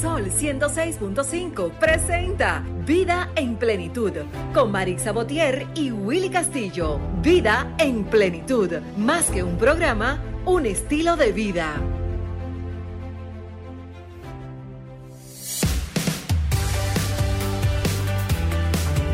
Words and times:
Sol 0.00 0.30
106.5 0.30 1.70
presenta 1.78 2.64
Vida 2.86 3.30
en 3.34 3.56
Plenitud 3.56 4.12
con 4.54 4.70
Marix 4.70 5.02
Sabotier 5.02 5.66
y 5.74 5.90
Willy 5.90 6.30
Castillo. 6.30 7.00
Vida 7.20 7.74
en 7.78 8.04
Plenitud, 8.04 8.70
más 8.96 9.30
que 9.30 9.42
un 9.42 9.58
programa, 9.58 10.20
un 10.44 10.66
estilo 10.66 11.16
de 11.16 11.32
vida. 11.32 11.91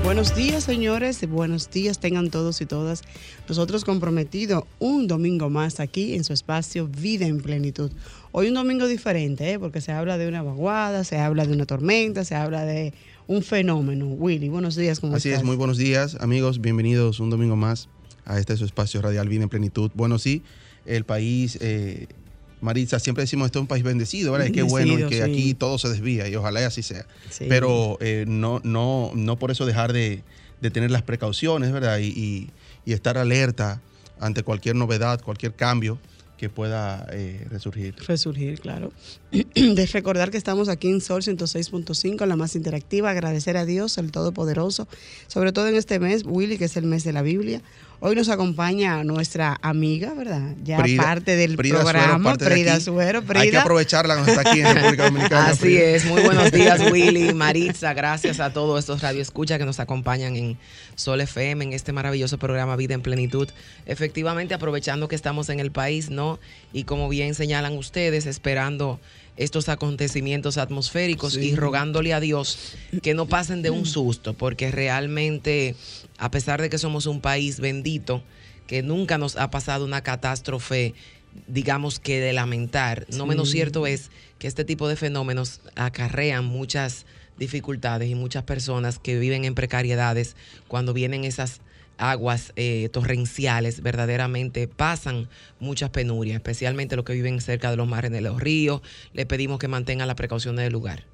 Buenos 0.08 0.34
días, 0.34 0.64
señores. 0.64 1.28
Buenos 1.28 1.70
días 1.70 1.98
tengan 1.98 2.30
todos 2.30 2.62
y 2.62 2.66
todas. 2.66 3.02
Nosotros 3.46 3.84
comprometidos 3.84 4.64
un 4.78 5.06
domingo 5.06 5.50
más 5.50 5.80
aquí 5.80 6.14
en 6.14 6.24
su 6.24 6.32
espacio 6.32 6.88
Vida 6.88 7.26
en 7.26 7.42
Plenitud. 7.42 7.92
Hoy 8.32 8.48
un 8.48 8.54
domingo 8.54 8.86
diferente, 8.86 9.52
¿eh? 9.52 9.58
porque 9.58 9.82
se 9.82 9.92
habla 9.92 10.16
de 10.16 10.26
una 10.26 10.42
vaguada, 10.42 11.04
se 11.04 11.18
habla 11.18 11.44
de 11.44 11.52
una 11.52 11.66
tormenta, 11.66 12.24
se 12.24 12.34
habla 12.34 12.64
de 12.64 12.94
un 13.26 13.42
fenómeno. 13.42 14.06
Willy, 14.06 14.48
buenos 14.48 14.76
días. 14.76 14.98
¿cómo 14.98 15.14
Así 15.14 15.28
es, 15.28 15.44
muy 15.44 15.56
buenos 15.56 15.76
días, 15.76 16.16
amigos. 16.20 16.62
Bienvenidos 16.62 17.20
un 17.20 17.28
domingo 17.28 17.56
más 17.56 17.90
a 18.24 18.38
este 18.38 18.56
su 18.56 18.64
espacio 18.64 19.02
radial 19.02 19.28
Vida 19.28 19.42
en 19.42 19.50
Plenitud. 19.50 19.90
Bueno, 19.94 20.18
sí, 20.18 20.42
el 20.86 21.04
país 21.04 21.58
eh, 21.60 22.06
Maritza, 22.60 22.98
siempre 22.98 23.22
decimos 23.22 23.46
esto 23.46 23.58
es 23.58 23.62
un 23.62 23.66
país 23.66 23.84
bendecido, 23.84 24.32
¿verdad? 24.32 24.50
Qué 24.52 24.62
bueno 24.62 25.08
que 25.08 25.22
aquí 25.22 25.54
todo 25.54 25.78
se 25.78 25.88
desvía 25.88 26.28
y 26.28 26.34
ojalá 26.36 26.66
así 26.66 26.82
sea. 26.82 27.06
Pero 27.48 27.98
eh, 28.00 28.24
no, 28.26 28.60
no, 28.64 29.12
no 29.14 29.38
por 29.38 29.50
eso 29.50 29.66
dejar 29.66 29.92
de, 29.92 30.22
tener 30.72 30.90
las 30.90 31.02
precauciones, 31.02 31.72
¿verdad? 31.72 31.98
Y, 32.00 32.50
estar 32.86 33.18
alerta 33.18 33.82
ante 34.18 34.42
cualquier 34.42 34.74
novedad, 34.74 35.20
cualquier 35.20 35.54
cambio 35.54 35.98
que 36.38 36.48
pueda 36.48 37.06
eh, 37.12 37.46
resurgir. 37.50 37.94
Resurgir, 38.06 38.60
claro. 38.60 38.92
de 39.30 39.86
recordar 39.92 40.30
que 40.30 40.38
estamos 40.38 40.70
aquí 40.70 40.88
en 40.88 41.02
Sol 41.02 41.22
106.5, 41.22 42.24
la 42.24 42.36
más 42.36 42.56
interactiva, 42.56 43.10
agradecer 43.10 43.58
a 43.58 43.66
Dios, 43.66 43.98
el 43.98 44.10
Todopoderoso, 44.10 44.88
sobre 45.26 45.52
todo 45.52 45.68
en 45.68 45.74
este 45.74 45.98
mes, 45.98 46.22
Willy, 46.24 46.56
que 46.56 46.64
es 46.64 46.76
el 46.78 46.86
mes 46.86 47.04
de 47.04 47.12
la 47.12 47.20
Biblia. 47.20 47.60
Hoy 48.00 48.14
nos 48.14 48.28
acompaña 48.28 49.02
nuestra 49.02 49.58
amiga, 49.60 50.14
¿verdad? 50.14 50.54
Ya 50.62 50.78
parte 50.96 51.34
del 51.34 51.56
programa, 51.56 52.36
Prida 52.36 52.78
Suero. 52.78 53.24
Hay 53.34 53.50
que 53.50 53.58
aprovecharla 53.58 54.14
cuando 54.14 54.30
está 54.30 54.48
aquí 54.48 54.60
en 54.60 54.72
República 54.72 55.04
Dominicana. 55.06 55.46
Así 55.48 55.76
es, 55.76 56.04
muy 56.04 56.22
buenos 56.22 56.52
días 56.52 56.80
Willy, 56.92 57.34
Maritza, 57.34 57.94
gracias 57.94 58.38
a 58.38 58.52
todos 58.52 58.78
estos 58.78 59.02
radioescuchas 59.02 59.58
que 59.58 59.64
nos 59.64 59.80
acompañan 59.80 60.36
en 60.36 60.56
Sol 60.94 61.20
FM, 61.20 61.64
en 61.64 61.72
este 61.72 61.92
maravilloso 61.92 62.38
programa 62.38 62.76
Vida 62.76 62.94
en 62.94 63.02
Plenitud. 63.02 63.48
Efectivamente, 63.84 64.54
aprovechando 64.54 65.08
que 65.08 65.16
estamos 65.16 65.48
en 65.48 65.58
el 65.58 65.72
país, 65.72 66.08
¿no? 66.08 66.38
Y 66.72 66.84
como 66.84 67.08
bien 67.08 67.34
señalan 67.34 67.76
ustedes, 67.76 68.26
esperando 68.26 69.00
estos 69.38 69.68
acontecimientos 69.68 70.58
atmosféricos 70.58 71.36
y 71.36 71.54
rogándole 71.54 72.12
a 72.12 72.20
Dios 72.20 72.74
que 73.02 73.14
no 73.14 73.26
pasen 73.26 73.62
de 73.62 73.70
un 73.70 73.86
susto, 73.86 74.34
porque 74.34 74.70
realmente, 74.70 75.76
a 76.18 76.30
pesar 76.30 76.60
de 76.60 76.68
que 76.68 76.76
somos 76.76 77.06
un 77.06 77.20
país 77.20 77.60
bendito, 77.60 78.22
que 78.66 78.82
nunca 78.82 79.16
nos 79.16 79.36
ha 79.36 79.50
pasado 79.50 79.84
una 79.84 80.02
catástrofe, 80.02 80.94
digamos 81.46 82.00
que 82.00 82.20
de 82.20 82.32
lamentar, 82.32 83.06
no 83.16 83.26
menos 83.26 83.50
cierto 83.50 83.86
es 83.86 84.10
que 84.38 84.48
este 84.48 84.64
tipo 84.64 84.88
de 84.88 84.96
fenómenos 84.96 85.60
acarrean 85.76 86.44
muchas 86.44 87.06
dificultades 87.38 88.10
y 88.10 88.16
muchas 88.16 88.42
personas 88.42 88.98
que 88.98 89.18
viven 89.18 89.44
en 89.44 89.54
precariedades 89.54 90.34
cuando 90.66 90.92
vienen 90.92 91.24
esas 91.24 91.60
aguas 91.98 92.52
eh, 92.56 92.88
torrenciales 92.92 93.82
verdaderamente 93.82 94.68
pasan 94.68 95.28
muchas 95.60 95.90
penurias, 95.90 96.36
especialmente 96.36 96.96
los 96.96 97.04
que 97.04 97.12
viven 97.12 97.40
cerca 97.40 97.70
de 97.70 97.76
los 97.76 97.86
mares 97.86 98.10
de 98.10 98.20
los 98.20 98.40
ríos. 98.40 98.80
Les 99.12 99.26
pedimos 99.26 99.58
que 99.58 99.68
mantengan 99.68 100.08
la 100.08 100.16
precaución 100.16 100.56
del 100.56 100.72
lugar. 100.72 101.04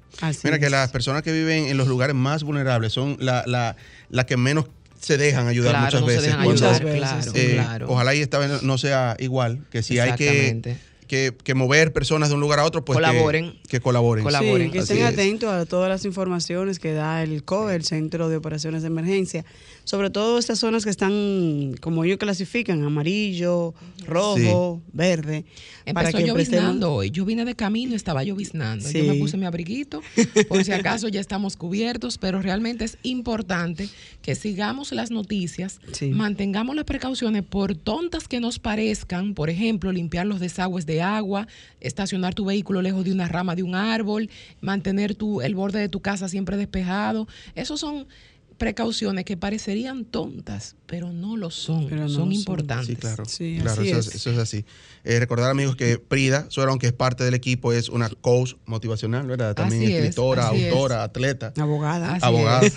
Mira 0.43 0.59
que 0.59 0.69
las 0.69 0.91
personas 0.91 1.23
que 1.23 1.31
viven 1.31 1.65
en 1.65 1.77
los 1.77 1.87
lugares 1.87 2.15
más 2.15 2.43
vulnerables 2.43 2.93
son 2.93 3.17
las 3.19 3.45
la, 3.47 4.25
que 4.25 4.37
menos 4.37 4.65
se 5.01 5.17
dejan 5.17 5.47
ayudar 5.47 5.81
muchas 5.81 6.05
veces. 6.05 6.37
muchas 6.37 6.81
veces. 6.81 7.31
Eh, 7.35 7.53
claro, 7.55 7.87
Ojalá 7.89 8.15
y 8.15 8.21
esta 8.21 8.39
vez 8.39 8.63
no 8.63 8.77
sea 8.77 9.17
igual, 9.19 9.59
que 9.71 9.83
si 9.83 9.99
hay 9.99 10.13
que 10.13 10.77
que, 11.07 11.53
mover 11.55 11.93
personas 11.93 12.29
de 12.29 12.35
un 12.35 12.41
lugar 12.41 12.59
a 12.59 12.65
otro, 12.65 12.83
pues 12.83 12.95
colaboren. 12.95 13.59
Que, 13.67 13.79
colaboren. 13.79 14.25
Sí, 14.25 14.71
que 14.71 14.79
estén 14.79 15.03
atentos 15.03 15.49
a 15.49 15.65
todas 15.65 15.89
las 15.89 16.05
informaciones 16.05 16.79
que 16.79 16.93
da 16.93 17.23
el 17.23 17.43
COE, 17.43 17.75
el 17.75 17.83
Centro 17.83 18.29
de 18.29 18.37
Operaciones 18.37 18.81
de 18.81 18.87
Emergencia, 18.87 19.45
sobre 19.85 20.09
todo 20.09 20.37
estas 20.39 20.59
zonas 20.59 20.83
que 20.83 20.89
están, 20.89 21.75
como 21.79 22.03
ellos 22.03 22.17
clasifican, 22.17 22.83
amarillo, 22.83 23.73
rojo, 24.05 24.81
verde. 24.91 25.45
Empezó 25.85 26.11
para 26.11 26.25
lloviznando 26.25 26.93
hoy. 26.93 27.11
Yo 27.11 27.23
vine 27.23 27.45
de 27.45 27.55
camino 27.55 27.93
y 27.93 27.95
estaba 27.95 28.23
lloviznando. 28.23 28.89
Yo 28.91 29.03
me 29.05 29.13
puse 29.13 29.37
mi 29.37 29.45
abriguito, 29.45 30.01
por 30.47 30.63
si 30.63 30.71
acaso 30.71 31.07
ya 31.07 31.21
estamos 31.21 31.55
cubiertos, 31.55 32.17
pero 32.17 32.41
realmente 32.41 32.83
es 32.83 32.97
importante 33.03 33.87
que 34.23 34.33
sigamos 34.35 34.91
las 34.91 35.11
noticias, 35.11 35.79
mantengamos 36.11 36.75
las 36.75 36.85
precauciones 36.85 37.43
por 37.43 37.75
tontas 37.75 38.27
que 38.27 38.39
nos 38.39 38.57
parezcan, 38.57 39.35
por 39.35 39.51
ejemplo, 39.51 39.91
limpiar 39.91 40.25
los 40.25 40.39
desagües 40.39 40.87
de 40.87 41.03
agua, 41.03 41.47
estacionar 41.79 42.33
tu 42.33 42.45
vehículo 42.45 42.81
lejos 42.81 43.05
de 43.05 43.11
una 43.11 43.27
rama 43.27 43.55
de 43.55 43.61
un 43.61 43.75
árbol, 43.75 44.29
mantener 44.61 45.13
tu, 45.13 45.41
el 45.41 45.53
borde 45.53 45.79
de 45.79 45.89
tu 45.89 45.99
casa 45.99 46.27
siempre 46.27 46.57
despejado. 46.57 47.27
Esos 47.53 47.79
son 47.79 48.07
precauciones 48.57 49.25
que 49.25 49.37
parecerían 49.37 50.05
tontas, 50.05 50.75
pero 50.85 51.11
no 51.11 51.37
lo 51.37 51.51
son, 51.51 51.89
son 52.09 52.31
importantes. 52.31 52.87
Sí, 52.87 52.95
claro, 52.95 53.81
claro 53.81 53.99
eso 53.99 54.31
es. 54.31 54.37
así. 54.37 54.65
Eh, 55.03 55.19
recordar, 55.19 55.51
amigos, 55.51 55.75
que 55.75 55.99
Prida, 55.99 56.47
Suero, 56.49 56.71
aunque 56.71 56.87
es 56.87 56.93
parte 56.93 57.23
del 57.23 57.33
equipo, 57.33 57.73
es 57.73 57.89
una 57.89 58.09
coach 58.09 58.55
motivacional, 58.65 59.27
¿verdad? 59.27 59.53
También 59.53 59.83
escritora, 59.83 60.47
autora, 60.47 61.03
atleta. 61.03 61.53
Abogada. 61.57 62.17
abogada. 62.21 62.67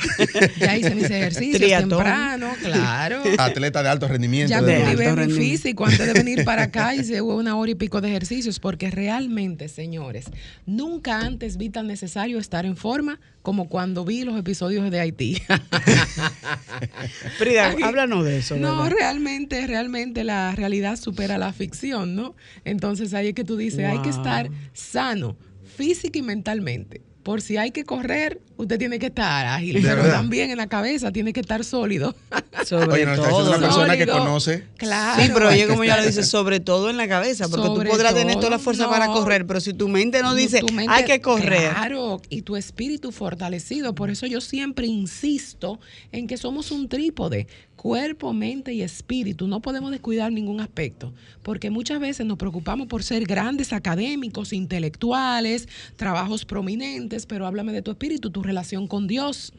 ya 0.58 0.76
hice 0.76 0.94
mis 0.94 1.04
ejercicios 1.04 1.70
temprano, 1.80 2.52
claro. 2.62 3.22
Atleta 3.38 3.82
de 3.82 3.88
alto 3.88 4.08
rendimiento. 4.08 4.50
Ya 4.50 4.60
cultivé 4.60 5.26
mi 5.26 5.32
físico 5.32 5.86
antes 5.86 6.06
de 6.06 6.12
venir 6.12 6.44
para 6.44 6.64
acá 6.64 6.94
hice 6.94 7.20
una 7.20 7.56
hora 7.56 7.70
y 7.70 7.74
pico 7.74 8.00
de 8.00 8.08
ejercicios, 8.08 8.60
porque 8.60 8.90
realmente, 8.90 9.68
señores, 9.68 10.26
nunca 10.66 11.20
antes 11.20 11.56
vi 11.56 11.70
tan 11.70 11.86
necesario 11.86 12.38
estar 12.38 12.66
en 12.66 12.76
forma 12.76 13.20
como 13.42 13.68
cuando 13.68 14.04
vi 14.04 14.24
los 14.24 14.38
episodios 14.38 14.90
de 14.90 15.00
Haití. 15.00 15.40
Prida, 17.38 17.74
háblanos 17.82 18.24
de 18.24 18.38
eso. 18.38 18.56
No, 18.56 18.88
realmente, 18.88 19.66
realmente 19.66 20.24
la 20.24 20.54
realidad 20.54 20.96
supera 20.96 21.38
la 21.38 21.52
ficción, 21.52 22.14
¿no? 22.14 22.34
Entonces 22.64 23.14
ahí 23.14 23.28
es 23.28 23.34
que 23.34 23.44
tú 23.44 23.56
dices, 23.56 23.84
hay 23.84 24.00
que 24.00 24.10
estar 24.10 24.50
sano, 24.72 25.36
física 25.76 26.18
y 26.18 26.22
mentalmente 26.22 27.07
por 27.22 27.42
si 27.42 27.56
hay 27.56 27.72
que 27.72 27.84
correr, 27.84 28.40
usted 28.56 28.78
tiene 28.78 28.98
que 28.98 29.06
estar 29.06 29.46
ágil, 29.46 29.80
pero 29.82 30.08
también 30.08 30.50
en 30.50 30.56
la 30.56 30.66
cabeza 30.66 31.12
tiene 31.12 31.32
que 31.32 31.40
estar 31.40 31.64
sólido. 31.64 32.14
Sobre 32.64 32.92
Oye, 32.92 33.06
no, 33.06 33.16
todo. 33.16 33.48
una 33.50 33.58
persona 33.58 33.96
que 33.96 34.06
conoce. 34.06 34.64
Claro. 34.76 35.22
Sí, 35.22 35.30
pero 35.32 35.48
oye, 35.48 35.66
como 35.68 35.84
ya 35.84 35.96
lo 35.96 36.04
dice, 36.04 36.22
sobre 36.24 36.60
todo 36.60 36.90
en 36.90 36.96
la 36.96 37.08
cabeza, 37.08 37.48
porque 37.48 37.66
tú 37.66 37.84
podrás 37.84 38.14
tener 38.14 38.36
toda 38.36 38.50
la 38.50 38.58
fuerza 38.58 38.88
para 38.88 39.06
correr, 39.06 39.46
pero 39.46 39.60
si 39.60 39.74
tu 39.74 39.88
mente 39.88 40.22
no 40.22 40.34
dice, 40.34 40.62
hay 40.88 41.04
que 41.04 41.20
correr. 41.20 41.70
Claro, 41.70 42.20
y 42.28 42.42
tu 42.42 42.56
espíritu 42.56 43.12
fortalecido. 43.12 43.94
Por 43.94 44.10
eso 44.10 44.26
yo 44.26 44.40
siempre 44.40 44.86
insisto 44.86 45.78
en 46.12 46.26
que 46.26 46.36
somos 46.36 46.70
un 46.70 46.88
trípode 46.88 47.46
cuerpo, 47.78 48.34
mente 48.34 48.74
y 48.74 48.82
espíritu. 48.82 49.46
No 49.46 49.60
podemos 49.60 49.90
descuidar 49.90 50.30
ningún 50.30 50.60
aspecto, 50.60 51.14
porque 51.42 51.70
muchas 51.70 52.00
veces 52.00 52.26
nos 52.26 52.36
preocupamos 52.36 52.88
por 52.88 53.02
ser 53.02 53.24
grandes 53.24 53.72
académicos, 53.72 54.52
intelectuales, 54.52 55.66
trabajos 55.96 56.44
prominentes, 56.44 57.24
pero 57.24 57.46
háblame 57.46 57.72
de 57.72 57.80
tu 57.80 57.92
espíritu, 57.92 58.30
tu 58.30 58.42
relación 58.42 58.86
con 58.86 59.06
Dios. 59.06 59.54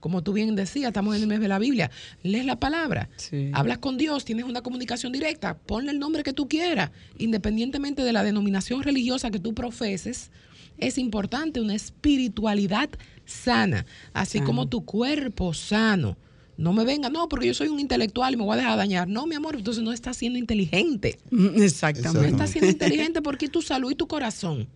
Como 0.00 0.22
tú 0.22 0.32
bien 0.32 0.54
decías, 0.54 0.88
estamos 0.88 1.16
en 1.16 1.22
el 1.22 1.28
mes 1.28 1.40
de 1.40 1.48
la 1.48 1.58
Biblia. 1.58 1.90
Lees 2.22 2.46
la 2.46 2.60
palabra, 2.60 3.08
hablas 3.52 3.78
con 3.78 3.98
Dios, 3.98 4.24
tienes 4.24 4.44
una 4.44 4.62
comunicación 4.62 5.12
directa, 5.12 5.56
ponle 5.56 5.90
el 5.90 5.98
nombre 5.98 6.22
que 6.22 6.32
tú 6.32 6.46
quieras, 6.46 6.90
independientemente 7.18 8.02
de 8.02 8.12
la 8.12 8.22
denominación 8.22 8.82
religiosa 8.82 9.30
que 9.30 9.40
tú 9.40 9.54
profeses. 9.54 10.30
Es 10.78 10.98
importante 10.98 11.60
una 11.60 11.74
espiritualidad 11.74 12.90
sana, 13.24 13.86
así 14.12 14.40
como 14.40 14.68
tu 14.68 14.84
cuerpo 14.84 15.54
sano. 15.54 16.16
No 16.56 16.72
me 16.72 16.84
venga, 16.84 17.10
no, 17.10 17.28
porque 17.28 17.46
yo 17.46 17.54
soy 17.54 17.68
un 17.68 17.80
intelectual 17.80 18.34
y 18.34 18.36
me 18.36 18.44
voy 18.44 18.54
a 18.54 18.56
dejar 18.58 18.76
dañar. 18.76 19.08
No, 19.08 19.26
mi 19.26 19.34
amor, 19.34 19.56
entonces 19.56 19.82
no 19.82 19.92
estás 19.92 20.16
siendo 20.16 20.38
inteligente. 20.38 21.18
Exactamente. 21.56 22.20
No 22.20 22.36
estás 22.36 22.50
siendo 22.50 22.70
inteligente 22.72 23.22
porque 23.22 23.48
tu 23.48 23.62
salud 23.62 23.90
y 23.90 23.94
tu 23.94 24.06
corazón 24.06 24.68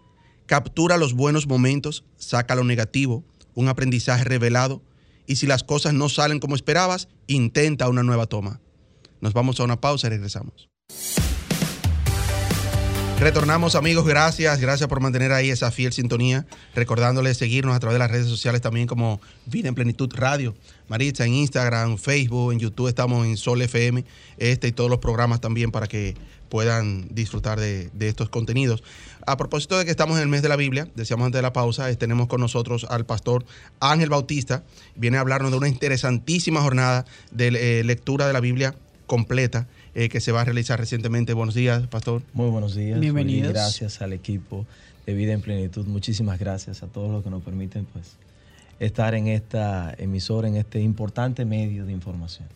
Captura 0.46 0.96
los 0.96 1.14
buenos 1.14 1.46
momentos, 1.46 2.04
saca 2.16 2.54
lo 2.54 2.64
negativo, 2.64 3.24
un 3.54 3.68
aprendizaje 3.68 4.24
revelado, 4.24 4.82
y 5.26 5.36
si 5.36 5.46
las 5.46 5.62
cosas 5.62 5.92
no 5.92 6.08
salen 6.08 6.40
como 6.40 6.54
esperabas, 6.54 7.08
intenta 7.26 7.88
una 7.88 8.02
nueva 8.02 8.26
toma. 8.26 8.60
Nos 9.20 9.32
vamos 9.32 9.58
a 9.60 9.64
una 9.64 9.80
pausa 9.80 10.06
y 10.06 10.10
regresamos. 10.10 10.68
Retornamos 13.20 13.74
amigos, 13.74 14.06
gracias, 14.06 14.60
gracias 14.60 14.88
por 14.88 15.00
mantener 15.00 15.32
ahí 15.32 15.50
esa 15.50 15.72
fiel 15.72 15.92
sintonía, 15.92 16.46
recordándoles 16.72 17.36
seguirnos 17.36 17.74
a 17.74 17.80
través 17.80 17.96
de 17.96 17.98
las 17.98 18.12
redes 18.12 18.28
sociales 18.28 18.60
también 18.60 18.86
como 18.86 19.20
Vida 19.44 19.68
en 19.68 19.74
Plenitud 19.74 20.08
Radio, 20.14 20.54
Maritza 20.86 21.24
en 21.24 21.34
Instagram, 21.34 21.98
Facebook, 21.98 22.52
en 22.52 22.60
YouTube 22.60 22.86
estamos 22.86 23.26
en 23.26 23.36
Sol 23.36 23.60
FM, 23.60 24.04
este 24.36 24.68
y 24.68 24.72
todos 24.72 24.88
los 24.88 25.00
programas 25.00 25.40
también 25.40 25.72
para 25.72 25.88
que 25.88 26.14
puedan 26.48 27.08
disfrutar 27.12 27.58
de, 27.58 27.90
estos 27.98 28.28
contenidos. 28.28 28.84
A 29.26 29.36
propósito 29.36 29.76
de 29.76 29.84
que 29.84 29.90
estamos 29.90 30.16
en 30.18 30.22
el 30.22 30.28
mes 30.28 30.42
de 30.42 30.48
la 30.48 30.56
Biblia, 30.56 30.86
decíamos 30.94 31.26
antes 31.26 31.38
de 31.38 31.42
la 31.42 31.52
pausa, 31.52 31.92
tenemos 31.96 32.28
con 32.28 32.40
nosotros 32.40 32.86
al 32.88 33.04
pastor 33.04 33.44
Ángel 33.80 34.10
Bautista, 34.10 34.62
viene 34.94 35.16
a 35.16 35.22
hablarnos 35.22 35.50
de 35.50 35.56
una 35.56 35.66
interesantísima 35.66 36.62
jornada 36.62 37.04
de 37.32 37.48
eh, 37.48 37.82
lectura 37.82 38.28
de 38.28 38.32
la 38.32 38.40
Biblia 38.40 38.76
completa 39.08 39.66
eh, 39.96 40.08
que 40.08 40.20
se 40.20 40.30
va 40.30 40.42
a 40.42 40.44
realizar 40.44 40.78
recientemente. 40.78 41.32
Buenos 41.32 41.56
días, 41.56 41.88
Pastor. 41.88 42.22
Muy 42.34 42.50
buenos 42.50 42.76
días. 42.76 43.00
Bienvenidos. 43.00 43.52
gracias 43.52 44.00
al 44.00 44.12
equipo 44.12 44.64
de 45.06 45.14
Vida 45.14 45.32
en 45.32 45.40
Plenitud. 45.40 45.86
Muchísimas 45.86 46.38
gracias 46.38 46.84
a 46.84 46.86
todos 46.86 47.10
los 47.10 47.24
que 47.24 47.30
nos 47.30 47.42
permiten 47.42 47.86
pues, 47.86 48.12
estar 48.78 49.14
en 49.14 49.26
esta 49.26 49.92
emisora, 49.98 50.46
en 50.46 50.56
este 50.56 50.80
importante 50.80 51.44
medio 51.44 51.84
de 51.86 51.92
información. 51.92 52.46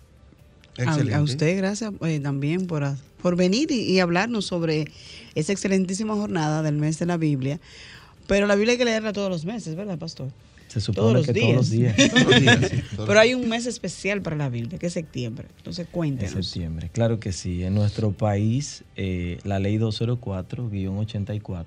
A, 0.87 1.20
usted, 1.20 1.58
gracias 1.58 1.93
eh, 2.02 2.20
también 2.20 2.66
por, 2.66 2.84
por 3.20 3.37
venir 3.37 3.70
y, 3.70 3.99
hablarnos 4.00 4.46
sobre 4.46 4.90
esa 5.34 5.52
excelentísima 5.52 6.14
jornada 6.14 6.62
del 6.62 6.76
mes 6.76 6.99
de 6.99 7.06
la 7.06 7.16
Biblia. 7.16 7.60
Pero 8.26 8.46
la 8.46 8.54
Biblia 8.54 8.72
hay 8.72 8.78
que 8.78 8.84
leerla 8.84 9.12
todos 9.12 9.31
los 9.31 9.44
meses, 9.44 9.75
¿verdad, 9.75 9.99
Pastor? 9.99 10.28
Se 10.72 10.80
supone 10.80 11.20
que 11.22 11.34
todos 11.34 11.54
los 11.54 11.69
días. 11.69 11.94
Pero 12.96 13.20
hay 13.20 13.34
un 13.34 13.46
mes 13.46 13.66
especial 13.66 14.22
para 14.22 14.36
la 14.36 14.48
Biblia, 14.48 14.78
que 14.78 14.86
es 14.86 14.94
septiembre. 14.94 15.48
Entonces 15.58 15.86
cuéntenos. 15.90 16.34
Es 16.34 16.46
septiembre, 16.46 16.88
claro 16.90 17.20
que 17.20 17.32
sí. 17.32 17.62
En 17.62 17.74
nuestro 17.74 18.12
país, 18.12 18.82
eh, 18.96 19.38
la 19.44 19.58
ley 19.58 19.76
204-84 19.76 21.64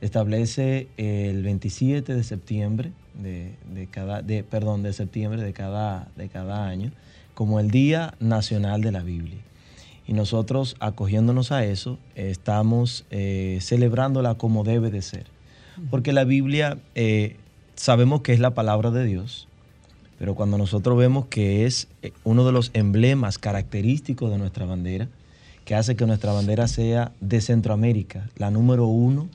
establece 0.00 0.88
el 0.96 1.42
27 1.42 2.14
de 2.14 2.24
septiembre 2.24 2.92
de, 3.12 3.88
cada, 3.90 4.22
de, 4.22 4.42
perdón, 4.42 4.82
de 4.82 4.94
septiembre 4.94 5.42
de 5.42 5.52
cada, 5.52 6.08
de 6.16 6.30
cada 6.30 6.66
año 6.66 6.92
como 7.34 7.60
el 7.60 7.70
Día 7.70 8.14
Nacional 8.20 8.80
de 8.80 8.90
la 8.90 9.02
Biblia. 9.02 9.40
Y 10.06 10.14
nosotros, 10.14 10.76
acogiéndonos 10.80 11.52
a 11.52 11.62
eso, 11.66 11.98
estamos 12.14 13.04
eh, 13.10 13.58
celebrándola 13.60 14.36
como 14.36 14.64
debe 14.64 14.90
de 14.90 15.02
ser. 15.02 15.26
Porque 15.90 16.14
la 16.14 16.24
Biblia 16.24 16.78
eh, 16.94 17.36
sabemos 17.84 18.22
que 18.22 18.32
es 18.32 18.40
la 18.40 18.54
palabra 18.54 18.90
de 18.90 19.04
Dios, 19.04 19.46
pero 20.18 20.34
cuando 20.34 20.56
nosotros 20.56 20.96
vemos 20.96 21.26
que 21.26 21.66
es 21.66 21.86
eh, 22.00 22.12
uno 22.24 22.46
de 22.46 22.50
los 22.50 22.70
emblemas 22.72 23.36
característicos 23.36 24.30
de 24.30 24.38
nuestra 24.38 24.64
bandera, 24.64 25.06
que 25.66 25.74
hace 25.74 25.94
que 25.94 26.06
nuestra 26.06 26.32
bandera 26.32 26.66
sea 26.66 27.12
de 27.20 27.42
Centroamérica, 27.42 28.30
la 28.36 28.50
número 28.50 28.86
uno, 28.86 29.28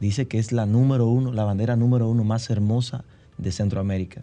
dice 0.00 0.26
que 0.26 0.40
es 0.40 0.50
la 0.50 0.66
número 0.66 1.06
uno, 1.06 1.32
la 1.32 1.44
bandera 1.44 1.76
número 1.76 2.08
uno 2.08 2.24
más 2.24 2.50
hermosa 2.50 3.04
de 3.38 3.52
Centroamérica. 3.52 4.22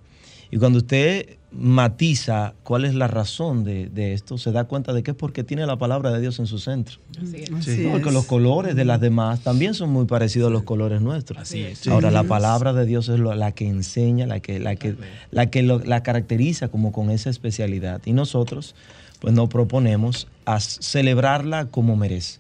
Y 0.51 0.57
cuando 0.57 0.79
usted 0.79 1.37
matiza 1.51 2.53
cuál 2.63 2.85
es 2.85 2.93
la 2.93 3.07
razón 3.07 3.63
de, 3.63 4.13
esto, 4.13 4.37
se 4.37 4.51
da 4.51 4.65
cuenta 4.65 4.93
de 4.93 5.01
que 5.01 5.11
es 5.11 5.17
porque 5.17 5.43
tiene 5.43 5.65
la 5.65 5.77
palabra 5.77 6.11
de 6.11 6.19
Dios 6.19 6.39
en 6.39 6.47
su 6.47 6.59
centro. 6.59 6.97
Porque 7.91 8.11
los 8.11 8.25
colores 8.25 8.75
de 8.75 8.85
las 8.85 8.99
demás 8.99 9.41
también 9.41 9.73
son 9.73 9.89
muy 9.89 10.05
parecidos 10.05 10.49
a 10.49 10.51
los 10.51 10.63
colores 10.63 11.01
nuestros. 11.01 11.53
Ahora, 11.89 12.11
la 12.11 12.23
palabra 12.23 12.73
de 12.73 12.85
Dios 12.85 13.09
es 13.09 13.19
la 13.19 13.51
que 13.53 13.67
enseña, 13.67 14.27
la 14.27 14.39
que, 14.39 14.59
la 14.59 14.75
que, 14.75 14.95
la, 15.31 15.49
que 15.49 15.63
la 15.63 16.03
caracteriza 16.03 16.67
como 16.67 16.91
con 16.91 17.09
esa 17.09 17.29
especialidad. 17.29 18.01
Y 18.05 18.13
nosotros, 18.13 18.75
pues 19.19 19.33
nos 19.33 19.49
proponemos 19.49 20.27
a 20.45 20.59
celebrarla 20.59 21.65
como 21.65 21.95
merece, 21.95 22.39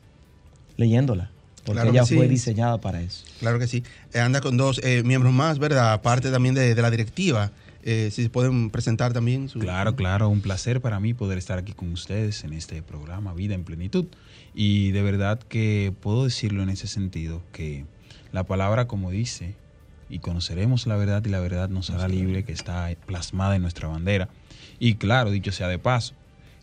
leyéndola. 0.75 1.31
Porque 1.65 1.89
ella 1.89 2.05
fue 2.05 2.29
diseñada 2.29 2.79
para 2.79 3.01
eso. 3.01 3.25
Claro 3.41 3.59
que 3.59 3.67
sí. 3.67 3.83
Eh, 4.13 4.21
anda 4.21 4.39
con 4.39 4.55
dos 4.55 4.79
eh, 4.85 5.03
miembros 5.03 5.33
más, 5.33 5.59
¿verdad? 5.59 5.91
Aparte 5.91 6.31
también 6.31 6.55
de, 6.55 6.73
de 6.73 6.81
la 6.81 6.89
directiva. 6.89 7.51
Eh, 7.89 8.11
si 8.11 8.21
se 8.21 8.29
pueden 8.29 8.69
presentar 8.69 9.13
también. 9.13 9.47
Claro, 9.47 9.95
claro, 9.95 10.27
un 10.27 10.41
placer 10.41 10.81
para 10.81 10.99
mí 10.99 11.13
poder 11.13 11.37
estar 11.37 11.57
aquí 11.57 11.71
con 11.71 11.89
ustedes 11.93 12.43
en 12.43 12.51
este 12.51 12.81
programa 12.81 13.33
Vida 13.33 13.55
en 13.55 13.63
Plenitud. 13.63 14.07
Y 14.53 14.91
de 14.91 15.01
verdad 15.03 15.39
que 15.39 15.93
puedo 16.01 16.25
decirlo 16.25 16.63
en 16.63 16.69
ese 16.69 16.87
sentido, 16.87 17.41
que 17.53 17.85
la 18.33 18.43
palabra 18.43 18.87
como 18.87 19.09
dice, 19.09 19.55
y 20.09 20.19
conoceremos 20.19 20.85
la 20.85 20.97
verdad 20.97 21.23
y 21.25 21.29
la 21.29 21.39
verdad 21.39 21.69
nos 21.69 21.89
hará 21.89 22.09
libre, 22.09 22.43
que 22.43 22.51
está 22.51 22.93
plasmada 23.05 23.55
en 23.55 23.61
nuestra 23.61 23.87
bandera. 23.87 24.27
Y 24.79 24.95
claro, 24.95 25.31
dicho 25.31 25.53
sea 25.53 25.69
de 25.69 25.79
paso, 25.79 26.13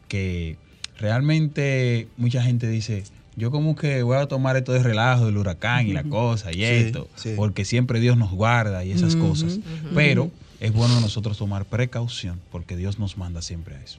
que 0.08 0.58
realmente 0.98 2.06
mucha 2.18 2.42
gente 2.42 2.68
dice, 2.68 3.04
yo 3.34 3.50
como 3.50 3.76
que 3.76 4.02
voy 4.02 4.18
a 4.18 4.26
tomar 4.26 4.58
esto 4.58 4.74
de 4.74 4.82
relajo 4.82 5.24
del 5.24 5.38
huracán 5.38 5.86
y 5.86 5.94
la 5.94 6.04
cosa 6.04 6.52
y 6.52 6.64
esto, 6.64 7.08
porque 7.36 7.64
siempre 7.64 7.98
Dios 7.98 8.18
nos 8.18 8.30
guarda 8.30 8.84
y 8.84 8.90
esas 8.90 9.16
cosas. 9.16 9.58
Pero 9.94 10.30
es 10.60 10.72
bueno 10.72 11.00
nosotros 11.00 11.38
tomar 11.38 11.64
precaución 11.64 12.40
porque 12.50 12.76
Dios 12.76 12.98
nos 12.98 13.16
manda 13.16 13.42
siempre 13.42 13.76
a 13.76 13.82
eso. 13.82 13.98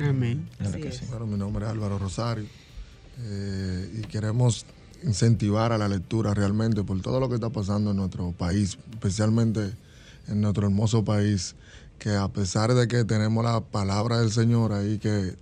Amén. 0.00 0.48
Bueno, 1.10 1.26
mi 1.26 1.36
nombre 1.36 1.66
es 1.66 1.70
Álvaro 1.70 1.98
Rosario 1.98 2.46
eh, 3.18 3.98
y 3.98 4.06
queremos 4.06 4.66
incentivar 5.02 5.72
a 5.72 5.78
la 5.78 5.88
lectura 5.88 6.34
realmente 6.34 6.82
por 6.82 7.00
todo 7.02 7.20
lo 7.20 7.28
que 7.28 7.34
está 7.34 7.50
pasando 7.50 7.90
en 7.90 7.96
nuestro 7.96 8.32
país, 8.32 8.78
especialmente 8.92 9.72
en 10.28 10.40
nuestro 10.40 10.66
hermoso 10.66 11.04
país, 11.04 11.54
que 11.98 12.10
a 12.10 12.28
pesar 12.28 12.74
de 12.74 12.88
que 12.88 13.04
tenemos 13.04 13.44
la 13.44 13.60
palabra 13.60 14.20
del 14.20 14.32
Señor 14.32 14.72
ahí 14.72 14.98
que 14.98 15.34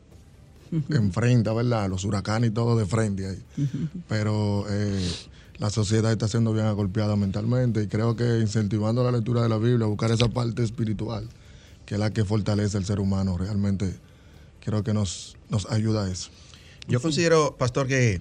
enfrenta, 0.91 1.53
¿verdad? 1.53 1.89
Los 1.89 2.05
huracanes 2.05 2.51
y 2.51 2.53
todo 2.53 2.77
de 2.77 2.87
frente 2.87 3.29
ahí. 3.29 3.43
Pero 4.09 4.67
eh, 4.69 5.11
la 5.59 5.71
sociedad 5.71 6.11
está 6.11 6.29
siendo 6.29 6.53
bien 6.53 6.73
golpeada 6.75 7.17
mentalmente 7.17 7.83
y 7.83 7.87
creo 7.87 8.17
que 8.17 8.41
incentivando 8.41 9.05
la 9.05 9.13
lectura 9.13 9.43
de 9.43 9.49
la 9.49 9.59
Biblia, 9.59 9.87
buscar 9.87 10.11
esa 10.11 10.29
parte 10.29 10.63
espiritual, 10.63 11.29
que 11.87 11.95
es 11.95 12.01
la 12.01 12.11
que 12.11 12.25
fortalece 12.25 12.77
al 12.77 12.85
ser 12.85 13.01
humano, 13.01 13.39
realmente 13.39 13.95
creo 14.61 14.83
que 14.83 14.93
nos, 14.93 15.37
nos 15.49 15.71
ayuda 15.71 16.05
a 16.05 16.11
eso. 16.11 16.31
Yo 16.89 17.01
considero, 17.01 17.57
pastor, 17.57 17.87
que 17.87 18.21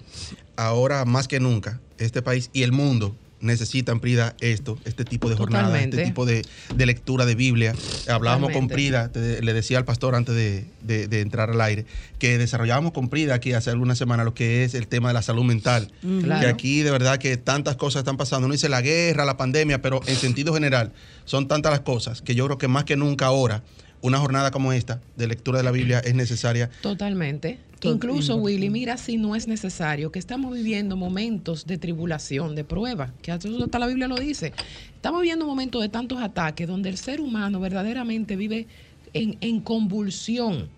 ahora 0.56 1.04
más 1.04 1.28
que 1.28 1.40
nunca, 1.40 1.80
este 1.98 2.22
país 2.22 2.50
y 2.52 2.62
el 2.62 2.72
mundo 2.72 3.14
necesitan, 3.44 4.00
Prida, 4.00 4.34
esto, 4.40 4.78
este 4.84 5.04
tipo 5.04 5.28
de 5.28 5.36
jornada, 5.36 5.80
este 5.80 6.04
tipo 6.04 6.26
de, 6.26 6.44
lectura 6.76 7.26
de 7.26 7.34
Biblia. 7.34 7.74
Hablábamos 8.08 8.52
con 8.52 8.68
Prida, 8.68 9.10
le 9.14 9.52
decía 9.52 9.78
al 9.78 9.84
pastor 9.84 10.14
antes 10.14 10.34
de, 10.34 11.20
entrar 11.20 11.50
al 11.50 11.60
aire, 11.60 11.86
que 12.18 12.38
desarrollábamos 12.38 12.92
con 12.92 13.08
Prida 13.08 13.34
aquí 13.34 13.52
hace 13.52 13.70
algunas 13.70 13.98
semanas 13.98 14.24
lo 14.24 14.34
que 14.34 14.64
es 14.64 14.74
el 14.74 14.88
tema 14.88 15.08
de 15.08 15.14
la 15.14 15.22
salud 15.22 15.44
mental. 15.44 15.90
Que 16.02 16.46
aquí 16.46 16.82
de 16.82 16.90
verdad 16.90 17.18
que 17.18 17.36
tantas 17.36 17.76
cosas 17.76 18.00
están 18.00 18.16
pasando. 18.16 18.46
Uno 18.46 18.52
dice 18.52 18.68
la 18.68 18.80
guerra, 18.80 19.24
la 19.24 19.36
pandemia, 19.36 19.80
pero 19.80 20.00
en 20.06 20.16
sentido 20.16 20.54
general 20.54 20.92
son 21.24 21.48
tantas 21.48 21.72
las 21.72 21.80
cosas 21.80 22.22
que 22.22 22.34
yo 22.34 22.46
creo 22.46 22.58
que 22.58 22.68
más 22.68 22.84
que 22.84 22.96
nunca 22.96 23.26
ahora 23.26 23.62
una 24.04 24.18
jornada 24.18 24.50
como 24.50 24.72
esta 24.74 25.00
de 25.16 25.26
lectura 25.26 25.58
de 25.58 25.64
la 25.64 25.70
Biblia 25.70 25.98
es 26.00 26.14
necesaria. 26.14 26.68
Totalmente. 26.82 27.58
Incluso, 27.84 28.36
Willy, 28.36 28.70
mira 28.70 28.96
si 28.96 29.16
no 29.16 29.36
es 29.36 29.46
necesario, 29.46 30.10
que 30.10 30.18
estamos 30.18 30.54
viviendo 30.54 30.96
momentos 30.96 31.66
de 31.66 31.78
tribulación, 31.78 32.54
de 32.54 32.64
prueba, 32.64 33.12
que 33.22 33.32
hasta 33.32 33.78
la 33.78 33.86
Biblia 33.86 34.08
lo 34.08 34.16
dice. 34.16 34.52
Estamos 34.94 35.20
viviendo 35.20 35.46
momentos 35.46 35.82
de 35.82 35.88
tantos 35.88 36.20
ataques 36.20 36.66
donde 36.66 36.88
el 36.88 36.96
ser 36.96 37.20
humano 37.20 37.60
verdaderamente 37.60 38.36
vive 38.36 38.66
en, 39.12 39.60
convulsión. 39.60 40.68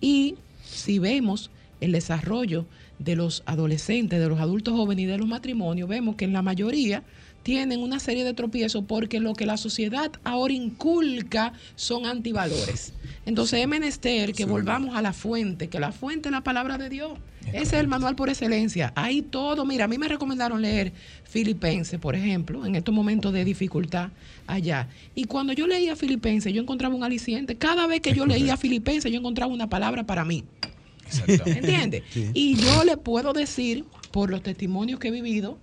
Y 0.00 0.36
si 0.64 0.98
vemos 0.98 1.50
el 1.80 1.92
desarrollo 1.92 2.66
de 2.98 3.16
los 3.16 3.42
adolescentes, 3.46 4.20
de 4.20 4.28
los 4.28 4.40
adultos 4.40 4.74
jóvenes 4.74 5.04
y 5.04 5.06
de 5.06 5.18
los 5.18 5.28
matrimonios, 5.28 5.88
vemos 5.88 6.16
que 6.16 6.24
en 6.24 6.32
la 6.32 6.42
mayoría 6.42 7.02
tienen 7.42 7.80
una 7.80 7.98
serie 7.98 8.24
de 8.24 8.34
tropiezos 8.34 8.84
porque 8.86 9.20
lo 9.20 9.34
que 9.34 9.46
la 9.46 9.56
sociedad 9.56 10.12
ahora 10.24 10.54
inculca 10.54 11.52
son 11.74 12.06
antivalores. 12.06 12.92
Entonces 13.26 13.60
es 13.60 13.68
menester 13.68 14.32
que 14.32 14.44
volvamos 14.44 14.96
a 14.96 15.02
la 15.02 15.12
fuente, 15.12 15.68
que 15.68 15.80
la 15.80 15.92
fuente 15.92 16.28
es 16.28 16.32
la 16.32 16.42
palabra 16.42 16.78
de 16.78 16.88
Dios. 16.88 17.12
Ese 17.48 17.60
es 17.60 17.72
el 17.74 17.88
manual 17.88 18.14
por 18.14 18.28
excelencia. 18.28 18.92
Ahí 18.94 19.22
todo, 19.22 19.64
mira, 19.64 19.84
a 19.84 19.88
mí 19.88 19.98
me 19.98 20.08
recomendaron 20.08 20.62
leer 20.62 20.92
Filipenses, 21.24 21.98
por 21.98 22.14
ejemplo, 22.14 22.64
en 22.64 22.76
estos 22.76 22.94
momentos 22.94 23.32
de 23.32 23.44
dificultad 23.44 24.10
allá. 24.46 24.88
Y 25.14 25.24
cuando 25.24 25.52
yo 25.52 25.66
leía 25.66 25.96
Filipenses, 25.96 26.52
yo 26.52 26.62
encontraba 26.62 26.94
un 26.94 27.04
aliciente. 27.04 27.56
Cada 27.56 27.86
vez 27.86 28.00
que 28.00 28.14
yo 28.14 28.26
leía 28.26 28.56
Filipenses, 28.56 29.10
yo 29.10 29.18
encontraba 29.18 29.52
una 29.52 29.68
palabra 29.68 30.04
para 30.04 30.24
mí. 30.24 30.44
¿Entiendes? 31.26 32.02
Y 32.32 32.56
yo 32.56 32.84
le 32.84 32.96
puedo 32.96 33.32
decir, 33.32 33.84
por 34.12 34.30
los 34.30 34.42
testimonios 34.42 34.98
que 34.98 35.08
he 35.08 35.10
vivido, 35.10 35.58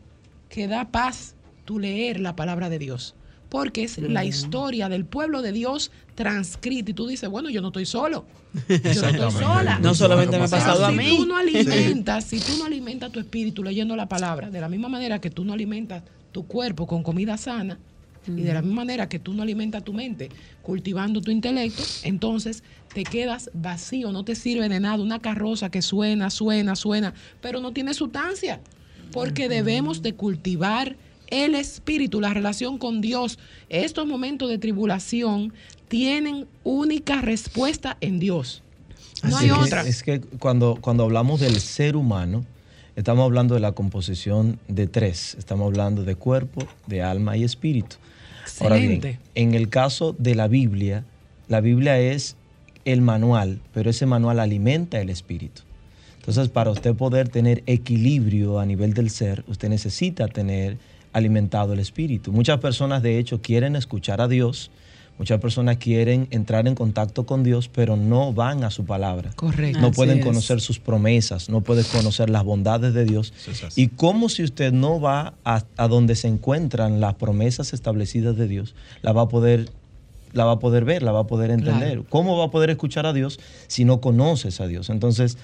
que 0.50 0.68
da 0.68 0.90
paz 0.92 1.36
tú 1.70 1.78
leer 1.78 2.20
la 2.20 2.36
palabra 2.36 2.68
de 2.68 2.80
Dios. 2.80 3.14
Porque 3.48 3.84
es 3.84 4.00
la 4.00 4.26
historia 4.26 4.90
del 4.90 5.06
pueblo 5.06 5.44
de 5.44 5.52
Dios 5.52 5.92
transcrita. 6.16 6.90
Y 6.90 6.94
tú 6.96 7.06
dices, 7.06 7.30
bueno, 7.30 7.52
yo 7.52 7.62
no 7.62 7.68
estoy 7.68 7.86
solo. 7.86 8.26
Yo 8.68 9.02
no 9.04 9.08
estoy 9.08 9.32
sola. 9.32 9.78
No 9.80 9.94
solamente 9.94 10.40
me 10.40 10.46
ha 10.46 10.48
pasado 10.48 10.84
a 10.84 10.92
mí. 10.92 11.06
Si 11.06 11.18
tú 11.18 11.26
no 11.28 11.38
alimentas, 11.38 12.24
si 12.26 12.40
tú 12.40 12.58
no 12.58 12.66
alimentas 12.66 13.12
tu 13.12 13.20
espíritu 13.20 13.64
leyendo 13.64 13.96
la 13.96 14.08
palabra, 14.08 14.50
de 14.50 14.60
la 14.60 14.68
misma 14.68 14.90
manera 14.90 15.22
que 15.22 15.30
tú 15.30 15.46
no 15.46 15.54
alimentas 15.54 16.02
tu 16.32 16.48
cuerpo 16.48 16.88
con 16.88 17.04
comida 17.04 17.38
sana, 17.38 17.78
y 18.26 18.42
de 18.42 18.52
la 18.52 18.64
misma 18.64 18.78
manera 18.78 19.08
que 19.08 19.20
tú 19.20 19.34
no 19.34 19.44
alimentas 19.44 19.84
tu 19.84 19.94
mente 19.94 20.30
cultivando 20.64 21.22
tu 21.22 21.30
intelecto, 21.30 21.84
entonces 22.04 22.64
te 22.92 23.04
quedas 23.04 23.52
vacío, 23.54 24.12
no 24.12 24.26
te 24.26 24.34
sirve 24.34 24.68
de 24.70 24.80
nada. 24.80 25.04
Una 25.04 25.20
carroza 25.20 25.70
que 25.70 25.84
suena, 25.84 26.32
suena, 26.32 26.76
suena, 26.76 27.14
pero 27.42 27.62
no 27.62 27.74
tiene 27.74 27.94
sustancia. 27.94 28.60
Porque 29.12 29.50
debemos 29.50 30.02
de 30.02 30.14
cultivar 30.14 30.96
el 31.30 31.56
espíritu, 31.56 32.22
la 32.22 32.34
relación 32.34 32.78
con 32.78 33.02
Dios. 33.02 33.40
Estos 33.70 34.08
momentos 34.08 34.50
de 34.50 34.58
tribulación 34.58 35.54
tienen 35.88 36.48
única 36.64 37.22
respuesta 37.22 37.98
en 38.02 38.20
Dios. 38.20 38.64
No 39.24 39.38
hay 39.38 39.52
otra. 39.52 39.82
Es 39.82 40.04
que 40.04 40.22
cuando, 40.22 40.78
cuando 40.80 41.04
hablamos 41.04 41.40
del 41.40 41.60
ser 41.60 41.96
humano, 41.96 42.46
estamos 42.96 43.26
hablando 43.26 43.54
de 43.54 43.60
la 43.60 43.74
composición 43.74 44.60
de 44.68 44.88
tres. 44.88 45.36
Estamos 45.38 45.68
hablando 45.68 46.04
de 46.04 46.16
cuerpo, 46.16 46.66
de 46.88 47.02
alma 47.02 47.36
y 47.38 47.44
espíritu. 47.44 47.98
Ahora 48.62 48.78
bien, 48.78 49.20
en 49.36 49.54
el 49.54 49.70
caso 49.70 50.16
de 50.18 50.36
la 50.36 50.48
Biblia, 50.48 51.06
la 51.48 51.62
Biblia 51.62 52.00
es 52.00 52.36
el 52.86 53.02
manual, 53.02 53.60
pero 53.74 53.90
ese 53.90 54.06
manual 54.06 54.40
alimenta 54.40 55.00
el 55.00 55.10
espíritu. 55.10 55.62
Entonces, 56.18 56.50
para 56.50 56.72
usted 56.72 56.96
poder 56.96 57.30
tener 57.30 57.64
equilibrio 57.66 58.60
a 58.60 58.66
nivel 58.66 58.94
del 58.94 59.10
ser, 59.10 59.44
usted 59.48 59.70
necesita 59.70 60.28
tener 60.28 60.78
alimentado 61.14 61.74
el 61.74 61.80
espíritu. 61.80 62.32
Muchas 62.32 62.60
personas, 62.60 63.02
de 63.02 63.20
hecho, 63.20 63.42
quieren 63.42 63.76
escuchar 63.76 64.22
a 64.22 64.28
Dios, 64.28 64.72
muchas 65.18 65.40
personas 65.40 65.78
quieren 65.78 66.28
entrar 66.32 66.68
en 66.68 66.76
contacto 66.76 67.26
con 67.26 67.44
Dios, 67.44 67.70
pero 67.70 67.98
no 67.98 68.34
van 68.34 68.64
a 68.64 68.72
su 68.72 68.86
palabra. 68.86 69.32
Correcto. 69.36 69.80
No 69.80 69.92
pueden 69.92 70.22
conocer 70.22 70.62
sus 70.62 70.80
promesas, 70.80 71.50
no 71.50 71.62
pueden 71.62 71.86
conocer 71.86 72.30
las 72.30 72.44
bondades 72.44 72.94
de 72.94 73.06
Dios. 73.06 73.34
y 73.76 73.88
como 73.88 74.30
si 74.30 74.44
usted 74.44 74.72
no 74.72 75.00
va 75.00 75.34
a, 75.44 75.64
a, 75.78 75.88
donde 75.88 76.16
se 76.16 76.28
encuentran 76.28 77.00
las 77.00 77.16
promesas 77.16 77.74
establecidas 77.74 78.38
de 78.38 78.48
Dios, 78.48 78.76
la 79.02 79.12
va 79.12 79.24
a 79.24 79.28
poder 79.28 79.70
la 80.34 80.46
va 80.46 80.54
a 80.54 80.60
poder 80.60 80.86
ver, 80.86 81.04
la 81.04 81.12
va 81.12 81.22
a 81.22 81.28
poder 81.28 81.52
entender. 81.52 82.04
¿Cómo 82.10 82.38
va 82.38 82.46
a 82.46 82.52
poder 82.52 82.70
escuchar 82.70 83.06
a 83.06 83.14
Dios 83.14 83.40
si 83.68 83.86
no 83.86 84.02
conoces 84.02 84.62
a 84.62 84.68
Dios? 84.68 84.90
Entonces, 84.90 85.38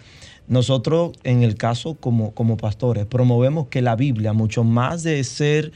nosotros, 0.48 1.12
en 1.24 1.44
el 1.44 1.56
caso 1.56 1.96
como, 1.96 2.32
como 2.32 2.58
pastores, 2.58 3.06
promovemos 3.06 3.68
que 3.68 3.82
la 3.82 3.96
Biblia, 3.96 4.34
mucho 4.34 4.64
más 4.64 5.04
de 5.04 5.24
ser 5.24 5.72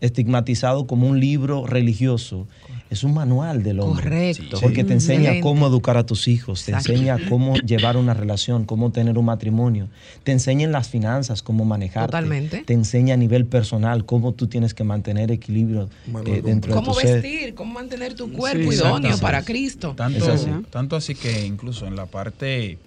estigmatizado 0.00 0.86
como 0.86 1.08
un 1.08 1.18
libro 1.18 1.66
religioso, 1.66 2.46
es 2.90 3.04
un 3.04 3.14
manual 3.14 3.62
del 3.62 3.80
hombre. 3.80 4.04
Correcto. 4.04 4.58
Porque 4.60 4.84
te 4.84 4.92
enseña 4.92 5.40
cómo 5.40 5.66
educar 5.66 5.96
a 5.96 6.04
tus 6.04 6.28
hijos, 6.28 6.64
te 6.64 6.72
enseña 6.72 7.18
cómo 7.28 7.54
llevar 7.66 7.96
una 7.96 8.14
relación, 8.14 8.64
cómo 8.64 8.92
tener 8.92 9.18
un 9.18 9.24
matrimonio, 9.24 9.88
te 10.22 10.32
enseña 10.32 10.64
en 10.64 10.72
las 10.72 10.88
finanzas, 10.88 11.42
cómo 11.42 11.64
manejarte. 11.64 12.08
Totalmente. 12.08 12.64
Te 12.64 12.74
enseña 12.74 13.14
a 13.14 13.16
nivel 13.16 13.46
personal 13.46 14.04
cómo 14.04 14.32
tú 14.32 14.46
tienes 14.46 14.74
que 14.74 14.84
mantener 14.84 15.30
equilibrio 15.30 15.88
eh, 16.26 16.42
dentro 16.42 16.74
de 16.74 16.80
tu 16.80 16.84
Cómo 16.84 16.94
vestir, 16.94 17.54
cómo 17.54 17.74
mantener 17.74 18.14
tu 18.14 18.30
cuerpo 18.32 18.72
idóneo 18.72 19.18
para 19.18 19.42
Cristo. 19.42 19.94
Tanto 19.96 20.26
tanto 20.70 20.96
así 20.96 21.14
que 21.14 21.46
incluso 21.46 21.86
en 21.86 21.96
la 21.96 22.06
parte 22.06 22.78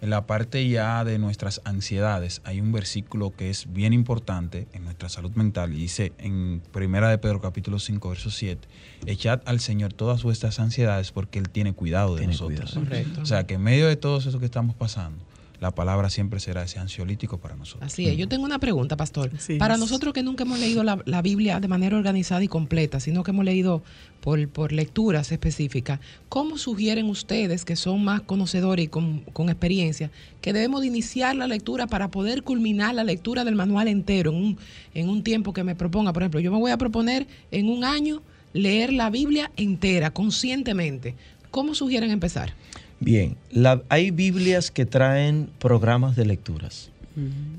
en 0.00 0.10
la 0.10 0.26
parte 0.26 0.68
ya 0.68 1.04
de 1.04 1.18
nuestras 1.18 1.60
ansiedades 1.64 2.40
hay 2.44 2.60
un 2.60 2.72
versículo 2.72 3.34
que 3.34 3.50
es 3.50 3.72
bien 3.72 3.92
importante 3.92 4.66
en 4.72 4.84
nuestra 4.84 5.08
salud 5.08 5.32
mental 5.32 5.72
y 5.72 5.76
dice 5.76 6.12
en 6.18 6.62
Primera 6.72 7.08
de 7.08 7.18
Pedro 7.18 7.40
capítulo 7.40 7.78
5 7.78 8.08
verso 8.08 8.30
7, 8.30 8.68
echad 9.06 9.40
al 9.46 9.60
Señor 9.60 9.92
todas 9.92 10.22
vuestras 10.22 10.60
ansiedades 10.60 11.12
porque 11.12 11.38
Él 11.38 11.48
tiene 11.48 11.72
cuidado 11.72 12.16
de 12.16 12.26
nosotros. 12.26 12.78
O 13.20 13.26
sea 13.26 13.46
que 13.46 13.54
en 13.54 13.62
medio 13.62 13.88
de 13.88 13.96
todo 13.96 14.18
eso 14.18 14.38
que 14.38 14.44
estamos 14.44 14.76
pasando, 14.76 15.18
la 15.64 15.70
palabra 15.70 16.10
siempre 16.10 16.40
será 16.40 16.62
ese 16.62 16.78
ansiolítico 16.78 17.38
para 17.38 17.56
nosotros. 17.56 17.90
Así 17.90 18.06
es. 18.06 18.18
Yo 18.18 18.28
tengo 18.28 18.44
una 18.44 18.58
pregunta, 18.58 18.98
pastor. 18.98 19.30
Para 19.58 19.78
nosotros 19.78 20.12
que 20.12 20.22
nunca 20.22 20.44
hemos 20.44 20.60
leído 20.60 20.84
la, 20.84 21.22
Biblia 21.22 21.58
de 21.58 21.68
manera 21.68 21.96
organizada 21.96 22.44
y 22.44 22.48
completa, 22.48 23.00
sino 23.00 23.22
que 23.22 23.30
hemos 23.30 23.46
leído 23.46 23.82
por, 24.20 24.46
por 24.50 24.72
lecturas 24.72 25.32
específicas, 25.32 26.00
¿cómo 26.28 26.58
sugieren 26.58 27.06
ustedes, 27.06 27.64
que 27.64 27.76
son 27.76 28.04
más 28.04 28.20
conocedores 28.20 28.84
y 28.84 28.88
con, 28.88 29.20
con, 29.32 29.48
experiencia, 29.48 30.10
que 30.42 30.52
debemos 30.52 30.82
de 30.82 30.88
iniciar 30.88 31.34
la 31.34 31.46
lectura 31.46 31.86
para 31.86 32.10
poder 32.10 32.42
culminar 32.42 32.94
la 32.94 33.04
lectura 33.04 33.42
del 33.44 33.54
manual 33.54 33.88
entero 33.88 34.32
en 34.32 34.36
un, 34.36 34.58
en 34.92 35.08
un 35.08 35.22
tiempo 35.22 35.54
que 35.54 35.64
me 35.64 35.74
proponga? 35.74 36.12
Por 36.12 36.24
ejemplo, 36.24 36.40
yo 36.40 36.52
me 36.52 36.58
voy 36.58 36.72
a 36.72 36.76
proponer 36.76 37.26
en 37.50 37.70
un 37.70 37.84
año 37.84 38.20
leer 38.52 38.92
la 38.92 39.08
Biblia 39.08 39.50
entera, 39.56 40.10
conscientemente. 40.10 41.14
¿Cómo 41.50 41.74
sugieren 41.74 42.10
empezar? 42.10 42.52
Bien, 43.04 43.36
hay 43.90 44.10
Biblias 44.10 44.70
que 44.70 44.86
traen 44.86 45.50
programas 45.58 46.16
de 46.16 46.24
lecturas. 46.24 46.90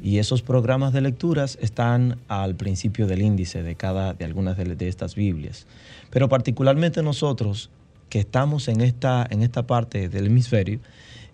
Y 0.04 0.18
esos 0.18 0.42
programas 0.42 0.92
de 0.92 1.00
lecturas 1.00 1.58
están 1.62 2.18
al 2.28 2.56
principio 2.56 3.08
del 3.08 3.22
índice 3.22 3.64
de 3.64 3.76
cada 3.76 4.14
de 4.14 4.26
algunas 4.26 4.58
de, 4.58 4.88
estas 4.88 5.16
Biblias. 5.16 5.66
Pero 6.10 6.28
particularmente 6.28 7.02
nosotros 7.04 7.70
que 8.10 8.20
estamos 8.20 8.68
en 8.68 8.82
esta, 8.82 9.26
en 9.30 9.44
esta 9.44 9.66
parte 9.66 10.10
del 10.10 10.26
hemisferio, 10.26 10.80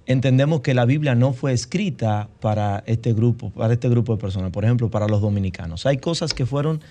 entendemos 0.06 0.62
que 0.62 0.74
la 0.74 0.86
Biblia 0.86 1.16
no 1.16 1.34
fue 1.34 1.54
escrita 1.54 2.28
para 2.42 2.84
este 2.86 3.14
grupo, 3.14 3.50
para 3.50 3.74
este 3.74 3.90
grupo 3.90 4.16
de 4.16 4.22
personas, 4.22 4.52
por 4.52 4.66
ejemplo, 4.66 4.92
para 4.92 5.08
los 5.08 5.22
dominicanos. 5.22 5.86
Hay 5.86 5.98
cosas 5.98 6.34
que 6.34 6.46
fueron 6.46 6.82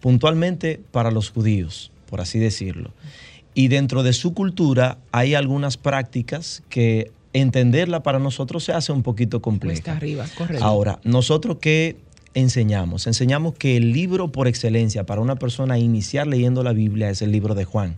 puntualmente 0.00 0.80
para 0.90 1.10
los 1.10 1.30
judíos, 1.30 1.92
por 2.08 2.20
así 2.20 2.38
decirlo. 2.38 2.90
Y 3.54 3.68
dentro 3.68 4.02
de 4.02 4.12
su 4.12 4.32
cultura 4.32 4.98
hay 5.12 5.34
algunas 5.34 5.76
prácticas 5.76 6.62
que 6.68 7.10
entenderla 7.32 8.02
para 8.02 8.18
nosotros 8.18 8.64
se 8.64 8.72
hace 8.72 8.92
un 8.92 9.02
poquito 9.02 9.40
compleja. 9.40 9.92
arriba, 9.92 10.26
correcto. 10.36 10.64
Ahora, 10.64 11.00
nosotros 11.04 11.58
qué 11.60 11.96
enseñamos? 12.34 13.06
Enseñamos 13.06 13.54
que 13.54 13.76
el 13.76 13.92
libro 13.92 14.32
por 14.32 14.48
excelencia 14.48 15.04
para 15.04 15.20
una 15.20 15.36
persona 15.36 15.78
iniciar 15.78 16.26
leyendo 16.26 16.62
la 16.62 16.72
Biblia 16.72 17.10
es 17.10 17.22
el 17.22 17.32
libro 17.32 17.54
de 17.54 17.64
Juan. 17.64 17.96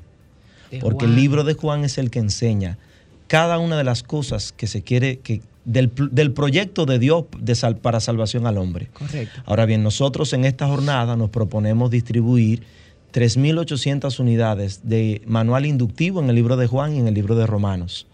porque 0.81 1.05
el 1.05 1.15
libro 1.15 1.45
de 1.45 1.53
Juan 1.53 1.85
es 1.85 1.99
el 1.99 2.11
que 2.11 2.19
enseña 2.19 2.79
cada 3.27 3.59
una 3.59 3.77
de 3.77 3.85
las 3.85 4.03
cosas 4.03 4.53
que 4.53 4.67
se 4.67 4.83
quiere, 4.83 5.19
que, 5.19 5.43
del, 5.65 5.91
proyecto 6.33 6.87
de 6.87 6.99
Dios 6.99 7.25
de 7.39 7.55
para 7.75 8.01
salvación 8.01 8.47
al 8.47 8.59
hombre. 8.59 8.89
Correcto. 8.93 9.43
Ahora 9.45 9.67
bien, 9.67 9.83
nosotros 9.83 10.33
en 10.33 10.45
esta 10.45 10.67
jornada 10.67 11.17
nos 11.17 11.31
proponemos 11.31 11.91
distribuir 11.91 12.63
3.800 13.13 14.19
unidades 14.21 14.81
de 14.85 15.23
manual 15.27 15.67
inductivo 15.67 16.21
en 16.21 16.29
el 16.29 16.35
libro 16.35 16.57
de 16.57 16.67
Juan 16.67 16.95
y 16.95 16.99
en 16.99 17.09
el 17.09 17.15
libro 17.15 17.35
de 17.35 17.47
Romanos. 17.47 18.07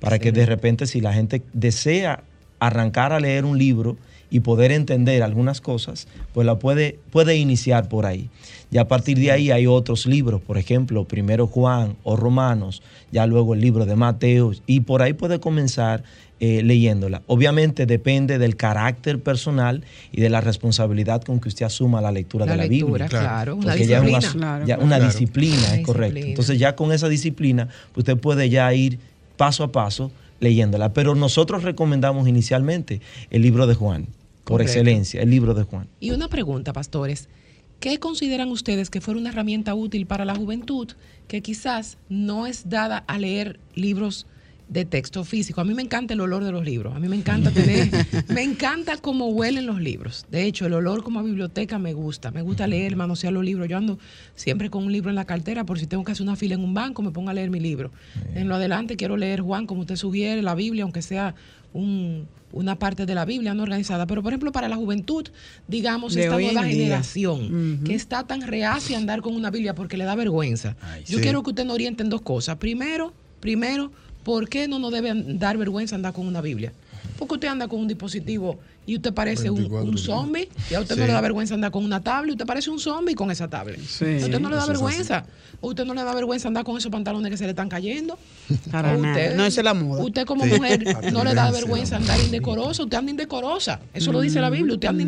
Para 0.00 0.18
que 0.18 0.32
de 0.32 0.44
repente 0.44 0.86
si 0.86 1.00
la 1.00 1.14
gente 1.14 1.42
desea 1.52 2.24
arrancar 2.58 3.12
a 3.12 3.20
leer 3.20 3.44
un 3.44 3.58
libro 3.58 3.96
y 4.30 4.40
poder 4.40 4.72
entender 4.72 5.22
algunas 5.22 5.60
cosas, 5.60 6.08
pues 6.32 6.46
la 6.46 6.58
puede, 6.58 6.98
puede 7.10 7.36
iniciar 7.36 7.88
por 7.88 8.04
ahí. 8.04 8.30
Ya 8.70 8.82
a 8.82 8.88
partir 8.88 9.18
de 9.18 9.30
ahí 9.30 9.50
hay 9.50 9.66
otros 9.66 10.06
libros, 10.06 10.40
por 10.42 10.58
ejemplo, 10.58 11.04
primero 11.04 11.46
Juan 11.46 11.96
o 12.02 12.16
Romanos, 12.16 12.82
ya 13.12 13.26
luego 13.26 13.54
el 13.54 13.60
libro 13.60 13.86
de 13.86 13.94
Mateo, 13.94 14.52
y 14.66 14.80
por 14.80 15.02
ahí 15.02 15.12
puede 15.12 15.38
comenzar 15.38 16.02
eh, 16.40 16.62
leyéndola. 16.62 17.22
Obviamente 17.26 17.86
depende 17.86 18.38
del 18.38 18.56
carácter 18.56 19.22
personal 19.22 19.84
y 20.10 20.20
de 20.20 20.30
la 20.30 20.40
responsabilidad 20.40 21.22
con 21.22 21.40
que 21.40 21.48
usted 21.48 21.64
asuma 21.64 22.00
la 22.00 22.10
lectura 22.10 22.44
de 22.44 22.56
la 22.56 22.66
Biblia. 22.66 23.06
Claro, 23.06 23.56
una 23.56 23.74
disciplina. 23.74 24.64
Ya 24.66 24.78
una, 24.78 24.98
disciplina, 24.98 25.76
es 25.76 25.86
correcto. 25.86 26.20
Entonces 26.20 26.58
ya 26.58 26.74
con 26.74 26.92
esa 26.92 27.08
disciplina, 27.08 27.68
usted 27.94 28.16
puede 28.16 28.50
ya 28.50 28.72
ir 28.74 28.98
paso 29.36 29.64
a 29.64 29.72
paso 29.72 30.10
leyéndola. 30.40 30.92
Pero 30.92 31.14
nosotros 31.14 31.62
recomendamos 31.62 32.28
inicialmente 32.28 33.00
el 33.30 33.42
libro 33.42 33.66
de 33.66 33.74
Juan, 33.74 34.08
por 34.44 34.60
excelencia, 34.60 35.22
el 35.22 35.30
libro 35.30 35.54
de 35.54 35.62
Juan. 35.62 35.88
Y 36.00 36.10
una 36.10 36.28
pregunta, 36.28 36.72
pastores. 36.72 37.28
¿Qué 37.80 37.98
consideran 37.98 38.48
ustedes 38.50 38.90
que 38.90 39.00
fuera 39.00 39.20
una 39.20 39.30
herramienta 39.30 39.74
útil 39.74 40.06
para 40.06 40.24
la 40.24 40.34
juventud 40.34 40.88
que 41.28 41.42
quizás 41.42 41.98
no 42.08 42.46
es 42.46 42.68
dada 42.68 42.98
a 42.98 43.18
leer 43.18 43.60
libros 43.74 44.26
de 44.68 44.84
texto 44.84 45.24
físico. 45.24 45.60
A 45.60 45.64
mí 45.64 45.74
me 45.74 45.82
encanta 45.82 46.14
el 46.14 46.20
olor 46.20 46.44
de 46.44 46.52
los 46.52 46.64
libros. 46.64 46.94
A 46.94 46.98
mí 46.98 47.08
me 47.08 47.16
encanta 47.16 47.50
tener, 47.50 47.90
me 48.28 48.42
encanta 48.42 48.96
cómo 48.96 49.28
huelen 49.28 49.66
los 49.66 49.80
libros. 49.80 50.24
De 50.30 50.44
hecho, 50.44 50.66
el 50.66 50.72
olor 50.72 51.02
como 51.02 51.20
a 51.20 51.22
biblioteca 51.22 51.78
me 51.78 51.92
gusta. 51.92 52.30
Me 52.30 52.42
gusta 52.42 52.66
leer, 52.66 52.96
manosear 52.96 53.32
los 53.32 53.44
libros. 53.44 53.68
Yo 53.68 53.76
ando 53.76 53.98
siempre 54.34 54.70
con 54.70 54.84
un 54.84 54.92
libro 54.92 55.10
en 55.10 55.16
la 55.16 55.26
cartera 55.26 55.64
por 55.64 55.78
si 55.78 55.86
tengo 55.86 56.04
que 56.04 56.12
hacer 56.12 56.24
una 56.24 56.36
fila 56.36 56.54
en 56.54 56.64
un 56.64 56.74
banco, 56.74 57.02
me 57.02 57.10
pongo 57.10 57.30
a 57.30 57.34
leer 57.34 57.50
mi 57.50 57.60
libro. 57.60 57.90
En 58.34 58.48
lo 58.48 58.54
adelante 58.54 58.96
quiero 58.96 59.16
leer 59.16 59.40
Juan, 59.40 59.66
como 59.66 59.82
usted 59.82 59.96
sugiere, 59.96 60.42
la 60.42 60.54
Biblia, 60.54 60.84
aunque 60.84 61.02
sea 61.02 61.34
una 61.74 62.78
parte 62.78 63.04
de 63.04 63.14
la 63.14 63.24
Biblia 63.24 63.52
no 63.52 63.64
organizada. 63.64 64.06
Pero, 64.06 64.22
por 64.22 64.32
ejemplo, 64.32 64.52
para 64.52 64.68
la 64.68 64.76
juventud, 64.76 65.28
digamos, 65.66 66.16
esta 66.16 66.38
nueva 66.38 66.64
generación 66.64 67.80
que 67.84 67.94
está 67.94 68.26
tan 68.26 68.42
reacia 68.42 68.96
a 68.96 69.00
andar 69.00 69.20
con 69.20 69.34
una 69.34 69.50
Biblia 69.50 69.74
porque 69.74 69.96
le 69.96 70.04
da 70.04 70.14
vergüenza. 70.14 70.76
Yo 71.06 71.20
quiero 71.20 71.42
que 71.42 71.50
usted 71.50 71.64
nos 71.64 71.74
oriente 71.74 72.02
en 72.02 72.10
dos 72.10 72.22
cosas. 72.22 72.56
Primero, 72.56 73.12
primero, 73.40 73.90
¿por 74.24 74.48
qué 74.48 74.66
no 74.66 74.78
nos 74.78 74.92
debe 74.92 75.12
dar 75.14 75.56
vergüenza 75.56 75.94
andar 75.94 76.12
con 76.12 76.26
una 76.26 76.40
Biblia? 76.40 76.72
Porque 77.18 77.34
usted 77.34 77.48
anda 77.48 77.68
con 77.68 77.80
un 77.80 77.86
dispositivo 77.86 78.58
y 78.86 78.96
usted 78.96 79.14
parece 79.14 79.48
un, 79.50 79.96
zombie, 79.96 80.48
y 80.70 80.74
a 80.74 80.80
usted 80.80 80.96
no 80.96 81.06
le 81.06 81.12
da 81.12 81.20
vergüenza 81.20 81.54
andar 81.54 81.70
con 81.70 81.84
una 81.84 82.00
tablet, 82.00 82.32
usted 82.32 82.46
parece 82.46 82.70
un 82.70 82.78
zombie 82.78 83.14
con 83.14 83.30
esa 83.30 83.48
tablet. 83.48 83.78
a 83.78 83.80
usted 83.80 84.40
no 84.40 84.50
le 84.50 84.56
da 84.56 84.66
vergüenza. 84.66 85.24
O 85.60 85.68
usted 85.68 85.84
no 85.84 85.94
le 85.94 86.02
da 86.02 86.14
vergüenza 86.14 86.48
andar 86.48 86.64
con 86.64 86.76
esos 86.76 86.90
pantalones 86.90 87.30
que 87.30 87.36
se 87.36 87.44
le 87.44 87.50
están 87.50 87.68
cayendo. 87.68 88.18
Para 88.70 88.96
usted, 88.96 89.36
No, 89.36 89.44
es 89.46 89.56
la 89.62 89.72
moda. 89.72 90.02
Usted 90.02 90.26
como 90.26 90.44
mujer 90.44 90.84
no 91.12 91.24
le 91.24 91.34
da 91.34 91.50
vergüenza 91.50 91.96
andar 91.96 92.20
indecorosa, 92.20 92.82
usted 92.82 92.98
anda 92.98 93.10
indecorosa. 93.10 93.80
Eso 93.94 94.12
lo 94.12 94.20
dice 94.20 94.40
la 94.40 94.50
Biblia, 94.50 94.74
usted 94.74 94.88
anda 94.88 95.02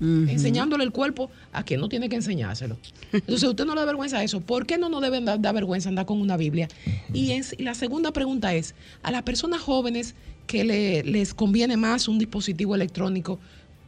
enseñándole 0.00 0.84
el 0.84 0.92
cuerpo 0.92 1.30
a 1.52 1.62
quien 1.62 1.80
no 1.80 1.88
tiene 1.88 2.08
que 2.08 2.16
enseñárselo. 2.16 2.76
Entonces, 3.12 3.48
usted 3.48 3.64
no 3.64 3.74
le 3.74 3.80
da 3.80 3.86
vergüenza 3.86 4.18
a 4.18 4.24
eso. 4.24 4.40
¿Por 4.40 4.66
qué 4.66 4.78
no 4.78 4.88
nos 4.88 5.00
debe 5.02 5.20
dar, 5.20 5.54
vergüenza 5.54 5.88
andar 5.88 6.06
con 6.06 6.20
una 6.20 6.36
Biblia? 6.36 6.68
Y, 7.12 7.32
la 7.58 7.74
segunda 7.74 8.12
pregunta 8.12 8.54
es, 8.54 8.74
a 9.02 9.10
las 9.10 9.22
personas 9.22 9.60
jóvenes 9.60 10.14
que 10.46 10.64
les 11.04 11.34
conviene 11.34 11.76
más 11.76 12.08
un 12.08 12.18
dispositivo 12.18 12.74
electrónico, 12.74 13.38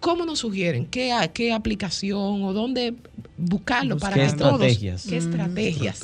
¿cómo 0.01 0.25
nos 0.25 0.41
sugieren? 0.41 0.87
¿Qué, 0.87 1.13
qué 1.35 1.53
aplicación 1.53 2.43
o 2.43 2.53
dónde 2.53 2.95
buscarlo 3.37 3.99
para 3.99 4.15
¿Qué 4.15 4.25
estrategias? 4.25 5.07
¿Qué 5.07 5.17
estrategias? 5.17 6.03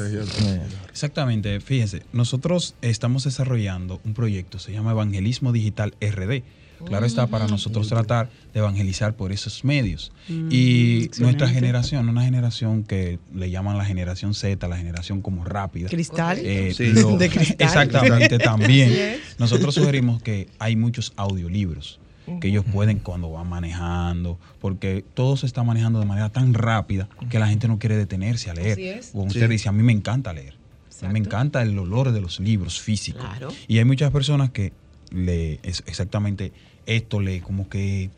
Exactamente, 0.90 1.60
fíjense, 1.60 2.02
nosotros 2.12 2.74
estamos 2.82 3.24
desarrollando 3.24 4.00
un 4.04 4.14
proyecto, 4.14 4.58
se 4.58 4.72
llama 4.72 4.92
Evangelismo 4.92 5.52
Digital 5.52 5.94
RD 6.00 6.42
Claro 6.84 7.06
está 7.06 7.26
para 7.26 7.46
nosotros 7.46 7.88
tratar 7.88 8.28
de 8.52 8.60
evangelizar 8.60 9.14
por 9.14 9.32
esos 9.32 9.64
medios. 9.64 10.12
Mm, 10.28 10.48
y 10.50 11.10
nuestra 11.18 11.48
generación, 11.48 12.08
una 12.08 12.22
generación 12.22 12.84
que 12.84 13.18
le 13.34 13.50
llaman 13.50 13.78
la 13.78 13.84
generación 13.84 14.34
Z, 14.34 14.66
la 14.68 14.76
generación 14.76 15.22
como 15.22 15.44
rápida. 15.44 15.88
Cristal. 15.88 16.38
Eh, 16.40 16.74
de 17.18 17.30
cristal. 17.30 17.56
Exactamente, 17.58 18.38
también. 18.38 19.18
Nosotros 19.38 19.74
sugerimos 19.74 20.22
que 20.22 20.48
hay 20.58 20.76
muchos 20.76 21.12
audiolibros 21.16 22.00
que 22.40 22.48
ellos 22.48 22.64
pueden 22.64 23.00
cuando 23.00 23.30
van 23.30 23.48
manejando, 23.48 24.38
porque 24.60 25.04
todo 25.14 25.36
se 25.36 25.46
está 25.46 25.62
manejando 25.62 26.00
de 26.00 26.06
manera 26.06 26.30
tan 26.30 26.54
rápida 26.54 27.08
que 27.28 27.38
la 27.38 27.48
gente 27.48 27.68
no 27.68 27.78
quiere 27.78 27.96
detenerse 27.96 28.50
a 28.50 28.54
leer. 28.54 29.02
Como 29.12 29.26
usted 29.26 29.48
dice, 29.48 29.68
a 29.68 29.72
mí 29.72 29.82
me 29.82 29.92
encanta 29.92 30.32
leer. 30.32 30.54
A 31.02 31.08
mí 31.08 31.12
me 31.12 31.18
encanta 31.18 31.62
el 31.62 31.78
olor 31.78 32.12
de 32.12 32.20
los 32.20 32.40
libros 32.40 32.80
físicos. 32.80 33.24
Y 33.68 33.78
hay 33.78 33.84
muchas 33.84 34.10
personas 34.10 34.50
que 34.50 34.72
le 35.14 35.60
es 35.62 35.82
exactamente 35.86 36.52
esto 36.86 37.20
le 37.20 37.40
como 37.40 37.68
que 37.68 38.10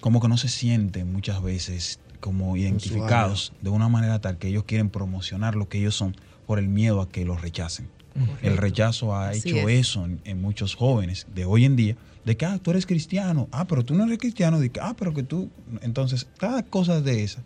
como 0.00 0.20
que 0.20 0.28
no 0.28 0.36
se 0.36 0.48
sienten 0.48 1.12
muchas 1.12 1.42
veces 1.42 2.00
como 2.20 2.56
identificados 2.56 3.52
de 3.62 3.70
una 3.70 3.88
manera 3.88 4.20
tal 4.20 4.38
que 4.38 4.48
ellos 4.48 4.64
quieren 4.64 4.90
promocionar 4.90 5.54
lo 5.54 5.68
que 5.68 5.78
ellos 5.78 5.94
son 5.94 6.16
por 6.46 6.58
el 6.58 6.68
miedo 6.68 7.00
a 7.00 7.08
que 7.08 7.24
los 7.24 7.40
rechacen. 7.40 7.88
El 8.42 8.58
rechazo 8.58 9.16
ha 9.16 9.32
hecho 9.32 9.68
eso 9.68 10.06
en, 10.24 10.42
muchos 10.42 10.74
jóvenes 10.74 11.26
de 11.34 11.46
hoy 11.46 11.64
en 11.64 11.76
día, 11.76 11.96
de 12.24 12.36
que, 12.36 12.46
ah, 12.46 12.58
tú 12.62 12.70
eres 12.70 12.86
cristiano, 12.86 13.48
ah, 13.52 13.66
pero 13.66 13.84
tú 13.84 13.94
no 13.94 14.04
eres 14.04 14.18
cristiano, 14.18 14.60
de 14.60 14.70
que, 14.70 14.80
ah, 14.80 14.94
pero 14.98 15.12
que 15.14 15.22
tú... 15.22 15.50
Entonces, 15.82 16.26
cada 16.38 16.62
cosa 16.62 17.00
de 17.00 17.24
esas 17.24 17.42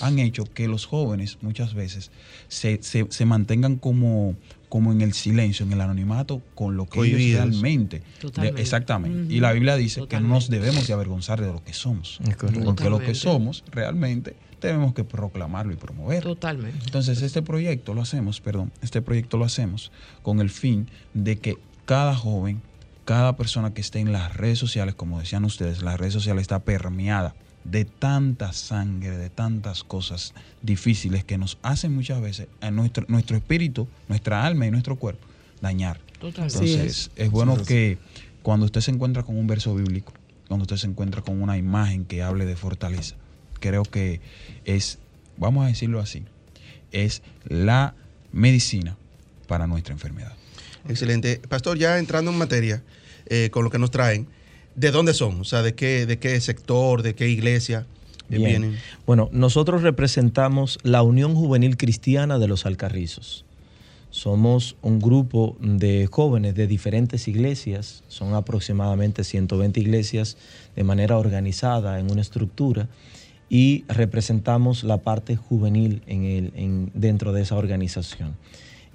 han 0.00 0.18
hecho 0.18 0.44
que 0.44 0.68
los 0.68 0.86
jóvenes 0.86 1.38
muchas 1.42 1.74
veces 1.74 2.10
se, 2.48 2.80
se, 2.82 3.06
se 3.10 3.24
mantengan 3.26 3.76
como 3.76 4.36
como 4.70 4.92
en 4.92 5.02
el 5.02 5.12
silencio, 5.12 5.66
en 5.66 5.72
el 5.72 5.80
anonimato, 5.80 6.40
con 6.54 6.76
lo 6.76 6.86
que 6.86 7.00
ellos 7.00 7.20
realmente. 7.32 8.02
exactamente. 8.56 9.34
Y 9.34 9.40
la 9.40 9.52
Biblia 9.52 9.76
dice 9.76 10.06
que 10.06 10.18
no 10.20 10.28
nos 10.28 10.48
debemos 10.48 10.86
de 10.86 10.92
avergonzar 10.94 11.40
de 11.40 11.48
lo 11.48 11.62
que 11.62 11.74
somos. 11.74 12.20
Porque 12.64 12.88
lo 12.88 13.00
que 13.00 13.14
somos 13.14 13.64
realmente 13.72 14.36
debemos 14.60 14.94
que 14.94 15.04
proclamarlo 15.04 15.72
y 15.72 15.76
promover. 15.76 16.22
Totalmente. 16.22 16.78
Entonces, 16.84 17.20
este 17.22 17.42
proyecto 17.42 17.94
lo 17.94 18.02
hacemos, 18.02 18.40
perdón, 18.40 18.72
este 18.80 19.02
proyecto 19.02 19.36
lo 19.38 19.44
hacemos 19.44 19.90
con 20.22 20.40
el 20.40 20.50
fin 20.50 20.88
de 21.14 21.38
que 21.38 21.58
cada 21.84 22.14
joven, 22.14 22.62
cada 23.10 23.34
persona 23.34 23.74
que 23.74 23.80
esté 23.80 23.98
en 23.98 24.12
las 24.12 24.36
redes 24.36 24.60
sociales, 24.60 24.94
como 24.94 25.18
decían 25.18 25.44
ustedes, 25.44 25.82
las 25.82 25.98
redes 25.98 26.12
sociales 26.12 26.42
está 26.42 26.60
permeada 26.60 27.34
de 27.64 27.84
tanta 27.84 28.52
sangre, 28.52 29.18
de 29.18 29.28
tantas 29.28 29.82
cosas 29.82 30.32
difíciles 30.62 31.24
que 31.24 31.36
nos 31.36 31.58
hacen 31.62 31.92
muchas 31.92 32.20
veces 32.20 32.46
a 32.60 32.70
nuestro, 32.70 33.06
nuestro 33.08 33.36
espíritu, 33.36 33.88
nuestra 34.06 34.46
alma 34.46 34.68
y 34.68 34.70
nuestro 34.70 34.94
cuerpo 34.94 35.26
dañar. 35.60 35.98
Entonces, 36.22 37.10
es. 37.16 37.30
bueno 37.32 37.56
que 37.56 37.98
cuando 38.44 38.66
usted 38.66 38.80
se 38.80 38.92
encuentra 38.92 39.24
con 39.24 39.36
un 39.36 39.48
verso 39.48 39.74
bíblico, 39.74 40.12
cuando 40.46 40.62
usted 40.62 40.76
se 40.76 40.86
encuentra 40.86 41.20
con 41.20 41.42
una 41.42 41.58
imagen 41.58 42.04
que 42.04 42.22
hable 42.22 42.46
de 42.46 42.54
fortaleza, 42.54 43.16
creo 43.58 43.82
que 43.82 44.20
es, 44.64 45.00
vamos 45.36 45.64
a 45.64 45.66
decirlo 45.66 45.98
así, 45.98 46.22
es 46.92 47.22
la 47.44 47.96
medicina 48.30 48.96
para 49.48 49.66
nuestra 49.66 49.94
enfermedad. 49.94 50.36
Excelente. 50.88 51.40
Pastor, 51.48 51.76
ya 51.76 51.98
entrando 51.98 52.30
en 52.30 52.38
materia 52.38 52.84
eh, 53.30 53.48
con 53.50 53.64
lo 53.64 53.70
que 53.70 53.78
nos 53.78 53.90
traen, 53.90 54.28
¿De 54.74 54.90
dónde 54.90 55.14
son? 55.14 55.40
O 55.40 55.44
sea, 55.44 55.62
¿de 55.62 55.74
qué, 55.74 56.06
de 56.06 56.18
qué 56.18 56.40
sector, 56.40 57.02
de 57.02 57.14
qué 57.14 57.28
iglesia 57.28 57.86
vienen? 58.28 58.76
Bueno, 59.04 59.28
nosotros 59.32 59.82
representamos 59.82 60.78
la 60.82 61.02
Unión 61.02 61.34
Juvenil 61.34 61.76
Cristiana 61.76 62.38
de 62.38 62.46
los 62.46 62.66
Alcarrizos. 62.66 63.44
Somos 64.10 64.76
un 64.82 64.98
grupo 64.98 65.56
de 65.60 66.08
jóvenes 66.10 66.54
de 66.54 66.66
diferentes 66.66 67.28
iglesias, 67.28 68.02
son 68.08 68.34
aproximadamente 68.34 69.22
120 69.22 69.80
iglesias 69.80 70.36
de 70.74 70.82
manera 70.82 71.16
organizada 71.16 72.00
en 72.00 72.10
una 72.10 72.20
estructura 72.20 72.88
y 73.48 73.84
representamos 73.88 74.82
la 74.82 74.98
parte 74.98 75.36
juvenil 75.36 76.02
en 76.06 76.24
el, 76.24 76.90
dentro 76.94 77.32
de 77.32 77.42
esa 77.42 77.56
organización. 77.56 78.34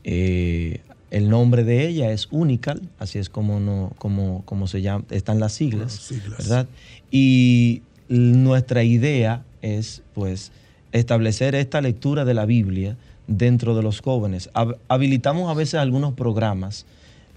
Eh, 0.04 0.82
el 1.16 1.30
nombre 1.30 1.64
de 1.64 1.88
ella 1.88 2.12
es 2.12 2.28
Unical, 2.30 2.82
así 3.00 3.20
es 3.20 3.30
como, 3.30 3.62
no, 3.62 3.94
como, 3.98 4.42
como 4.44 4.68
se 4.68 4.82
llama, 4.82 5.06
están 5.12 5.40
las 5.40 5.54
siglas, 5.54 6.12
¿verdad? 6.38 6.68
Y 7.10 7.84
nuestra 8.10 8.84
idea 8.84 9.46
es, 9.62 10.02
pues, 10.14 10.52
establecer 10.92 11.56
esta 11.56 11.80
lectura 11.80 12.26
de 12.26 12.34
la 12.34 12.46
Biblia 12.46 12.98
dentro 13.28 13.78
de 13.78 13.82
los 13.82 14.02
jóvenes. 14.02 14.50
habilitamos 14.90 15.50
a 15.50 15.54
veces 15.54 15.76
algunos 15.76 16.16
programas 16.16 16.86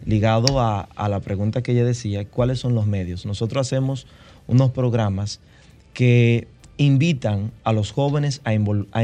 ligados 0.05 0.51
a, 0.57 1.09
la 1.09 1.21
pregunta 1.21 1.63
que 1.63 1.71
ella 1.71 1.85
decía, 1.85 2.25
¿cuáles 2.25 2.59
son 2.59 2.75
los 2.75 2.89
medios? 2.89 3.27
Nosotros 3.27 3.65
hacemos 3.65 4.09
unos 4.49 4.73
programas 4.73 5.39
que 5.95 6.49
invitan 6.79 7.53
a 7.63 7.73
los 7.73 7.93
jóvenes 7.93 8.41
a 8.43 8.55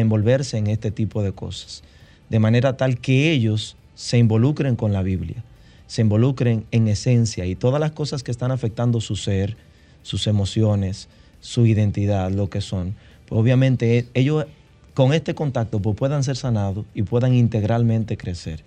envolverse 0.01 0.59
en 0.59 0.67
este 0.67 0.91
tipo 0.91 1.23
de 1.23 1.31
cosas, 1.31 1.85
de 2.29 2.41
manera 2.41 2.77
tal 2.77 2.99
que 2.99 3.31
ellos 3.31 3.77
se 3.95 4.19
involucren 4.19 4.77
con 4.77 4.93
la 4.93 5.03
Biblia, 5.03 5.43
se 5.87 6.03
involucren 6.03 6.65
en 6.71 6.89
esencia 6.89 7.47
y 7.47 7.55
todas 7.55 7.81
las 7.81 7.93
cosas 7.93 8.23
que 8.23 8.31
están 8.31 8.51
afectando 8.51 9.01
su 9.01 9.17
ser, 9.17 9.57
sus 10.03 10.27
emociones, 10.27 11.09
su 11.41 11.67
identidad, 11.67 12.31
lo 12.31 12.51
que 12.51 12.61
son. 12.61 12.95
Pues 13.27 13.41
obviamente 13.41 13.99
e, 13.99 14.07
ellos 14.15 14.47
con 14.95 15.13
este 15.13 15.35
contacto 15.35 15.81
pues 15.81 15.97
puedan 15.97 16.25
ser 16.25 16.37
sanados 16.37 16.87
y 16.95 17.03
puedan 17.03 17.35
integralmente 17.35 18.17
crecer. 18.17 18.63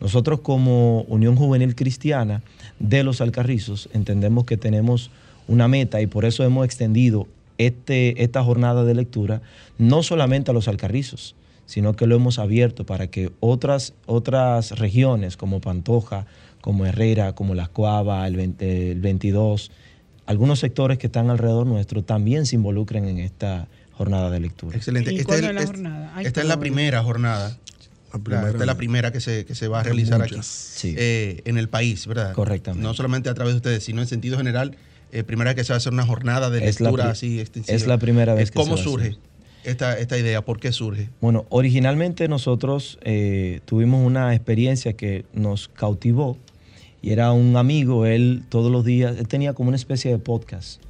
Nosotros 0.00 0.40
como 0.40 1.02
Unión 1.02 1.36
Juvenil 1.36 1.74
Cristiana 1.74 2.42
de 2.78 3.04
los 3.04 3.20
Alcarrizos 3.20 3.88
entendemos 3.92 4.44
que 4.44 4.56
tenemos 4.56 5.10
una 5.46 5.68
meta 5.68 6.00
y 6.00 6.06
por 6.06 6.24
eso 6.24 6.44
hemos 6.44 6.64
extendido 6.64 7.26
este, 7.58 8.22
esta 8.22 8.42
jornada 8.42 8.84
de 8.84 8.94
lectura 8.94 9.40
no 9.78 10.02
solamente 10.02 10.50
a 10.50 10.54
los 10.54 10.68
Alcarrizos, 10.68 11.34
sino 11.66 11.94
que 11.94 12.06
lo 12.06 12.16
hemos 12.16 12.38
abierto 12.38 12.84
para 12.86 13.08
que 13.08 13.32
otras, 13.40 13.94
otras 14.06 14.78
regiones 14.78 15.36
como 15.36 15.60
Pantoja, 15.60 16.26
como 16.60 16.86
Herrera, 16.86 17.34
como 17.34 17.54
Las 17.54 17.68
Cuavas, 17.68 18.26
el, 18.28 19.00
22, 19.00 19.70
algunos 20.26 20.58
sectores 20.58 20.98
que 20.98 21.06
están 21.06 21.30
alrededor 21.30 21.66
nuestro 21.66 22.02
también 22.02 22.46
se 22.46 22.56
involucren 22.56 23.06
en 23.06 23.18
esta 23.18 23.68
jornada 23.92 24.30
de 24.30 24.40
lectura. 24.40 24.76
Excelente. 24.76 25.14
esta, 25.14 25.36
es, 25.36 25.42
la 25.42 25.66
jornada? 25.66 26.22
esta 26.22 26.40
es 26.40 26.46
la 26.46 26.58
primera 26.58 27.02
jornada. 27.02 27.58
esta 28.14 28.48
es 28.48 28.66
la 28.66 28.76
primera 28.76 29.12
que 29.12 29.20
se, 29.20 29.44
que 29.44 29.54
se 29.54 29.68
va 29.68 29.80
a 29.80 29.82
realizar 29.82 30.22
aquí 30.22 30.36
eh, 30.84 31.42
en 31.44 31.58
el 31.58 31.68
país, 31.68 32.06
¿verdad? 32.06 32.32
Correctamente. 32.32 32.82
No 32.82 32.94
solamente 32.94 33.28
a 33.28 33.34
través 33.34 33.54
de 33.54 33.56
ustedes, 33.56 33.84
sino 33.84 34.00
en 34.00 34.08
sentido 34.08 34.38
general, 34.38 34.76
eh, 35.12 35.22
primera 35.22 35.50
vez 35.50 35.56
que 35.56 35.64
se 35.64 35.72
va 35.72 35.76
a 35.76 35.78
hacer 35.78 35.92
una 35.92 36.06
jornada 36.06 36.50
de 36.50 36.60
lectura 36.60 37.10
así 37.10 37.40
extensiva. 37.40 37.76
Es 37.76 37.86
la 37.86 37.98
primera 37.98 38.34
vez. 38.34 38.50
que 38.50 38.56
¿Cómo 38.56 38.76
surge? 38.76 39.16
Esta, 39.64 39.98
esta 39.98 40.18
idea? 40.18 40.44
¿Por 40.44 40.60
qué 40.60 40.72
surge? 40.72 41.08
Bueno, 41.20 41.46
originalmente 41.48 42.28
nosotros 42.28 42.98
eh, 43.02 43.60
tuvimos 43.64 44.04
una 44.06 44.34
experiencia 44.34 44.94
que 44.94 45.24
nos 45.32 45.68
cautivó 45.68 46.36
Y 47.02 47.10
era 47.10 47.32
un 47.32 47.56
amigo, 47.56 48.06
él 48.06 48.44
todos 48.48 48.70
los 48.70 48.84
días, 48.84 49.16
él 49.18 49.28
tenía 49.28 49.52
como 49.52 49.68
una 49.68 49.76
especie 49.76 50.10
de 50.10 50.18
podcast. 50.18 50.80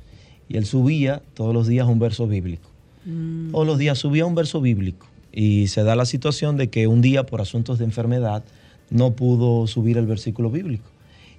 Y 0.49 0.57
él 0.57 0.67
subía 0.67 1.23
todos 1.35 1.55
los 1.55 1.67
días 1.67 1.87
un 1.87 1.99
verso 1.99 2.27
bíblico. 2.27 2.69
Mm. 3.05 3.51
Todos 3.53 3.67
los 3.67 3.79
días 3.79 3.99
subía 3.99 4.27
un 4.27 4.35
verso 4.35 4.61
bíblico. 4.61 5.07
Y 5.33 5.67
se 5.69 5.83
da 5.83 5.97
la 5.97 6.05
situación 6.05 6.57
de 6.57 6.69
que 6.69 6.87
un 6.87 7.01
día, 7.01 7.25
por 7.25 7.41
asuntos 7.41 7.79
de 7.79 7.85
enfermedad, 7.85 8.45
no 8.91 9.13
pudo 9.15 9.67
subir 9.67 9.99
el 9.99 10.07
versículo 10.07 10.51
bíblico. 10.51 10.85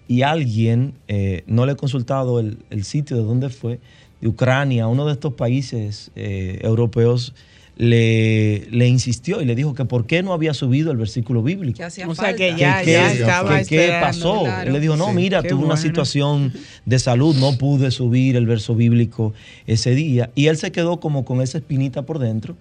Y 0.08 0.22
alguien, 0.22 0.94
eh, 1.08 1.44
no 1.48 1.66
le 1.66 1.74
he 1.74 1.76
consultado 1.76 2.40
el, 2.40 2.84
sitio 2.84 3.18
de 3.18 3.24
dónde 3.24 3.50
fue, 3.50 3.80
Ucrania, 4.24 4.88
uno 4.88 5.06
de 5.06 5.14
estos 5.14 5.34
países 5.34 6.12
eh, 6.16 6.60
europeos, 6.62 7.34
le, 7.78 8.68
le, 8.72 8.88
insistió 8.88 9.42
y 9.42 9.46
le 9.46 9.54
dijo 9.54 9.74
que 9.74 9.84
por 9.84 10.06
qué 10.06 10.24
no 10.24 10.32
había 10.32 10.54
subido 10.54 10.92
el 10.92 10.98
versículo 10.98 11.44
bíblico. 11.44 11.84
o 11.86 12.16
sea, 12.16 12.34
que 12.34 12.56
ya, 12.56 12.82
estaba 12.82 13.64
¿Qué 13.64 13.90
pasó? 14.00 14.46
Él 14.62 14.72
le 14.72 14.80
dijo, 14.80 14.96
no, 14.96 15.12
mira, 15.14 15.44
tuve 15.44 15.66
una 15.66 15.78
situación 15.78 16.54
de 16.86 17.00
salud, 17.00 17.36
no 17.36 17.58
pude 17.58 17.92
subir 17.92 18.38
el 18.38 18.46
verso 18.46 18.76
bíblico 18.76 19.34
ese 19.68 19.94
día. 19.94 20.32
Y 20.36 20.48
él 20.48 20.58
se 20.58 20.72
quedó 20.72 21.00
como 21.00 21.26
con 21.26 21.42
esa 21.42 21.58
espinita 21.58 22.04
por 22.04 22.20
dentro 22.20 22.56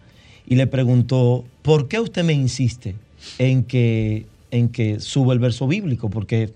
y 0.47 0.57
le 0.57 0.67
preguntó, 0.67 1.45
¿por 1.63 1.89
qué 1.89 2.01
usted 2.01 2.25
me 2.25 2.33
insiste 2.33 2.97
en 3.39 3.63
que, 3.63 4.27
en 4.51 4.69
que 4.69 4.99
suba 4.99 5.33
el 5.33 5.39
verso 5.39 5.69
bíblico? 5.69 6.11
Porque 6.11 6.53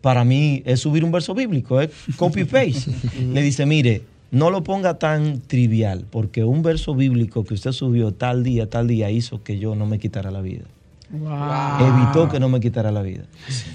para 0.00 0.24
mí 0.24 0.62
es 0.64 0.80
subir 0.80 1.04
un 1.04 1.10
verso 1.10 1.34
bíblico, 1.34 1.80
es 1.80 1.90
copy-paste. 2.16 2.92
le 3.32 3.42
dice, 3.42 3.66
mire, 3.66 4.02
no 4.30 4.50
lo 4.50 4.62
ponga 4.62 4.98
tan 4.98 5.40
trivial, 5.40 6.04
porque 6.10 6.44
un 6.44 6.62
verso 6.62 6.94
bíblico 6.94 7.44
que 7.44 7.54
usted 7.54 7.72
subió 7.72 8.12
tal 8.12 8.42
día, 8.44 8.68
tal 8.68 8.86
día, 8.86 9.10
hizo 9.10 9.42
que 9.42 9.58
yo 9.58 9.74
no 9.74 9.86
me 9.86 9.98
quitara 9.98 10.30
la 10.30 10.40
vida. 10.40 10.64
Evitó 11.10 12.28
que 12.28 12.38
no 12.38 12.50
me 12.50 12.60
quitara 12.60 12.92
la 12.92 13.00
vida. 13.00 13.24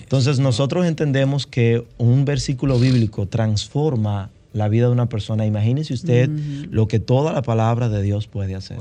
Entonces 0.01 0.39
nosotros 0.39 0.85
entendemos 0.85 1.47
que 1.47 1.83
un 1.97 2.25
versículo 2.25 2.77
bíblico 2.77 3.27
transforma 3.27 4.29
la 4.53 4.69
vida 4.69 4.85
de 4.85 4.91
una 4.91 5.09
persona. 5.09 5.47
Imagínese 5.47 5.95
usted 5.95 6.29
lo 6.69 6.87
que 6.87 6.99
toda 6.99 7.33
la 7.33 7.41
palabra 7.41 7.89
de 7.89 8.03
Dios 8.03 8.27
puede 8.27 8.55
hacer. 8.55 8.77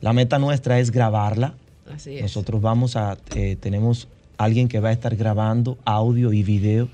La 0.00 0.14
meta 0.14 0.38
nuestra 0.38 0.80
es 0.80 0.90
grabarla. 0.90 1.54
Nosotros 2.22 2.62
vamos 2.62 2.96
a, 2.96 3.18
eh, 3.34 3.56
tenemos 3.60 4.08
alguien 4.38 4.68
que 4.68 4.80
va 4.80 4.88
a 4.88 4.92
estar 4.92 5.14
grabando 5.16 5.76
audio 5.84 6.32
y 6.32 6.42
video 6.42 6.88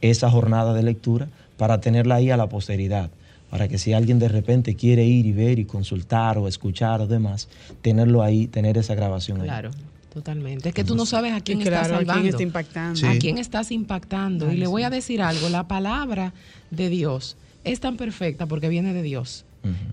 esa 0.00 0.28
jornada 0.28 0.74
de 0.74 0.82
lectura 0.82 1.28
para 1.56 1.80
tenerla 1.80 2.16
ahí 2.16 2.30
a 2.30 2.36
la 2.36 2.48
posteridad 2.48 3.10
para 3.54 3.68
que 3.68 3.78
si 3.78 3.92
alguien 3.92 4.18
de 4.18 4.26
repente 4.26 4.74
quiere 4.74 5.04
ir 5.04 5.26
y 5.26 5.32
ver 5.32 5.60
y 5.60 5.64
consultar 5.64 6.38
o 6.38 6.48
escuchar 6.48 7.00
o 7.00 7.06
demás, 7.06 7.46
tenerlo 7.82 8.20
ahí, 8.20 8.48
tener 8.48 8.76
esa 8.76 8.96
grabación 8.96 9.42
ahí. 9.42 9.46
Claro. 9.46 9.70
Totalmente. 10.12 10.70
Es 10.70 10.74
que 10.74 10.82
tú 10.82 10.96
no 10.96 11.06
sabes 11.06 11.32
a 11.34 11.40
quién 11.40 11.60
estás 11.60 11.86
salvando. 11.86 12.14
A 12.14 12.16
quién 12.16 12.26
está 12.26 12.42
impactando. 12.42 13.06
A 13.06 13.12
quién 13.14 13.38
estás 13.38 13.70
impactando. 13.70 14.52
y 14.52 14.56
le 14.56 14.66
voy 14.66 14.82
a 14.82 14.90
decir 14.90 15.22
algo. 15.22 15.48
La 15.50 15.68
palabra 15.68 16.34
de 16.72 16.88
Dios 16.88 17.36
es 17.62 17.78
tan 17.78 17.96
perfecta 17.96 18.46
porque 18.46 18.68
viene 18.68 18.92
de 18.92 19.02
Dios. 19.02 19.44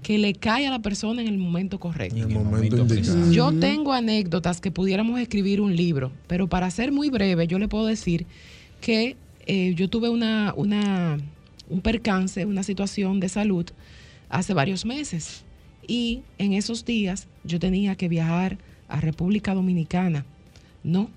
Que 0.02 0.18
le 0.18 0.34
cae 0.34 0.66
a 0.66 0.72
la 0.72 0.80
persona 0.80 1.22
en 1.22 1.28
el 1.28 1.38
momento 1.38 1.80
correcto. 1.80 2.18
En 2.18 2.32
el 2.32 2.40
momento 2.40 2.88
Yo 3.30 3.54
tengo 3.54 3.94
anécdotas 3.94 4.60
que 4.60 4.72
pudiéramos 4.72 5.20
escribir 5.20 5.62
un 5.62 5.76
libro, 5.76 6.12
pero 6.26 6.48
para 6.48 6.72
ser 6.72 6.92
muy 6.92 7.12
breve, 7.12 7.46
yo 7.46 7.60
le 7.60 7.68
puedo 7.68 7.86
decir 7.86 8.26
que 8.82 9.18
eh, 9.46 9.76
yo 9.76 9.88
tuve 9.88 10.10
una, 10.10 10.52
una 10.58 11.20
un 11.72 11.82
percance, 11.82 12.46
una 12.46 12.64
situación 12.64 13.20
de 13.20 13.30
salud 13.30 13.66
hace 14.30 14.54
varios 14.54 14.86
meses. 14.86 15.44
Y 15.88 16.22
en 16.38 16.54
esos 16.54 16.86
días 16.86 17.28
yo 17.44 17.60
tenía 17.60 17.96
que 17.96 18.10
viajar 18.10 18.58
a 18.88 19.00
República 19.00 19.56
Dominicana, 19.56 20.26
no 20.84 21.10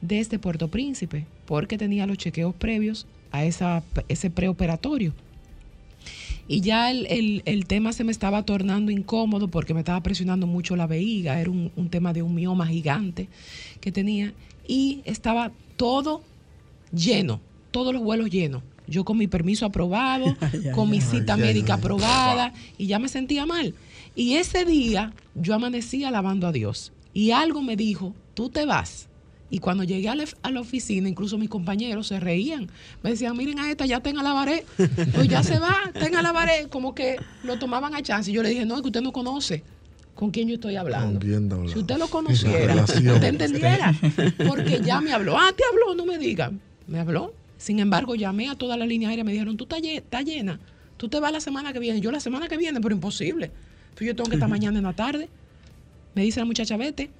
desde 0.00 0.38
Puerto 0.38 0.68
Príncipe, 0.68 1.26
porque 1.44 1.76
tenía 1.76 2.06
los 2.06 2.18
chequeos 2.18 2.54
previos 2.54 3.06
a 3.32 3.44
esa, 3.44 3.82
ese 4.08 4.30
preoperatorio. 4.30 5.12
Y 6.48 6.60
ya 6.60 6.92
el, 6.92 7.64
tema 7.66 7.92
se 7.92 8.04
me 8.04 8.12
estaba 8.12 8.44
tornando 8.44 8.92
incómodo 8.92 9.48
porque 9.48 9.74
me 9.74 9.80
estaba 9.80 10.00
presionando 10.02 10.46
mucho 10.46 10.76
la 10.76 10.86
vejiga, 10.86 11.40
era 11.40 11.50
un, 11.50 11.72
un 11.74 11.88
tema 11.88 12.12
de 12.12 12.22
un 12.22 12.34
mioma 12.34 12.68
gigante 12.68 13.28
que 13.80 13.90
tenía 13.90 14.32
y 14.68 15.00
estaba 15.04 15.50
todo 15.76 16.22
lleno, 16.92 17.40
todos 17.72 17.92
los 17.92 18.02
vuelos 18.04 18.30
llenos 18.30 18.62
yo 18.86 19.04
con 19.04 19.18
mi 19.18 19.26
permiso 19.26 19.66
aprobado, 19.66 20.36
con 20.74 20.90
mi 20.90 21.00
cita 21.00 21.36
médica 21.36 21.74
aprobada, 21.74 22.52
y 22.78 22.86
ya 22.86 22.98
me 22.98 23.08
sentía 23.08 23.46
mal. 23.46 23.74
Y 24.14 24.34
ese 24.34 24.64
día 24.64 25.12
yo 25.34 25.54
amanecí 25.54 26.04
alabando 26.04 26.46
a 26.46 26.52
Dios. 26.52 26.92
Y 27.12 27.30
algo 27.30 27.62
me 27.62 27.76
dijo, 27.76 28.14
tú 28.34 28.48
te 28.48 28.66
vas. 28.66 29.08
Y 29.48 29.60
cuando 29.60 29.84
llegué 29.84 30.08
a 30.08 30.14
la, 30.14 30.60
oficina, 30.60 31.08
incluso 31.08 31.38
mis 31.38 31.48
compañeros 31.48 32.08
se 32.08 32.18
reían. 32.18 32.68
Me 33.02 33.10
decían, 33.10 33.36
miren 33.36 33.60
a 33.60 33.70
esta, 33.70 33.86
ya 33.86 34.00
tenga 34.00 34.22
la 34.22 34.34
pared. 34.34 34.64
Pues 35.14 35.28
ya 35.28 35.42
se 35.42 35.58
va, 35.58 35.76
tenga 35.92 36.20
la 36.20 36.32
pared. 36.32 36.68
Como 36.68 36.94
que 36.94 37.16
lo 37.44 37.58
tomaban 37.58 37.94
a 37.94 38.02
chance. 38.02 38.30
Y 38.30 38.34
yo 38.34 38.42
le 38.42 38.48
dije, 38.48 38.66
no, 38.66 38.74
es 38.74 38.82
que 38.82 38.88
usted 38.88 39.02
no 39.02 39.12
conoce 39.12 39.62
con 40.16 40.30
quién 40.30 40.48
yo 40.48 40.54
estoy 40.54 40.76
hablando. 40.76 41.20
Si 41.68 41.78
usted 41.78 41.96
lo 41.96 42.08
conociera, 42.08 42.74
usted 42.82 43.22
entendiera. 43.24 43.94
Porque 44.48 44.80
ya 44.82 45.00
me 45.00 45.12
habló. 45.12 45.38
Ah, 45.38 45.52
te 45.56 45.62
habló, 45.70 45.94
no 45.94 46.04
me 46.04 46.18
digan. 46.18 46.60
Me 46.88 46.98
habló. 46.98 47.32
Sin 47.58 47.78
embargo, 47.78 48.14
llamé 48.14 48.48
a 48.48 48.54
toda 48.54 48.76
la 48.76 48.86
línea 48.86 49.08
aérea 49.08 49.22
y 49.22 49.24
me 49.24 49.32
dijeron, 49.32 49.56
tú 49.56 49.66
estás 49.70 50.24
llena, 50.24 50.60
tú 50.96 51.08
te 51.08 51.20
vas 51.20 51.32
la 51.32 51.40
semana 51.40 51.72
que 51.72 51.78
viene. 51.78 52.00
Yo 52.00 52.10
la 52.10 52.20
semana 52.20 52.48
que 52.48 52.56
viene, 52.56 52.80
pero 52.80 52.94
imposible. 52.94 53.50
Pues 53.94 54.06
yo 54.06 54.14
tengo 54.14 54.28
que 54.28 54.36
estar 54.36 54.48
mañana 54.48 54.78
en 54.78 54.84
la 54.84 54.92
tarde. 54.92 55.28
Me 56.14 56.22
dice 56.22 56.40
la 56.40 56.46
muchacha, 56.46 56.76
vete 56.76 57.10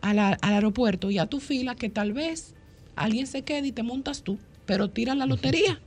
al 0.00 0.36
aeropuerto 0.42 1.10
y 1.10 1.18
a 1.18 1.26
tu 1.26 1.40
fila 1.40 1.74
que 1.74 1.88
tal 1.88 2.12
vez 2.12 2.54
alguien 2.94 3.26
se 3.26 3.42
quede 3.42 3.68
y 3.68 3.72
te 3.72 3.82
montas 3.82 4.22
tú, 4.22 4.38
pero 4.66 4.90
tira 4.90 5.14
la 5.14 5.26
lotería. 5.26 5.80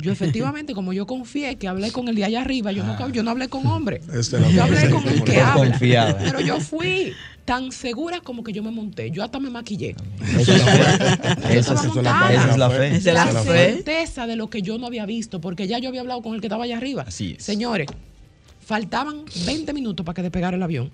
Yo 0.00 0.10
efectivamente, 0.10 0.72
como 0.72 0.94
yo 0.94 1.06
confié 1.06 1.56
que 1.56 1.68
hablé 1.68 1.92
con 1.92 2.08
el 2.08 2.14
de 2.14 2.24
allá 2.24 2.40
arriba, 2.40 2.72
yo, 2.72 2.82
no, 2.82 2.92
ah. 2.92 3.08
yo 3.12 3.22
no 3.22 3.30
hablé 3.30 3.48
con 3.48 3.66
hombre. 3.66 4.00
Este 4.14 4.38
yo 4.50 4.62
hablé 4.62 4.88
con 4.88 5.06
el 5.06 5.22
que 5.22 5.40
habla. 5.40 5.78
Pero 6.18 6.40
yo 6.40 6.60
fui 6.60 7.12
tan 7.44 7.72
segura 7.72 8.20
como 8.20 8.44
que 8.44 8.52
yo 8.52 8.62
me 8.62 8.70
monté. 8.70 9.10
Yo 9.10 9.24
hasta 9.24 9.38
me 9.40 9.50
maquillé. 9.50 9.96
Esa 10.38 10.54
es, 10.54 11.94
la 11.96 12.70
fe. 12.70 12.96
Esa 12.96 13.10
es 13.10 13.14
la, 13.14 13.42
certeza 13.42 14.26
de 14.26 14.36
lo 14.36 14.48
que 14.48 14.62
yo 14.62 14.78
no 14.78 14.86
había 14.86 15.06
visto, 15.06 15.40
porque 15.40 15.66
ya 15.66 15.78
yo 15.78 15.88
había 15.88 16.02
hablado 16.02 16.22
con 16.22 16.34
el 16.34 16.40
que 16.40 16.46
estaba 16.46 16.64
allá 16.64 16.76
arriba. 16.76 17.04
Así 17.06 17.36
Señores, 17.38 17.88
faltaban 18.60 19.24
20 19.44 19.72
minutos 19.72 20.06
para 20.06 20.14
que 20.14 20.22
despegara 20.22 20.56
el 20.56 20.62
avión. 20.62 20.90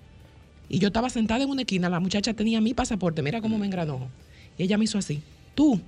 Y 0.68 0.78
yo 0.78 0.88
estaba 0.88 1.08
sentada 1.10 1.42
en 1.42 1.50
una 1.50 1.62
esquina, 1.62 1.88
la 1.88 2.00
muchacha 2.00 2.34
tenía 2.34 2.60
mi 2.60 2.74
pasaporte, 2.74 3.22
mira 3.22 3.40
cómo 3.40 3.58
me 3.58 3.66
engranó. 3.66 4.08
Y 4.58 4.64
ella 4.64 4.76
me 4.76 4.84
hizo 4.84 4.98
así. 4.98 5.22
Tú, 5.54 5.80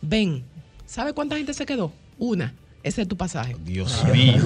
ven. 0.00 0.42
¿Sabe 0.86 1.12
cuánta 1.12 1.36
gente 1.36 1.52
se 1.52 1.66
quedó? 1.66 1.92
Una. 2.18 2.54
Ese 2.82 3.02
es 3.02 3.08
tu 3.08 3.16
pasaje. 3.16 3.56
Dios 3.64 4.04
mío. 4.12 4.36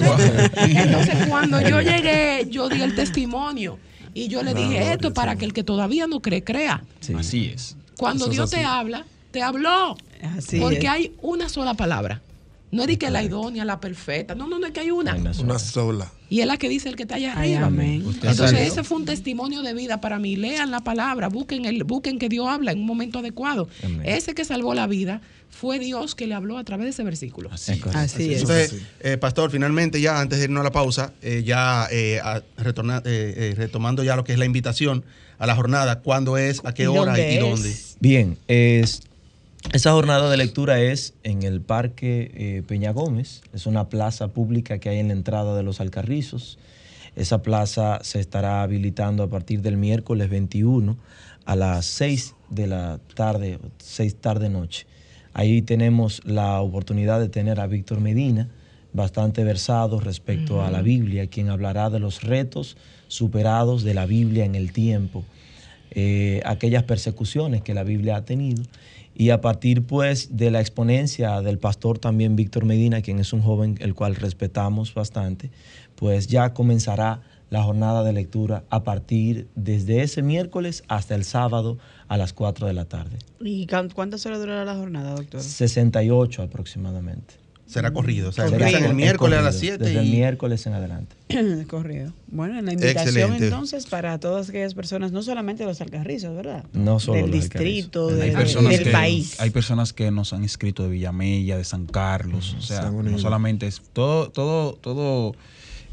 Entonces, 0.57 1.27
cuando 1.27 1.61
yo 1.61 1.79
llegué, 1.79 2.47
yo 2.49 2.67
di 2.69 2.81
el 2.81 2.95
testimonio. 2.95 3.77
Y 4.13 4.27
yo 4.27 4.43
le 4.43 4.53
dije, 4.53 4.91
esto 4.91 5.13
para 5.13 5.35
que 5.35 5.45
el 5.45 5.53
que 5.53 5.63
todavía 5.63 6.07
no 6.07 6.21
cree, 6.21 6.43
crea. 6.43 6.83
Así 7.17 7.51
es. 7.53 7.77
Cuando 7.97 8.27
Dios 8.27 8.49
te 8.49 8.63
habla, 8.63 9.05
te 9.31 9.41
habló. 9.41 9.95
Así 10.37 10.59
porque 10.59 10.87
hay 10.87 11.15
una 11.21 11.49
sola 11.49 11.73
palabra. 11.73 12.21
No 12.71 12.83
es 12.83 12.87
de 12.87 12.97
que 12.97 13.09
la 13.09 13.21
idónea, 13.21 13.65
la 13.65 13.79
perfecta. 13.79 14.33
No, 14.33 14.47
no, 14.47 14.57
no 14.57 14.65
es 14.65 14.71
que 14.71 14.79
hay 14.79 14.91
una. 14.91 15.15
Una 15.15 15.59
sola. 15.59 16.11
Y 16.29 16.39
es 16.39 16.47
la 16.47 16.57
que 16.57 16.69
dice 16.69 16.87
el 16.87 16.95
que 16.95 17.03
está 17.03 17.15
allá 17.15 17.33
arriba. 17.33 17.69
Entonces, 17.69 18.53
ese 18.53 18.83
fue 18.83 18.97
un 18.99 19.05
testimonio 19.05 19.61
de 19.61 19.73
vida 19.73 19.99
para 19.99 20.17
mí. 20.17 20.37
Lean 20.37 20.71
la 20.71 20.79
palabra, 20.79 21.27
busquen, 21.27 21.65
el, 21.65 21.83
busquen 21.83 22.19
que 22.19 22.29
Dios 22.29 22.47
habla 22.47 22.71
en 22.71 22.79
un 22.79 22.85
momento 22.85 23.19
adecuado. 23.19 23.67
Ese 24.03 24.33
que 24.33 24.45
salvó 24.45 24.73
la 24.73 24.87
vida 24.87 25.21
fue 25.49 25.79
Dios 25.79 26.15
que 26.15 26.27
le 26.27 26.33
habló 26.33 26.57
a 26.57 26.63
través 26.63 26.85
de 26.85 26.89
ese 26.91 27.03
versículo. 27.03 27.49
Así, 27.51 27.73
es. 27.73 28.41
Entonces, 28.41 28.75
eh, 29.01 29.17
pastor, 29.17 29.51
finalmente 29.51 29.99
ya 29.99 30.21
antes 30.21 30.39
de 30.39 30.45
irnos 30.45 30.61
a 30.61 30.63
la 30.63 30.71
pausa, 30.71 31.13
eh, 31.21 31.43
ya 31.45 31.87
eh, 31.91 32.21
retomando 32.57 34.03
ya 34.03 34.15
lo 34.15 34.23
que 34.23 34.31
es 34.31 34.39
la 34.39 34.45
invitación 34.45 35.03
a 35.37 35.45
la 35.45 35.55
jornada, 35.55 35.99
¿cuándo 35.99 36.37
es, 36.37 36.61
a 36.63 36.73
qué 36.73 36.87
hora 36.87 37.19
y, 37.19 37.37
dónde? 37.39 37.75
Bien, 37.99 38.37
es 38.47 39.01
esa 39.73 39.93
jornada 39.93 40.29
de 40.29 40.35
lectura 40.35 40.81
es 40.81 41.13
en 41.23 41.43
el 41.43 41.61
Parque 41.61 42.31
eh, 42.35 42.63
Peña 42.67 42.91
Gómez, 42.91 43.41
es 43.53 43.65
una 43.65 43.87
plaza 43.87 44.27
pública 44.29 44.79
que 44.79 44.89
hay 44.89 44.99
en 44.99 45.07
la 45.07 45.13
entrada 45.13 45.55
de 45.55 45.63
los 45.63 45.79
Alcarrizos. 45.79 46.57
Esa 47.15 47.41
plaza 47.41 47.99
se 48.01 48.19
estará 48.19 48.63
habilitando 48.63 49.23
a 49.23 49.29
partir 49.29 49.61
del 49.61 49.77
miércoles 49.77 50.29
21 50.29 50.97
a 51.45 51.55
las 51.55 51.85
6 51.85 52.35
de 52.49 52.67
la 52.67 52.99
tarde, 53.15 53.59
6 53.77 54.15
tarde 54.15 54.49
noche. 54.49 54.87
Ahí 55.33 55.61
tenemos 55.61 56.21
la 56.25 56.59
oportunidad 56.59 57.21
de 57.21 57.29
tener 57.29 57.61
a 57.61 57.67
Víctor 57.67 58.01
Medina, 58.01 58.49
bastante 58.91 59.45
versado 59.45 60.01
respecto 60.01 60.65
a 60.65 60.71
la 60.71 60.81
Biblia, 60.81 61.27
quien 61.27 61.49
hablará 61.49 61.89
de 61.89 61.99
los 61.99 62.23
retos 62.23 62.75
superados 63.07 63.83
de 63.83 63.93
la 63.93 64.05
Biblia 64.05 64.43
en 64.43 64.55
el 64.55 64.73
tiempo, 64.73 65.23
eh, 65.91 66.41
aquellas 66.45 66.83
persecuciones 66.83 67.61
que 67.61 67.73
la 67.73 67.83
Biblia 67.83 68.17
ha 68.17 68.25
tenido 68.25 68.63
y 69.13 69.29
a 69.29 69.41
partir 69.41 69.83
pues 69.83 70.37
de 70.37 70.51
la 70.51 70.59
exponencia 70.59 71.41
del 71.41 71.59
pastor 71.59 71.99
también 71.99 72.35
Víctor 72.35 72.65
Medina, 72.65 73.01
quien 73.01 73.19
es 73.19 73.33
un 73.33 73.41
joven 73.41 73.77
el 73.79 73.93
cual 73.93 74.15
respetamos 74.15 74.93
bastante, 74.93 75.51
pues 75.95 76.27
ya 76.27 76.53
comenzará 76.53 77.21
la 77.49 77.61
jornada 77.63 78.03
de 78.03 78.13
lectura 78.13 78.63
a 78.69 78.83
partir 78.83 79.49
desde 79.55 80.01
ese 80.01 80.21
miércoles 80.21 80.83
hasta 80.87 81.15
el 81.15 81.25
sábado 81.25 81.77
a 82.07 82.17
las 82.17 82.31
4 82.31 82.65
de 82.65 82.73
la 82.73 82.85
tarde. 82.85 83.17
¿Y 83.41 83.67
cuántas 83.93 84.25
horas 84.25 84.39
durará 84.39 84.63
la 84.63 84.75
jornada, 84.75 85.11
doctor? 85.15 85.41
68 85.41 86.43
aproximadamente. 86.43 87.40
Será 87.71 87.93
corrido, 87.93 88.29
o 88.29 88.31
sea, 88.33 88.47
el 88.47 88.93
miércoles 88.93 89.39
a 89.39 89.41
las 89.41 89.57
7. 89.57 89.77
Desde 89.81 89.99
el 89.99 90.11
miércoles 90.11 90.67
en 90.67 90.73
adelante. 90.73 91.15
corrido. 91.69 92.11
Bueno, 92.27 92.59
en 92.59 92.65
la 92.65 92.73
invitación 92.73 93.41
entonces 93.41 93.85
para 93.85 94.19
todas 94.19 94.49
aquellas 94.49 94.73
personas, 94.73 95.13
no 95.13 95.23
solamente 95.23 95.63
los 95.63 95.79
alcarrizos, 95.79 96.35
¿verdad? 96.35 96.65
No 96.73 96.99
solo 96.99 97.21
Del 97.21 97.31
distrito, 97.31 98.07
del, 98.07 98.33
país. 98.91 99.39
Hay 99.39 99.51
personas 99.51 99.93
que 99.93 100.11
nos 100.11 100.33
han 100.33 100.43
escrito 100.43 100.83
de 100.83 100.89
Villamella, 100.89 101.55
de 101.55 101.63
San 101.63 101.85
Carlos, 101.85 102.57
o 102.59 102.61
sea, 102.61 102.91
no 102.91 103.17
solamente 103.19 103.67
es 103.67 103.81
todo, 103.93 104.29
todo, 104.31 104.73
todo, 104.73 105.33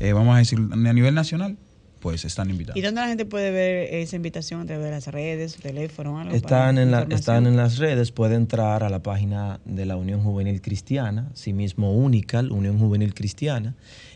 eh, 0.00 0.12
vamos 0.12 0.34
a 0.34 0.38
decir, 0.38 0.58
a 0.58 0.92
nivel 0.92 1.14
nacional 1.14 1.56
pues 2.00 2.24
están 2.24 2.50
invitados. 2.50 2.76
¿Y 2.76 2.82
dónde 2.82 3.00
la 3.00 3.08
gente 3.08 3.24
puede 3.24 3.50
ver 3.50 3.94
esa 3.94 4.16
invitación 4.16 4.61
a 4.61 4.66
través 4.66 4.84
de 4.84 4.90
las 4.90 5.06
redes, 5.08 5.56
teléfono, 5.56 6.18
algo? 6.18 6.34
Están, 6.34 6.78
en, 6.78 6.90
la, 6.90 7.06
están 7.11 7.46
en 7.46 7.56
las 7.56 7.78
redes, 7.78 8.12
puede 8.12 8.37
entrar 8.37 8.82
a 8.82 8.88
la 8.88 9.02
página 9.02 9.61
de 9.64 9.87
la 9.87 9.96
Unión 9.96 10.20
Juvenil 10.20 10.61
Cristiana, 10.61 11.30
sí 11.34 11.52
mismo 11.52 11.92
Unical, 11.92 12.52
Unión 12.52 12.78
Juvenil 12.78 13.14
Cristiana. 13.14 13.74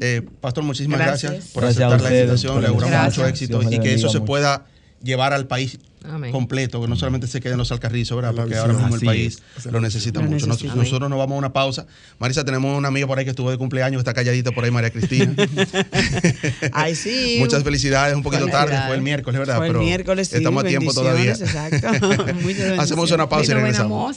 eh, 0.00 0.22
Pastor, 0.40 0.64
muchísimas 0.64 0.98
gracias, 0.98 1.48
por 1.48 1.64
aceptar 1.64 2.00
la 2.00 2.14
invitación. 2.14 2.60
Le 2.60 2.68
auguramos 2.68 3.04
mucho 3.04 3.26
éxito 3.26 3.62
y 3.62 3.78
que 3.78 3.94
eso 3.94 4.08
se 4.08 4.20
pueda 4.20 4.66
llevar 5.02 5.32
al 5.32 5.46
país 5.46 5.78
completo, 6.32 6.80
que 6.80 6.88
no 6.88 6.96
solamente 6.96 7.26
se 7.26 7.40
queden 7.40 7.58
los 7.58 7.70
alcarrizos, 7.72 8.16
¿verdad? 8.16 8.34
Porque 8.34 8.56
ahora 8.56 8.72
mismo 8.74 8.94
el 8.94 9.00
país 9.02 9.42
lo 9.70 9.80
necesita 9.80 10.20
mucho. 10.20 10.46
Nosotros, 10.46 11.10
nos 11.10 11.18
vamos 11.18 11.34
a 11.34 11.38
una 11.38 11.52
pausa. 11.52 11.86
Marisa, 12.18 12.44
tenemos 12.44 12.76
una 12.76 12.88
amiga 12.88 13.06
por 13.06 13.18
ahí 13.18 13.24
que 13.24 13.30
estuvo 13.30 13.50
de 13.50 13.58
cumpleaños, 13.58 14.00
está 14.00 14.14
calladita 14.14 14.52
por 14.52 14.64
ahí, 14.64 14.70
María 14.70 14.90
Cristina. 14.90 15.34
Ay, 16.72 16.94
sí. 16.94 17.36
Muchas 17.38 17.62
felicidades, 17.62 18.14
un 18.14 18.22
poquito 18.22 18.46
tarde, 18.46 18.78
fue 18.86 18.96
el 18.96 19.02
miércoles, 19.02 19.38
¿verdad? 19.38 19.56
Fue 19.56 19.68
el 19.68 19.78
miércoles, 19.78 20.28
sí, 20.28 20.36
Estamos 20.36 20.64
a 20.64 20.66
tiempo 20.66 20.92
todavía. 20.92 21.32
Exacto. 21.32 21.88
Hacemos 22.78 23.10
una 23.10 23.28
pausa 23.28 23.52
y 23.52 23.54
regresamos. 23.54 24.16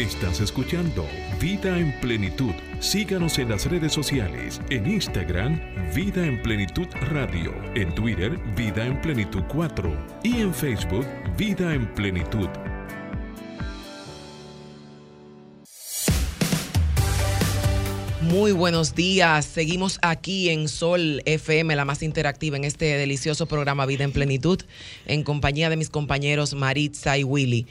Estás 0.00 0.40
escuchando 0.40 1.06
Vida 1.38 1.76
en 1.78 1.92
Plenitud. 2.00 2.54
Síganos 2.78 3.38
en 3.38 3.50
las 3.50 3.66
redes 3.66 3.92
sociales, 3.92 4.58
en 4.70 4.90
Instagram, 4.90 5.60
Vida 5.94 6.24
en 6.24 6.40
Plenitud 6.40 6.86
Radio, 7.10 7.52
en 7.74 7.94
Twitter, 7.94 8.38
Vida 8.56 8.86
en 8.86 8.98
Plenitud 9.02 9.42
4 9.52 10.06
y 10.24 10.40
en 10.40 10.54
Facebook, 10.54 11.06
Vida 11.36 11.74
en 11.74 11.86
Plenitud. 11.92 12.48
Muy 18.22 18.52
buenos 18.52 18.94
días. 18.94 19.44
Seguimos 19.44 19.98
aquí 20.00 20.48
en 20.48 20.68
Sol 20.68 21.20
FM, 21.26 21.76
la 21.76 21.84
más 21.84 22.02
interactiva 22.02 22.56
en 22.56 22.64
este 22.64 22.86
delicioso 22.86 23.44
programa 23.44 23.84
Vida 23.84 24.04
en 24.04 24.12
Plenitud, 24.12 24.62
en 25.04 25.24
compañía 25.24 25.68
de 25.68 25.76
mis 25.76 25.90
compañeros 25.90 26.54
Maritza 26.54 27.18
y 27.18 27.24
Willy 27.24 27.66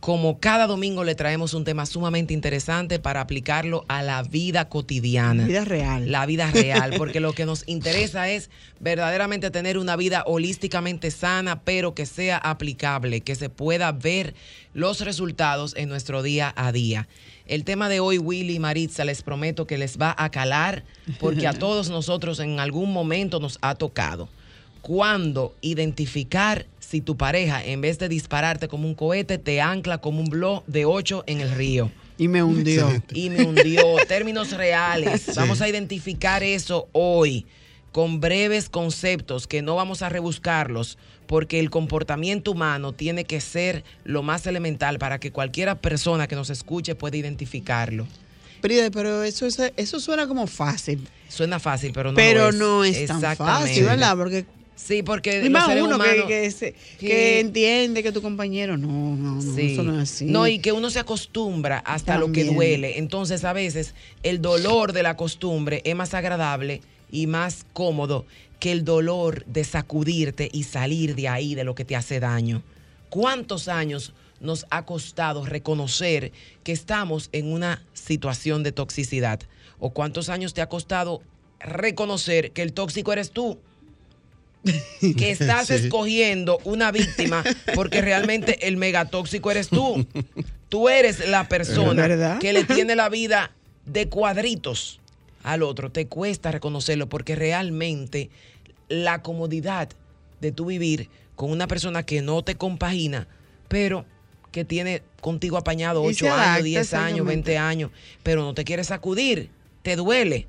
como 0.00 0.40
cada 0.40 0.66
domingo 0.66 1.04
le 1.04 1.14
traemos 1.14 1.52
un 1.52 1.64
tema 1.64 1.84
sumamente 1.84 2.32
interesante 2.32 2.98
para 2.98 3.20
aplicarlo 3.20 3.84
a 3.86 4.02
la 4.02 4.22
vida 4.22 4.70
cotidiana. 4.70 5.42
La 5.42 5.48
vida 5.48 5.64
real. 5.66 6.10
La 6.10 6.26
vida 6.26 6.50
real, 6.50 6.94
porque 6.96 7.20
lo 7.20 7.34
que 7.34 7.44
nos 7.44 7.64
interesa 7.68 8.30
es 8.30 8.48
verdaderamente 8.80 9.50
tener 9.50 9.76
una 9.76 9.96
vida 9.96 10.24
holísticamente 10.26 11.10
sana, 11.10 11.60
pero 11.60 11.94
que 11.94 12.06
sea 12.06 12.38
aplicable, 12.38 13.20
que 13.20 13.34
se 13.34 13.50
pueda 13.50 13.92
ver 13.92 14.34
los 14.72 15.02
resultados 15.02 15.74
en 15.76 15.90
nuestro 15.90 16.22
día 16.22 16.54
a 16.56 16.72
día. 16.72 17.06
El 17.46 17.64
tema 17.64 17.90
de 17.90 18.00
hoy, 18.00 18.16
Willy 18.16 18.54
y 18.54 18.58
Maritza, 18.58 19.04
les 19.04 19.22
prometo 19.22 19.66
que 19.66 19.76
les 19.76 19.98
va 19.98 20.14
a 20.16 20.30
calar, 20.30 20.82
porque 21.18 21.46
a 21.46 21.52
todos 21.58 21.90
nosotros 21.90 22.40
en 22.40 22.58
algún 22.58 22.90
momento 22.90 23.38
nos 23.38 23.58
ha 23.60 23.74
tocado. 23.74 24.30
Cuando 24.80 25.54
identificar 25.60 26.64
si 26.90 27.00
tu 27.00 27.16
pareja, 27.16 27.64
en 27.64 27.80
vez 27.80 28.00
de 28.00 28.08
dispararte 28.08 28.66
como 28.66 28.88
un 28.88 28.96
cohete, 28.96 29.38
te 29.38 29.60
ancla 29.60 29.98
como 29.98 30.18
un 30.18 30.26
blog 30.26 30.64
de 30.66 30.86
8 30.86 31.22
en 31.28 31.40
el 31.40 31.52
río. 31.52 31.88
Y 32.18 32.26
me 32.26 32.42
hundió. 32.42 32.90
Y 33.14 33.30
me 33.30 33.44
hundió. 33.44 33.84
Términos 34.08 34.50
reales. 34.50 35.30
Vamos 35.36 35.60
a 35.60 35.68
identificar 35.68 36.42
eso 36.42 36.88
hoy 36.90 37.46
con 37.92 38.18
breves 38.18 38.68
conceptos 38.68 39.46
que 39.46 39.62
no 39.62 39.76
vamos 39.76 40.02
a 40.02 40.08
rebuscarlos 40.08 40.98
porque 41.28 41.60
el 41.60 41.70
comportamiento 41.70 42.50
humano 42.50 42.92
tiene 42.92 43.24
que 43.24 43.40
ser 43.40 43.84
lo 44.02 44.24
más 44.24 44.48
elemental 44.48 44.98
para 44.98 45.20
que 45.20 45.30
cualquiera 45.30 45.76
persona 45.76 46.26
que 46.26 46.34
nos 46.34 46.50
escuche 46.50 46.96
pueda 46.96 47.16
identificarlo. 47.16 48.08
Pero 48.62 49.22
eso, 49.22 49.46
eso 49.76 50.00
suena 50.00 50.26
como 50.26 50.48
fácil. 50.48 51.06
Suena 51.28 51.60
fácil, 51.60 51.92
pero 51.94 52.10
no, 52.10 52.16
pero 52.16 52.50
no 52.50 52.82
es 52.82 53.06
tan 53.06 53.20
fácil, 53.36 53.84
¿verdad? 53.84 54.16
Porque 54.16 54.44
Sí, 54.82 55.02
porque 55.02 55.44
y 55.44 55.50
más 55.50 55.68
uno 55.78 55.98
que, 55.98 57.40
entiende 57.40 58.02
que 58.02 58.12
tu 58.12 58.22
compañero 58.22 58.78
no, 58.78 59.14
no, 59.14 59.36
no, 59.36 59.58
eso 59.58 59.82
no 59.82 60.00
es 60.00 60.10
así. 60.10 60.24
No, 60.24 60.48
y 60.48 60.58
que 60.58 60.72
uno 60.72 60.88
se 60.90 60.98
acostumbra 60.98 61.78
hasta 61.78 62.18
lo 62.18 62.32
que 62.32 62.44
duele. 62.44 62.98
Entonces, 62.98 63.44
a 63.44 63.52
veces, 63.52 63.94
el 64.22 64.40
dolor 64.40 64.92
de 64.92 65.02
la 65.02 65.16
costumbre 65.16 65.82
es 65.84 65.94
más 65.94 66.14
agradable 66.14 66.80
y 67.12 67.26
más 67.26 67.66
cómodo 67.74 68.24
que 68.58 68.72
el 68.72 68.84
dolor 68.84 69.44
de 69.44 69.64
sacudirte 69.64 70.48
y 70.50 70.62
salir 70.62 71.14
de 71.14 71.28
ahí, 71.28 71.54
de 71.54 71.64
lo 71.64 71.74
que 71.74 71.84
te 71.84 71.94
hace 71.94 72.18
daño. 72.18 72.62
¿Cuántos 73.10 73.68
años 73.68 74.14
nos 74.40 74.66
ha 74.70 74.86
costado 74.86 75.44
reconocer 75.44 76.32
que 76.64 76.72
estamos 76.72 77.28
en 77.32 77.52
una 77.52 77.84
situación 77.92 78.62
de 78.62 78.72
toxicidad? 78.72 79.40
¿O 79.78 79.90
cuántos 79.90 80.30
años 80.30 80.54
te 80.54 80.62
ha 80.62 80.68
costado 80.68 81.20
reconocer 81.58 82.52
que 82.52 82.62
el 82.62 82.72
tóxico 82.72 83.12
eres 83.12 83.30
tú? 83.30 83.58
que 85.00 85.30
estás 85.30 85.70
escogiendo 85.70 86.58
una 86.64 86.92
víctima 86.92 87.42
porque 87.74 88.00
realmente 88.00 88.66
el 88.68 88.76
megatóxico 88.76 89.50
eres 89.50 89.68
tú. 89.68 90.06
Tú 90.68 90.88
eres 90.88 91.28
la 91.28 91.48
persona 91.48 92.38
que 92.38 92.52
le 92.52 92.64
tiene 92.64 92.94
la 92.94 93.08
vida 93.08 93.52
de 93.86 94.08
cuadritos 94.08 95.00
al 95.42 95.62
otro. 95.62 95.90
Te 95.90 96.06
cuesta 96.06 96.52
reconocerlo 96.52 97.08
porque 97.08 97.34
realmente 97.34 98.30
la 98.88 99.22
comodidad 99.22 99.88
de 100.40 100.52
tu 100.52 100.66
vivir 100.66 101.08
con 101.36 101.50
una 101.50 101.66
persona 101.66 102.04
que 102.04 102.22
no 102.22 102.42
te 102.42 102.56
compagina, 102.56 103.26
pero 103.68 104.04
que 104.52 104.64
tiene 104.64 105.02
contigo 105.20 105.56
apañado 105.56 106.02
8 106.02 106.32
años, 106.32 106.64
10 106.64 106.94
años, 106.94 107.26
20 107.26 107.58
años, 107.58 107.90
pero 108.22 108.42
no 108.42 108.52
te 108.52 108.64
quiere 108.64 108.84
sacudir, 108.84 109.50
te 109.82 109.96
duele. 109.96 110.46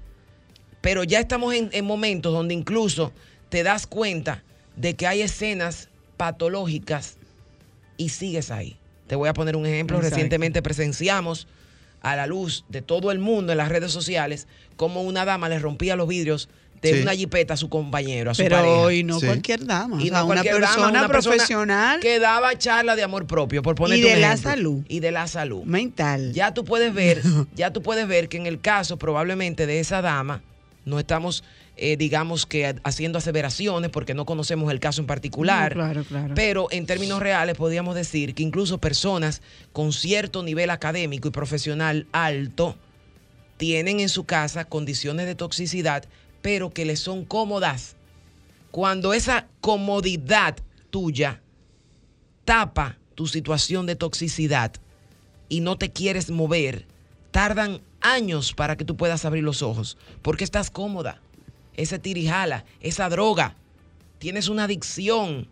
Pero 0.81 1.03
ya 1.03 1.19
estamos 1.19 1.53
en 1.53 1.85
momentos 1.85 2.33
donde 2.33 2.55
incluso 2.55 3.13
te 3.51 3.63
das 3.63 3.85
cuenta 3.85 4.43
de 4.77 4.95
que 4.95 5.05
hay 5.05 5.21
escenas 5.21 5.89
patológicas 6.17 7.17
y 7.97 8.09
sigues 8.09 8.49
ahí. 8.49 8.77
Te 9.07 9.15
voy 9.15 9.27
a 9.27 9.33
poner 9.33 9.57
un 9.57 9.65
ejemplo. 9.65 9.99
Recientemente 9.99 10.61
presenciamos 10.61 11.47
a 12.01 12.15
la 12.15 12.27
luz 12.27 12.63
de 12.69 12.81
todo 12.81 13.11
el 13.11 13.19
mundo 13.19 13.51
en 13.51 13.57
las 13.57 13.69
redes 13.69 13.91
sociales 13.91 14.47
cómo 14.77 15.03
una 15.03 15.25
dama 15.25 15.49
le 15.49 15.59
rompía 15.59 15.95
los 15.95 16.07
vidrios 16.07 16.49
de 16.81 17.03
una 17.03 17.13
jipeta 17.13 17.53
a 17.53 17.57
su 17.57 17.69
compañero, 17.69 18.31
a 18.31 18.33
su 18.33 18.41
Pero 18.41 18.83
hoy 18.83 19.03
no 19.03 19.19
cualquier 19.19 19.65
dama. 19.65 20.01
Y 20.01 20.09
no 20.09 20.25
una 20.25 20.41
persona 20.41 21.07
profesional. 21.07 21.99
que 21.99 22.19
daba 22.19 22.57
charla 22.57 22.95
de 22.95 23.03
amor 23.03 23.27
propio, 23.27 23.61
por 23.61 23.75
poner 23.75 23.99
Y 23.99 24.01
de 24.01 24.15
la 24.15 24.35
salud. 24.37 24.83
Y 24.87 25.01
de 25.01 25.11
la 25.11 25.27
salud. 25.27 25.63
Mental. 25.65 26.31
Ya 26.33 26.53
tú 26.53 26.63
puedes 26.63 26.93
ver, 26.93 27.21
ya 27.53 27.71
tú 27.71 27.83
puedes 27.83 28.07
ver 28.07 28.29
que 28.29 28.37
en 28.37 28.47
el 28.47 28.61
caso 28.61 28.97
probablemente 28.97 29.67
de 29.67 29.81
esa 29.81 30.01
dama, 30.01 30.41
no 30.85 30.97
estamos 30.97 31.43
eh, 31.77 31.95
digamos 31.97 32.45
que 32.45 32.75
haciendo 32.83 33.17
aseveraciones 33.17 33.89
porque 33.91 34.13
no 34.13 34.25
conocemos 34.25 34.71
el 34.71 34.79
caso 34.79 35.01
en 35.01 35.07
particular. 35.07 35.73
claro, 35.73 36.03
claro. 36.03 36.33
Pero 36.35 36.67
en 36.71 36.85
términos 36.85 37.19
reales 37.19 37.55
podríamos 37.57 37.95
decir 37.95 38.35
que 38.35 38.43
incluso 38.43 38.77
personas 38.77 39.41
con 39.71 39.93
cierto 39.93 40.43
nivel 40.43 40.69
académico 40.69 41.27
y 41.27 41.31
profesional 41.31 42.07
alto 42.11 42.75
tienen 43.57 43.99
en 43.99 44.09
su 44.09 44.25
casa 44.25 44.65
condiciones 44.65 45.25
de 45.25 45.35
toxicidad, 45.35 46.05
pero 46.41 46.71
que 46.71 46.85
les 46.85 46.99
son 46.99 47.25
cómodas. 47.25 47.95
Cuando 48.71 49.13
esa 49.13 49.47
comodidad 49.61 50.57
tuya 50.89 51.41
tapa 52.43 52.97
tu 53.15 53.27
situación 53.27 53.85
de 53.85 53.95
toxicidad 53.95 54.73
y 55.47 55.61
no 55.61 55.77
te 55.77 55.91
quieres 55.91 56.31
mover, 56.31 56.85
tardan 57.31 57.81
años 58.01 58.53
para 58.53 58.75
que 58.77 58.85
tú 58.85 58.97
puedas 58.97 59.25
abrir 59.25 59.43
los 59.43 59.61
ojos, 59.61 59.97
porque 60.21 60.43
estás 60.43 60.69
cómoda 60.69 61.21
ese 61.81 61.99
tirijala, 61.99 62.65
esa 62.81 63.09
droga. 63.09 63.55
Tienes 64.19 64.49
una 64.49 64.65
adicción 64.65 65.47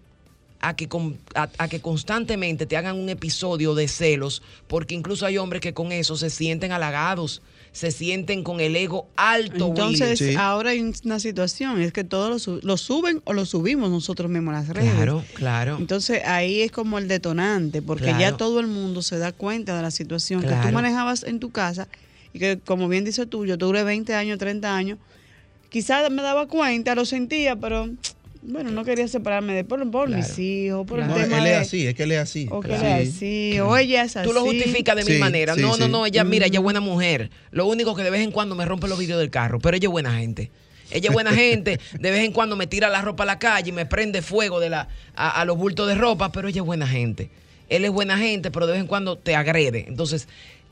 a 0.62 0.76
que, 0.76 0.90
a, 1.36 1.68
que 1.68 1.80
constantemente 1.80 2.66
te 2.66 2.76
hagan 2.76 2.98
un 2.98 3.10
episodio 3.10 3.76
de 3.76 3.88
celos, 3.88 4.42
porque 4.68 4.94
incluso 4.94 5.26
hay 5.26 5.38
hombres 5.38 5.62
que 5.62 5.74
con 5.74 5.92
eso 5.92 6.18
se 6.18 6.30
sienten 6.30 6.72
halagados, 6.72 7.42
se 7.72 7.92
sienten 7.92 8.44
con 8.44 8.60
el 8.60 8.76
ego 8.76 9.08
alto. 9.16 9.68
Entonces, 9.68 10.36
ahora 10.36 10.72
hay 10.72 10.94
una 11.06 11.20
situación, 11.20 11.82
es 11.82 11.94
que 11.94 12.04
todos 12.04 12.48
lo, 12.64 12.78
suben 12.78 13.22
o 13.24 13.34
lo 13.34 13.46
subimos 13.46 13.90
nosotros 13.90 14.30
mismos 14.30 14.54
las 14.54 14.68
redes. 14.68 14.94
Claro, 14.94 15.24
claro. 15.34 15.78
Entonces, 15.78 16.22
ahí 16.26 16.62
es 16.62 16.72
como 16.72 16.98
el 16.98 17.08
detonante, 17.08 17.82
porque 17.82 18.14
ya 18.20 18.36
todo 18.36 18.60
el 18.60 18.68
mundo 18.68 19.02
se 19.02 19.18
da 19.18 19.32
cuenta 19.32 19.76
de 19.78 19.82
la 19.82 19.92
situación 19.92 20.42
que 20.42 20.50
tú 20.50 20.72
manejabas 20.74 21.24
en 21.24 21.40
tu 21.40 21.52
casa 21.52 21.88
y 22.34 22.40
que, 22.40 22.60
como 22.60 22.90
bien 22.90 23.06
dice 23.06 23.26
tú, 23.26 23.46
yo 23.46 23.58
tuve 23.58 23.84
20 23.84 24.14
años, 24.14 24.38
30 24.38 24.76
años, 24.76 25.00
quizás 25.70 26.10
me 26.12 26.22
daba 26.22 26.48
cuenta, 26.48 26.96
lo 26.96 27.06
sentía, 27.06 27.56
pero 27.56 27.90
bueno, 28.42 28.72
no 28.72 28.86
quería 28.86 29.08
separarme 29.08 29.54
de 29.54 29.64
por, 29.64 30.10
mis 30.10 30.40
hijos, 30.40 30.88
por 30.88 31.00
el 31.00 31.08
tema 31.14 31.40
él 31.40 31.48
es 31.48 31.58
así, 31.58 31.88
es 31.88 31.94
que 31.94 32.04
él 32.04 32.12
es 32.14 32.20
así. 32.20 32.48
O 32.50 32.62
que 32.62 32.74
él 32.74 32.84
es 32.84 33.10
así, 33.16 33.60
o 33.60 33.76
ella 33.78 34.04
es 34.04 34.16
así. 34.16 34.28
Tú 34.28 34.34
lo 34.34 34.42
justificas 34.42 34.96
de 34.96 35.06
mi 35.06 35.20
manera. 35.20 35.56
no, 35.56 35.78
no, 35.78 35.88
no, 35.88 36.06
ella, 36.06 36.24
mira, 36.24 36.48
ella 36.48 36.60
es 36.60 36.64
buena 36.64 36.80
mujer. 36.80 37.30
Lo 37.52 37.66
único 37.68 37.96
que 37.96 38.04
de 38.04 38.10
vez 38.10 38.22
en 38.22 38.32
cuando 38.32 38.56
me 38.56 38.66
rompe 38.66 38.88
los 38.88 38.98
vidrios 38.98 39.20
del 39.20 39.30
carro, 39.30 39.60
pero 39.60 39.78
ella 39.78 39.88
es 39.88 39.92
buena 39.92 40.18
gente. 40.18 40.52
Ella 40.92 41.10
es 41.10 41.14
buena 41.14 41.34
gente, 41.34 41.80
de 42.00 42.12
vez 42.12 42.24
en 42.24 42.32
cuando 42.32 42.56
me 42.56 42.66
tira 42.66 42.90
la 42.90 43.02
ropa 43.02 43.24
a 43.24 43.26
la 43.28 43.38
calle 43.38 43.70
y 43.70 43.74
me 43.74 43.86
prende 43.86 44.24
fuego 44.24 44.60
de 44.60 44.70
la, 44.70 44.88
a, 45.16 45.42
a 45.42 45.46
los 45.46 45.58
bultos 45.58 45.88
de 45.88 45.96
ropa, 45.96 46.32
pero 46.32 46.48
ella 46.48 46.62
es 46.62 46.66
buena 46.66 46.88
gente. 46.88 47.30
Él 47.68 47.86
es 47.86 47.92
buena 47.92 48.18
gente, 48.18 48.50
pero 48.50 48.66
de 48.66 48.74
vez 48.74 48.82
en 48.82 48.88
cuando 48.88 49.16
te 49.16 49.36
agrede. 49.36 49.86
Entonces, 49.88 50.28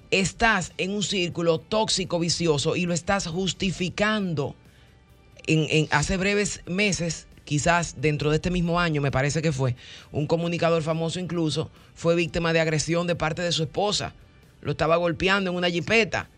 estás 0.10 0.72
en 0.78 0.92
un 0.92 1.04
círculo 1.04 1.60
tóxico, 1.60 2.18
vicioso 2.18 2.76
y 2.76 2.88
lo 2.88 2.94
estás 2.94 3.28
justificando 3.28 4.56
en, 5.48 5.88
hace 5.92 6.18
breves 6.18 6.62
meses, 6.66 7.28
quizás 7.46 7.96
dentro 8.00 8.30
de 8.30 8.36
este 8.36 8.52
mismo 8.52 8.80
año, 8.80 9.02
me 9.02 9.12
parece 9.12 9.42
que 9.42 9.52
fue, 9.52 9.76
un 10.12 10.28
comunicador 10.28 10.84
famoso 10.84 11.20
incluso 11.20 11.72
fue 11.96 12.16
víctima 12.16 12.54
de 12.54 12.60
agresión 12.60 13.08
de 13.08 13.16
parte 13.16 13.42
de 13.42 13.52
su 13.52 13.64
esposa. 13.64 14.14
Lo 14.62 14.72
estaba 14.72 14.98
golpeando 14.98 15.50
en 15.50 15.56
una 15.56 15.70
jipeta, 15.70 16.30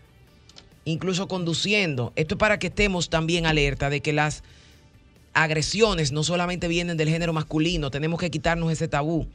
incluso 0.86 1.28
conduciendo. 1.28 2.14
Esto 2.16 2.36
es 2.36 2.40
para 2.40 2.60
que 2.60 2.68
estemos 2.68 3.10
también 3.10 3.46
alerta 3.46 3.90
de 3.90 4.02
que 4.02 4.14
las 4.14 4.44
agresiones 5.34 6.12
no 6.12 6.24
solamente 6.24 6.68
vienen 6.68 6.98
del 6.98 7.10
género 7.10 7.34
masculino, 7.34 7.92
tenemos 7.92 8.20
que 8.20 8.32
quitarnos 8.32 8.72
ese 8.72 8.88
tabú. 8.88 9.28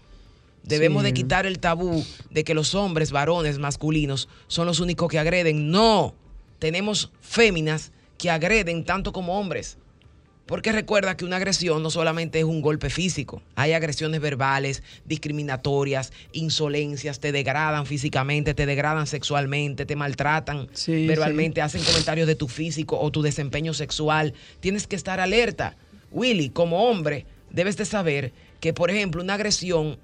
Debemos 0.63 1.03
de 1.03 1.13
quitar 1.13 1.45
el 1.45 1.59
tabú 1.59 2.03
de 2.31 2.43
que 2.43 2.55
los 2.55 2.75
hombres, 2.75 3.11
varones, 3.13 3.59
masculinos, 3.59 4.31
son 4.47 4.67
los 4.67 4.81
únicos 4.81 5.11
que 5.11 5.19
agreden. 5.19 5.71
No, 5.71 6.15
tenemos 6.59 7.11
féminas 7.21 7.93
que 8.19 8.31
agreden 8.31 8.85
tanto 8.85 9.13
como 9.13 9.39
hombres. 9.39 9.79
Porque 10.47 10.73
recuerda 10.73 11.17
que 11.17 11.25
una 11.25 11.37
agresión 11.37 11.83
no 11.83 11.89
solamente 11.89 12.39
es 12.39 12.45
un 12.45 12.61
golpe 12.61 12.91
físico, 12.91 13.41
hay 13.55 13.73
agresiones 13.73 14.21
verbales, 14.21 14.83
discriminatorias, 15.07 16.13
insolencias, 16.33 17.19
te 17.19 17.33
degradan 17.33 17.87
físicamente, 17.87 18.53
te 18.53 18.67
degradan 18.67 19.07
sexualmente, 19.07 19.87
te 19.87 19.97
maltratan 19.97 20.69
verbalmente, 20.87 21.63
hacen 21.63 21.83
comentarios 21.83 22.27
de 22.27 22.35
tu 22.35 22.49
físico 22.49 23.01
o 23.01 23.11
tu 23.11 23.23
desempeño 23.23 23.73
sexual. 23.73 24.35
Tienes 24.61 24.87
que 24.87 24.97
estar 24.97 25.19
alerta. 25.19 25.77
Willy, 26.11 26.51
como 26.51 26.91
hombre, 26.91 27.25
debes 27.49 27.79
de 27.79 27.87
saber 27.87 28.33
que, 28.61 28.75
por 28.75 28.91
ejemplo, 28.91 29.23
una 29.23 29.35
agresión 29.35 29.99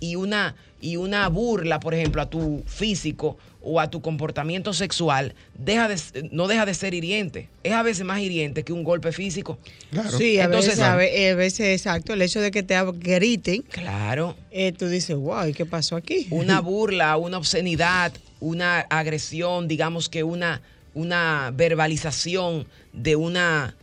y 0.00 0.16
una, 0.16 0.54
y 0.82 0.96
una 0.96 1.26
burla, 1.28 1.80
por 1.80 1.94
ejemplo, 1.94 2.20
a 2.20 2.28
tu 2.28 2.62
físico 2.66 3.38
o 3.68 3.80
a 3.80 3.90
tu 3.90 4.00
comportamiento 4.00 4.72
sexual 4.72 5.34
deja 5.54 5.88
de, 5.88 5.96
no 6.32 6.48
deja 6.48 6.64
de 6.64 6.72
ser 6.72 6.94
hiriente. 6.94 7.48
Es 7.62 7.72
a 7.74 7.82
veces 7.82 8.04
más 8.04 8.20
hiriente 8.20 8.64
que 8.64 8.72
un 8.72 8.82
golpe 8.82 9.12
físico. 9.12 9.58
Claro. 9.90 10.16
Sí, 10.16 10.38
a, 10.38 10.44
Entonces, 10.44 10.78
veces, 10.78 10.84
a 10.84 10.96
veces, 10.96 11.60
exacto, 11.60 12.14
el 12.14 12.22
hecho 12.22 12.40
de 12.40 12.50
que 12.50 12.62
te 12.62 12.74
griten. 12.92 13.62
Claro. 13.62 14.36
Eh, 14.50 14.72
tú 14.72 14.88
dices, 14.88 15.14
wow, 15.16 15.48
¿y 15.48 15.52
qué 15.52 15.66
pasó 15.66 15.96
aquí? 15.96 16.26
Una 16.30 16.60
burla, 16.62 17.18
una 17.18 17.36
obscenidad, 17.36 18.12
una 18.40 18.80
agresión, 18.80 19.68
digamos 19.68 20.08
que 20.08 20.22
una, 20.22 20.62
una 20.94 21.52
verbalización 21.54 22.66
de 22.94 23.16
una 23.16 23.76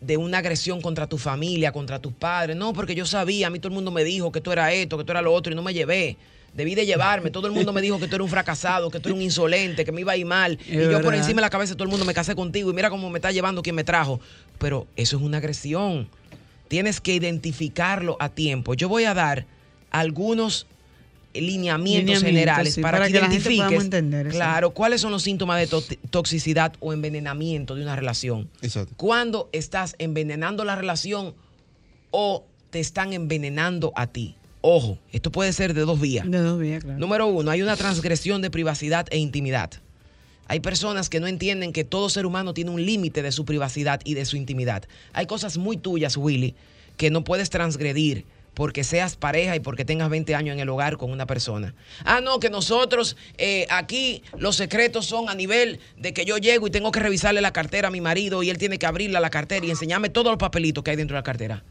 de 0.00 0.18
una 0.18 0.38
agresión 0.38 0.82
contra 0.82 1.06
tu 1.06 1.16
familia, 1.16 1.72
contra 1.72 1.98
tus 1.98 2.12
padres. 2.12 2.56
No, 2.56 2.74
porque 2.74 2.94
yo 2.94 3.06
sabía, 3.06 3.46
a 3.46 3.50
mí 3.50 3.58
todo 3.58 3.68
el 3.68 3.74
mundo 3.74 3.90
me 3.90 4.04
dijo 4.04 4.32
que 4.32 4.42
tú 4.42 4.52
era 4.52 4.70
esto, 4.70 4.98
que 4.98 5.04
tú 5.04 5.12
era 5.12 5.22
lo 5.22 5.32
otro 5.32 5.50
y 5.50 5.56
no 5.56 5.62
me 5.62 5.72
llevé. 5.72 6.18
Debí 6.54 6.74
de 6.74 6.86
llevarme. 6.86 7.30
Todo 7.30 7.46
el 7.48 7.52
mundo 7.52 7.72
me 7.72 7.82
dijo 7.82 7.98
que 7.98 8.06
tú 8.06 8.14
eres 8.14 8.24
un 8.24 8.30
fracasado, 8.30 8.90
que 8.90 9.00
tú 9.00 9.08
eres 9.08 9.16
un 9.16 9.22
insolente, 9.22 9.84
que 9.84 9.92
me 9.92 10.02
iba 10.02 10.12
a 10.12 10.16
ir 10.16 10.26
mal. 10.26 10.58
y 10.66 10.74
yo 10.74 11.02
por 11.02 11.14
encima 11.14 11.36
de 11.36 11.42
la 11.42 11.50
cabeza 11.50 11.74
todo 11.74 11.84
el 11.84 11.90
mundo 11.90 12.04
me 12.04 12.14
casé 12.14 12.34
contigo 12.34 12.70
y 12.70 12.74
mira 12.74 12.90
cómo 12.90 13.10
me 13.10 13.18
está 13.18 13.32
llevando 13.32 13.62
quien 13.62 13.74
me 13.74 13.84
trajo. 13.84 14.20
Pero 14.58 14.86
eso 14.96 15.16
es 15.16 15.22
una 15.22 15.38
agresión. 15.38 16.08
Tienes 16.68 17.00
que 17.00 17.14
identificarlo 17.14 18.16
a 18.20 18.28
tiempo. 18.28 18.74
Yo 18.74 18.88
voy 18.88 19.04
a 19.04 19.14
dar 19.14 19.46
algunos 19.90 20.66
lineamientos, 21.34 22.22
generales 22.22 22.78
para, 22.78 23.06
que, 23.06 23.10
identifiques 23.10 23.82
entender, 23.82 24.28
claro 24.28 24.70
cuáles 24.70 25.00
son 25.00 25.10
los 25.10 25.22
síntomas 25.22 25.58
de 25.58 25.98
toxicidad 26.10 26.74
o 26.80 26.92
envenenamiento 26.92 27.74
de 27.74 27.82
una 27.82 27.96
relación. 27.96 28.48
Exacto. 28.62 28.94
Cuando 28.96 29.48
estás 29.52 29.96
envenenando 29.98 30.64
la 30.64 30.76
relación 30.76 31.34
o 32.10 32.44
te 32.70 32.80
están 32.80 33.12
envenenando 33.12 33.92
a 33.96 34.06
ti. 34.06 34.36
Ojo, 34.66 34.96
esto 35.12 35.30
puede 35.30 35.52
ser 35.52 35.74
de 35.74 35.82
dos 35.82 36.00
vías. 36.00 36.24
De 36.26 36.38
dos 36.38 36.58
vías, 36.58 36.82
claro. 36.82 36.98
Número 36.98 37.26
uno, 37.26 37.50
hay 37.50 37.60
una 37.60 37.76
transgresión 37.76 38.40
de 38.40 38.50
privacidad 38.50 39.06
e 39.10 39.18
intimidad. 39.18 39.70
Hay 40.48 40.60
personas 40.60 41.10
que 41.10 41.20
no 41.20 41.26
entienden 41.26 41.70
que 41.70 41.84
todo 41.84 42.08
ser 42.08 42.24
humano 42.24 42.54
tiene 42.54 42.70
un 42.70 42.82
límite 42.82 43.20
de 43.20 43.30
su 43.30 43.44
privacidad 43.44 44.00
y 44.04 44.14
de 44.14 44.24
su 44.24 44.38
intimidad. 44.38 44.84
Hay 45.12 45.26
cosas 45.26 45.58
muy 45.58 45.76
tuyas, 45.76 46.16
Willy, 46.16 46.54
que 46.96 47.10
no 47.10 47.24
puedes 47.24 47.50
transgredir 47.50 48.24
porque 48.54 48.84
seas 48.84 49.16
pareja 49.16 49.54
y 49.54 49.60
porque 49.60 49.84
tengas 49.84 50.08
20 50.08 50.34
años 50.34 50.54
en 50.54 50.60
el 50.60 50.68
hogar 50.70 50.96
con 50.96 51.10
una 51.10 51.26
persona. 51.26 51.74
Ah, 52.06 52.22
no, 52.22 52.40
que 52.40 52.48
nosotros 52.48 53.18
eh, 53.36 53.66
aquí 53.68 54.22
los 54.38 54.56
secretos 54.56 55.04
son 55.04 55.28
a 55.28 55.34
nivel 55.34 55.78
de 55.98 56.14
que 56.14 56.24
yo 56.24 56.38
llego 56.38 56.68
y 56.68 56.70
tengo 56.70 56.90
que 56.90 57.00
revisarle 57.00 57.42
la 57.42 57.52
cartera 57.52 57.88
a 57.88 57.90
mi 57.90 58.00
marido 58.00 58.42
y 58.42 58.48
él 58.48 58.56
tiene 58.56 58.78
que 58.78 58.86
abrirle 58.86 59.20
la 59.20 59.28
cartera 59.28 59.66
y 59.66 59.68
enseñarme 59.68 60.08
todos 60.08 60.28
los 60.28 60.38
papelitos 60.38 60.82
que 60.82 60.92
hay 60.92 60.96
dentro 60.96 61.16
de 61.16 61.18
la 61.18 61.24
cartera 61.24 61.64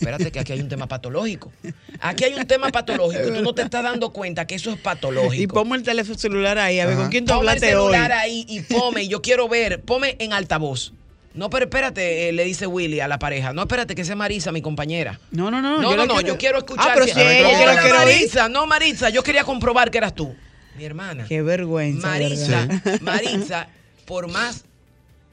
espérate 0.00 0.32
que 0.32 0.40
aquí 0.40 0.52
hay 0.52 0.60
un 0.60 0.68
tema 0.68 0.86
patológico. 0.86 1.52
Aquí 2.00 2.24
hay 2.24 2.34
un 2.34 2.46
tema 2.46 2.70
patológico 2.70 3.28
tú 3.32 3.42
no 3.42 3.54
te 3.54 3.62
estás 3.62 3.82
dando 3.82 4.12
cuenta 4.12 4.46
que 4.46 4.54
eso 4.54 4.70
es 4.70 4.78
patológico. 4.78 5.42
Y 5.42 5.46
ponme 5.46 5.76
el 5.76 5.82
teléfono 5.82 6.18
celular 6.18 6.58
ahí, 6.58 6.80
a 6.80 6.86
ver, 6.86 6.96
¿con 6.96 7.08
quién 7.08 7.24
tú 7.24 7.34
hablaste 7.34 7.66
hoy? 7.66 7.72
el 7.72 7.78
celular 7.78 8.12
ahí 8.12 8.46
y 8.48 8.60
pome, 8.60 9.08
yo 9.08 9.20
quiero 9.22 9.48
ver, 9.48 9.82
pome 9.82 10.16
en 10.18 10.32
altavoz. 10.32 10.92
No, 11.32 11.48
pero 11.48 11.66
espérate, 11.66 12.28
eh, 12.28 12.32
le 12.32 12.44
dice 12.44 12.66
Willy 12.66 13.00
a 13.00 13.06
la 13.06 13.18
pareja. 13.18 13.52
No, 13.52 13.62
espérate, 13.62 13.94
que 13.94 14.04
sea 14.04 14.16
Marisa, 14.16 14.50
mi 14.50 14.62
compañera. 14.62 15.20
No, 15.30 15.50
no, 15.50 15.62
no. 15.62 15.80
No, 15.80 15.94
no, 15.94 16.06
no, 16.06 16.20
yo 16.20 16.36
quiero 16.36 16.58
escuchar. 16.58 16.90
Ah, 16.90 16.92
pero 16.94 17.06
si 17.06 17.20
ella, 17.20 17.82
Marisa, 17.94 18.48
no, 18.48 18.66
Marisa, 18.66 19.10
yo 19.10 19.22
quería 19.22 19.44
comprobar 19.44 19.90
que 19.90 19.98
eras 19.98 20.14
tú. 20.14 20.34
Mi 20.76 20.84
hermana. 20.84 21.26
Qué 21.28 21.42
vergüenza. 21.42 22.08
Marisa, 22.08 22.68
Marisa, 23.00 23.68
por 24.06 24.28
más 24.28 24.64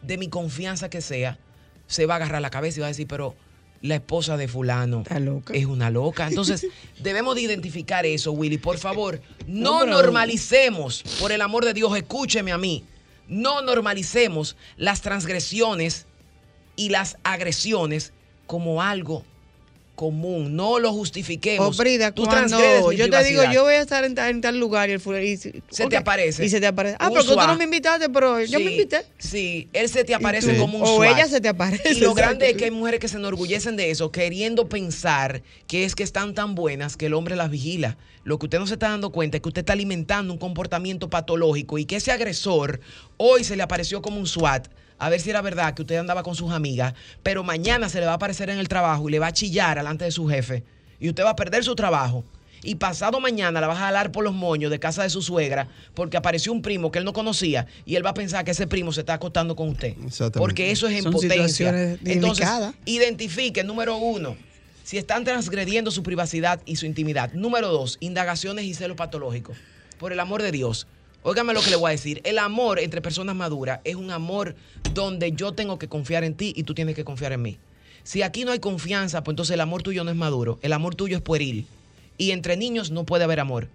de 0.04 0.18
mi 0.18 0.28
confianza 0.28 0.90
que 0.90 1.02
sea, 1.02 1.40
se 1.88 2.06
va 2.06 2.16
a 2.16 2.18
agarrar 2.18 2.42
la 2.42 2.52
cabeza 2.52 2.80
y 2.80 2.82
va 2.82 2.88
a 2.88 2.90
decir, 2.90 3.08
pero 3.08 3.36
la 3.82 3.96
esposa 3.96 4.38
de 4.38 4.48
fulano 4.48 5.04
es 5.54 5.66
una 5.66 5.90
loca. 5.90 6.28
Entonces, 6.28 6.68
debemos 7.00 7.36
de 7.36 7.42
identificar 7.42 8.06
eso, 8.06 8.32
Willy. 8.32 8.58
Por 8.58 8.78
favor, 8.78 9.22
no, 9.46 9.86
normalicemos, 9.86 11.04
por 11.20 11.32
el 11.32 11.42
amor 11.42 11.66
de 11.66 11.74
Dios, 11.74 11.96
escúcheme 11.96 12.52
a 12.52 12.58
mí, 12.58 12.84
no 13.28 13.62
normalicemos 13.62 14.56
las 14.78 15.02
transgresiones 15.02 16.06
y 16.76 16.90
las 16.90 17.18
agresiones 17.24 18.14
como 18.46 18.82
algo 18.82 19.26
común, 19.98 20.56
no 20.56 20.78
lo 20.78 20.94
justifiquemos. 20.94 21.68
Oh, 21.68 21.82
Brida, 21.82 22.14
cuando 22.14 22.92
yo 22.92 23.10
te 23.10 23.24
digo, 23.24 23.42
yo 23.52 23.64
voy 23.64 23.74
a 23.74 23.82
estar 23.82 24.06
en, 24.06 24.14
tal, 24.14 24.60
lugar 24.60 24.90
y, 24.90 24.94
el, 24.94 25.02
se 25.02 25.88
te 25.88 25.98
aparece. 25.98 26.46
Y 26.46 26.50
se 26.50 26.62
te 26.62 26.68
aparece. 26.68 26.96
Ah, 27.00 27.10
pero 27.10 27.26
tú 27.26 27.36
no 27.36 27.58
me 27.58 27.64
invitaste, 27.64 28.08
pero 28.08 28.40
yo 28.44 28.60
me 28.60 28.72
invité. 28.72 29.04
Sí, 29.18 29.68
él 29.74 29.90
se 29.90 30.04
te 30.04 30.14
aparece 30.14 30.56
como 30.58 30.78
un 30.78 30.84
O 30.86 31.04
ella 31.04 31.28
se 31.28 31.42
te 31.42 31.50
aparece. 31.50 31.94
Y 31.94 32.00
lo 32.00 32.14
grande 32.14 32.52
es 32.52 32.58
que 32.58 32.66
hay 32.66 32.72
mujeres 32.72 33.00
que 33.00 33.08
se 33.08 33.18
enorgullecen 33.18 33.76
de 33.76 33.90
eso, 33.90 34.12
queriendo 34.12 34.70
pensar 34.70 35.42
que 35.66 35.84
es 35.84 35.96
que 35.96 36.04
están 36.04 36.36
tan 36.36 36.54
buenas 36.54 36.96
que 36.96 37.08
el 37.08 37.16
hombre 37.16 37.36
las 37.36 37.50
vigila. 37.50 37.98
Lo 38.24 38.38
que 38.38 38.46
usted 38.46 38.60
no 38.60 38.68
se 38.68 38.74
está 38.76 38.90
dando 38.90 39.12
cuenta 39.12 39.38
es 39.38 39.42
que 39.42 39.50
usted 39.50 39.62
está 39.62 39.74
alimentando 39.74 40.32
un 40.32 40.38
comportamiento 40.38 41.10
patológico 41.10 41.80
y 41.80 41.86
que 41.86 41.96
ese 41.96 42.12
agresor 42.12 42.82
hoy 43.18 43.44
se 43.44 43.56
le 43.56 43.64
apareció 43.64 44.04
como 44.04 44.20
un 44.20 44.28
SWAT 44.28 44.68
a 45.00 45.10
ver 45.10 45.20
si 45.20 45.30
era 45.30 45.42
verdad 45.42 45.74
que 45.74 45.84
usted 45.84 45.98
andaba 45.98 46.24
con 46.24 46.36
sus 46.36 46.52
amigas, 46.52 46.94
pero 47.24 47.44
mañana 47.44 47.90
se 47.90 48.00
le 48.00 48.06
va 48.06 48.14
a 48.14 48.16
aparecer 48.16 48.50
en 48.50 48.60
el 48.60 48.68
trabajo 48.68 49.08
y 49.08 49.12
le 49.12 49.20
va 49.20 49.28
a 49.28 49.34
chillar 49.34 49.78
delante 49.78 50.06
de 50.06 50.12
su 50.12 50.28
jefe 50.28 50.64
y 51.00 51.10
usted 51.10 51.24
va 51.24 51.32
a 51.32 51.36
perder 51.36 51.64
su 51.64 51.76
trabajo. 51.76 52.24
Y 52.64 52.76
pasado 52.76 53.20
mañana 53.20 53.62
la 53.62 53.68
va 53.68 53.74
a 53.74 53.78
jalar 53.78 54.12
por 54.12 54.24
los 54.24 54.34
moños 54.34 54.72
de 54.72 54.80
casa 54.80 55.04
de 55.04 55.10
su 55.10 55.22
suegra 55.22 55.68
porque 55.94 56.18
apareció 56.18 56.52
un 56.52 56.62
primo 56.62 56.92
que 56.92 57.00
él 57.00 57.06
no 57.06 57.14
conocía 57.14 57.68
y 57.86 57.96
él 57.96 58.06
va 58.06 58.10
a 58.10 58.14
pensar 58.16 58.44
que 58.44 58.52
ese 58.52 58.66
primo 58.66 58.92
se 58.92 59.02
está 59.02 59.14
acostando 59.14 59.56
con 59.56 59.70
usted. 59.70 59.96
Porque 60.34 60.72
eso 60.72 60.88
es 60.88 61.06
en 61.06 61.12
potencia. 61.12 61.98
Entonces, 62.04 62.48
identifique, 62.86 63.64
número 63.64 63.98
uno, 63.98 64.36
si 64.84 64.98
están 64.98 65.24
transgrediendo 65.24 65.92
su 65.92 66.02
privacidad 66.02 66.60
y 66.66 66.78
su 66.78 66.86
intimidad. 66.88 67.32
Número 67.34 67.68
dos, 67.68 67.98
indagaciones 68.00 68.66
y 68.66 68.74
celos 68.74 68.98
patológicos. 68.98 69.58
Por 70.00 70.12
el 70.12 70.20
amor 70.20 70.42
de 70.42 70.52
Dios, 70.52 70.88
Óigame 71.28 71.54
lo 71.54 71.62
que 71.62 71.70
le 71.70 71.76
voy 71.76 71.90
a 71.90 71.92
decir. 71.92 72.22
El 72.24 72.40
amor 72.40 72.80
entre 72.80 73.02
personas 73.02 73.36
maduras 73.36 73.82
es 73.84 73.96
un 73.96 74.12
amor 74.12 74.56
donde 74.94 75.34
yo 75.34 75.52
tengo 75.52 75.78
que 75.78 75.90
confiar 75.90 76.24
en 76.24 76.36
ti 76.36 76.54
y 76.56 76.64
tú 76.64 76.74
tienes 76.74 76.96
que 76.96 77.04
confiar 77.04 77.34
en 77.34 77.42
mí. 77.42 77.58
Si 78.04 78.22
aquí 78.22 78.46
no 78.46 78.54
hay 78.54 78.60
confianza, 78.60 79.26
pues 79.26 79.34
entonces 79.34 79.54
el 79.54 79.60
amor 79.60 79.84
tuyo 79.84 80.06
no 80.06 80.10
es 80.10 80.16
maduro. 80.16 80.58
El 80.62 80.72
amor 80.72 80.96
tuyo 80.96 81.18
es 81.18 81.22
pueril. 81.22 81.68
Y 82.18 82.32
entre 82.32 82.56
niños 82.56 82.92
no 82.92 83.04
puede 83.04 83.26
haber 83.26 83.42
amor. 83.42 83.68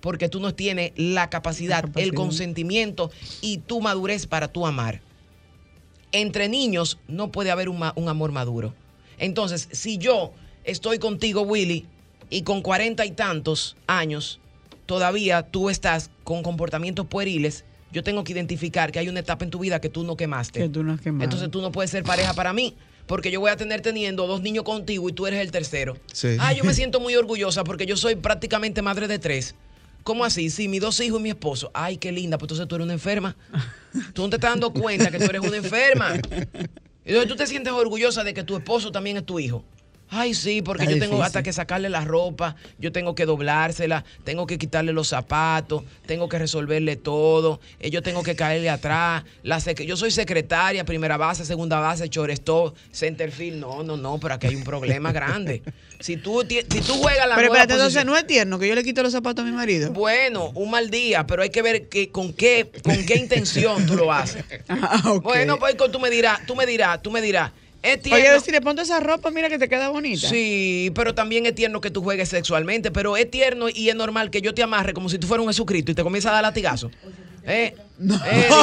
Porque 0.00 0.28
tú 0.28 0.40
no 0.40 0.52
tienes 0.52 0.94
la 0.96 1.30
capacidad, 1.30 1.88
el 1.94 2.12
consentimiento 2.12 3.12
y 3.40 3.58
tu 3.58 3.80
madurez 3.80 4.26
para 4.26 4.48
tú 4.48 4.66
amar. 4.66 5.00
Entre 6.10 6.48
niños 6.48 6.98
no 7.06 7.30
puede 7.30 7.52
haber 7.52 7.68
un, 7.68 7.88
un 7.94 8.08
amor 8.08 8.32
maduro. 8.32 8.74
Entonces, 9.18 9.68
si 9.70 9.96
yo 9.98 10.32
estoy 10.64 10.98
contigo, 10.98 11.42
Willy, 11.42 11.86
y 12.30 12.42
con 12.42 12.62
cuarenta 12.62 13.06
y 13.06 13.12
tantos 13.12 13.76
años, 13.86 14.40
todavía 14.86 15.44
tú 15.44 15.70
estás 15.70 16.10
con 16.26 16.42
comportamientos 16.42 17.06
pueriles, 17.06 17.64
yo 17.92 18.02
tengo 18.02 18.24
que 18.24 18.32
identificar 18.32 18.90
que 18.90 18.98
hay 18.98 19.08
una 19.08 19.20
etapa 19.20 19.44
en 19.44 19.52
tu 19.52 19.60
vida 19.60 19.80
que 19.80 19.88
tú 19.88 20.02
no 20.02 20.16
quemaste. 20.16 20.58
Que 20.58 20.68
tú 20.68 20.82
no 20.82 20.98
quemaste. 20.98 21.24
Entonces 21.24 21.50
tú 21.52 21.62
no 21.62 21.70
puedes 21.70 21.92
ser 21.92 22.02
pareja 22.02 22.34
para 22.34 22.52
mí. 22.52 22.74
Porque 23.06 23.30
yo 23.30 23.38
voy 23.38 23.52
a 23.52 23.56
tener 23.56 23.80
teniendo 23.80 24.26
dos 24.26 24.42
niños 24.42 24.64
contigo 24.64 25.08
y 25.08 25.12
tú 25.12 25.28
eres 25.28 25.40
el 25.40 25.52
tercero. 25.52 25.96
Sí. 26.12 26.36
Ah, 26.40 26.52
yo 26.52 26.64
me 26.64 26.74
siento 26.80 26.98
muy 26.98 27.14
orgullosa 27.14 27.62
porque 27.62 27.86
yo 27.86 27.96
soy 27.96 28.16
prácticamente 28.16 28.82
madre 28.82 29.06
de 29.06 29.20
tres. 29.20 29.54
¿Cómo 30.02 30.24
así? 30.24 30.50
Sí, 30.50 30.66
mis 30.66 30.80
dos 30.80 30.98
hijos 30.98 31.20
y 31.20 31.22
mi 31.22 31.28
esposo. 31.28 31.70
Ay, 31.72 31.96
qué 31.96 32.10
linda, 32.10 32.38
pues 32.38 32.46
entonces 32.46 32.66
tú 32.66 32.74
eres 32.74 32.86
una 32.86 32.94
enferma. 32.94 33.36
Tú 34.12 34.22
no 34.22 34.30
te 34.30 34.36
estás 34.36 34.50
dando 34.50 34.72
cuenta 34.72 35.12
que 35.12 35.18
tú 35.20 35.26
eres 35.26 35.42
una 35.42 35.56
enferma. 35.56 36.14
Entonces 37.04 37.28
tú 37.28 37.36
te 37.36 37.46
sientes 37.46 37.72
orgullosa 37.72 38.24
de 38.24 38.34
que 38.34 38.42
tu 38.42 38.56
esposo 38.56 38.90
también 38.90 39.16
es 39.16 39.24
tu 39.24 39.38
hijo. 39.38 39.64
Ay, 40.08 40.34
sí, 40.34 40.62
porque 40.62 40.86
yo 40.86 40.98
tengo 40.98 41.22
hasta 41.22 41.42
que 41.42 41.52
sacarle 41.52 41.88
la 41.88 42.04
ropa, 42.04 42.54
yo 42.78 42.92
tengo 42.92 43.14
que 43.14 43.26
doblársela, 43.26 44.04
tengo 44.24 44.46
que 44.46 44.56
quitarle 44.56 44.92
los 44.92 45.08
zapatos, 45.08 45.82
tengo 46.06 46.28
que 46.28 46.38
resolverle 46.38 46.96
todo, 46.96 47.60
eh, 47.80 47.90
yo 47.90 48.02
tengo 48.02 48.22
que 48.22 48.36
caerle 48.36 48.70
atrás. 48.70 49.24
La 49.42 49.58
yo 49.58 49.96
soy 49.96 50.10
secretaria, 50.10 50.84
primera 50.84 51.16
base, 51.16 51.44
segunda 51.44 51.80
base, 51.80 52.08
center 52.08 52.72
centerfield. 52.92 53.58
No, 53.58 53.82
no, 53.82 53.96
no, 53.96 54.18
pero 54.18 54.34
aquí 54.34 54.46
hay 54.46 54.54
un 54.54 54.64
problema 54.64 55.12
grande. 55.12 55.62
Si 55.98 56.16
tú, 56.16 56.42
si 56.48 56.80
tú 56.80 56.94
juegas 56.94 57.28
la 57.28 57.34
Pero 57.34 57.48
espérate, 57.48 57.74
entonces 57.74 58.04
no 58.04 58.16
es 58.16 58.26
tierno 58.26 58.58
que 58.58 58.68
yo 58.68 58.74
le 58.74 58.84
quito 58.84 59.02
los 59.02 59.12
zapatos 59.12 59.44
a 59.44 59.48
mi 59.48 59.54
marido. 59.54 59.90
Bueno, 59.92 60.50
un 60.54 60.70
mal 60.70 60.90
día, 60.90 61.26
pero 61.26 61.42
hay 61.42 61.50
que 61.50 61.62
ver 61.62 61.88
que, 61.88 62.10
con 62.10 62.32
qué 62.32 62.70
con 62.84 63.04
qué 63.06 63.16
intención 63.16 63.86
tú 63.86 63.96
lo 63.96 64.12
haces. 64.12 64.44
Ah, 64.68 65.18
bueno, 65.22 65.58
pues 65.58 65.76
tú 65.76 65.98
me 65.98 66.10
dirás, 66.10 66.44
tú 66.46 66.54
me 66.54 66.66
dirás, 66.66 67.00
tú 67.02 67.10
me 67.10 67.20
dirás. 67.20 67.52
Es. 67.86 68.12
Oye, 68.12 68.40
si 68.40 68.50
le 68.50 68.60
pongo 68.60 68.82
esa 68.82 69.00
ropa, 69.00 69.30
mira 69.30 69.48
que 69.48 69.58
te 69.58 69.68
queda 69.68 69.88
bonita. 69.90 70.28
Sí, 70.28 70.90
pero 70.94 71.14
también 71.14 71.46
es 71.46 71.54
tierno 71.54 71.80
que 71.80 71.90
tú 71.90 72.02
juegues 72.02 72.28
sexualmente, 72.28 72.90
pero 72.90 73.16
es 73.16 73.30
tierno 73.30 73.68
y 73.72 73.88
es 73.88 73.94
normal 73.94 74.30
que 74.30 74.42
yo 74.42 74.54
te 74.54 74.62
amarre 74.62 74.92
como 74.92 75.08
si 75.08 75.18
tú 75.18 75.26
fueras 75.26 75.44
un 75.44 75.50
Jesucristo 75.50 75.92
y 75.92 75.94
te 75.94 76.02
comienza 76.02 76.30
a 76.30 76.32
dar 76.32 76.42
latigazo. 76.42 76.90
Eh, 77.46 77.74
no. 77.98 78.20
Eh, 78.26 78.48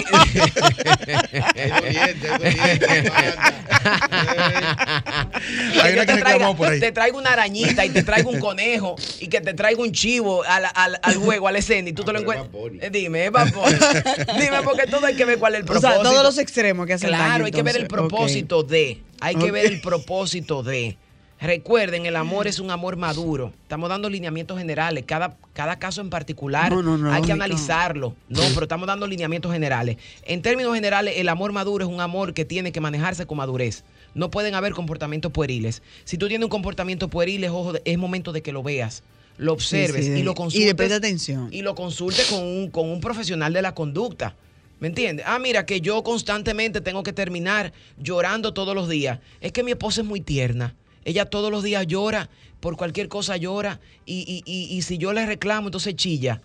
Hay 5.81 5.93
una 5.93 6.05
que 6.05 6.13
reclamó 6.13 6.55
por 6.55 6.67
ahí. 6.69 6.79
Te 6.79 6.91
traigo 6.91 7.17
una 7.17 7.31
arañita 7.31 7.86
y 7.86 7.89
te 7.89 8.03
traigo 8.03 8.29
un 8.29 8.39
conejo 8.39 8.95
y 9.19 9.27
que 9.27 9.41
te 9.41 9.53
traigo 9.53 9.84
un 9.84 9.91
chivo 9.91 10.43
al, 10.43 10.65
al, 10.73 10.99
al 11.01 11.15
juego, 11.15 11.47
al 11.47 11.55
escena 11.55 11.89
y 11.89 11.93
tú 11.93 12.03
te 12.03 12.13
lo 12.13 12.19
encuentras. 12.19 12.49
Eh, 12.81 12.89
dime, 12.91 13.25
Dime, 14.39 14.61
porque 14.63 14.88
todo 14.88 15.05
hay 15.05 15.15
que 15.15 15.25
ver 15.25 15.39
cuál 15.39 15.55
es 15.55 15.61
el 15.61 15.65
propósito. 15.65 15.89
O 15.89 16.03
sea, 16.03 16.03
todos 16.03 16.23
los 16.23 16.38
extremos 16.38 16.86
que 16.86 16.93
hacen 16.93 17.09
Claro, 17.09 17.45
hay 17.45 17.51
que 17.51 17.63
ver 17.63 17.77
el 17.77 17.88
propósito 17.88 18.63
de. 18.63 19.01
Hay 19.19 19.36
que 19.36 19.51
ver 19.51 19.65
el 19.67 19.81
propósito 19.81 20.63
de. 20.63 20.97
Recuerden, 21.43 22.05
el 22.05 22.15
amor 22.15 22.47
es 22.47 22.59
un 22.59 22.71
amor 22.71 22.95
maduro. 22.95 23.51
Estamos 23.63 23.89
dando 23.89 24.09
lineamientos 24.09 24.57
generales. 24.57 25.03
Cada, 25.05 25.35
cada 25.51 25.77
caso 25.77 25.99
en 25.99 26.09
particular 26.09 26.71
hay 27.11 27.21
que 27.21 27.33
analizarlo. 27.33 28.15
No, 28.29 28.39
pero 28.53 28.63
estamos 28.63 28.87
dando 28.87 29.05
lineamientos 29.07 29.51
generales. 29.51 29.97
En 30.23 30.41
términos 30.41 30.73
generales, 30.73 31.15
el 31.17 31.27
amor 31.27 31.51
maduro 31.51 31.83
es 31.83 31.91
un 31.91 31.99
amor 31.99 32.33
que 32.33 32.45
tiene 32.45 32.71
que 32.71 32.79
manejarse 32.79 33.25
con 33.25 33.39
madurez. 33.39 33.83
No 34.15 34.31
pueden 34.31 34.55
haber 34.55 34.71
comportamientos 34.71 35.33
pueriles. 35.33 35.81
Si 36.05 36.17
tú 36.17 36.29
tienes 36.29 36.45
un 36.45 36.49
comportamiento 36.49 37.09
pueril, 37.09 37.43
es, 37.43 37.51
es 37.83 37.97
momento 37.97 38.31
de 38.31 38.41
que 38.41 38.53
lo 38.53 38.63
veas 38.63 39.03
lo 39.37 39.51
observes 39.51 40.07
y 40.07 40.23
lo 40.23 40.35
consultes. 40.35 40.89
Y 40.89 40.93
atención. 40.93 41.49
Y 41.51 41.61
lo 41.63 41.75
consultes 41.75 42.27
con 42.27 42.41
un, 42.41 42.69
con 42.69 42.89
un 42.89 43.01
profesional 43.01 43.51
de 43.51 43.61
la 43.61 43.75
conducta. 43.75 44.35
¿Me 44.79 44.87
entiendes? 44.87 45.25
Ah, 45.27 45.39
mira, 45.39 45.65
que 45.65 45.81
yo 45.81 46.03
constantemente 46.03 46.81
tengo 46.81 47.03
que 47.03 47.11
terminar 47.11 47.73
llorando 47.97 48.53
todos 48.53 48.75
los 48.75 48.87
días. 48.87 49.19
Es 49.41 49.51
que 49.51 49.63
mi 49.63 49.71
esposa 49.71 50.01
es 50.01 50.07
muy 50.07 50.21
tierna. 50.21 50.75
Ella 51.06 51.26
todos 51.26 51.51
los 51.51 51.64
días 51.64 51.86
llora, 51.88 52.30
por 52.60 52.78
cualquier 52.78 53.08
cosa 53.08 53.38
llora, 53.38 53.80
y, 54.06 54.82
si 54.84 54.97
yo 54.97 55.14
le 55.14 55.26
reclamo, 55.26 55.68
entonces 55.68 55.95
chilla. 55.95 56.41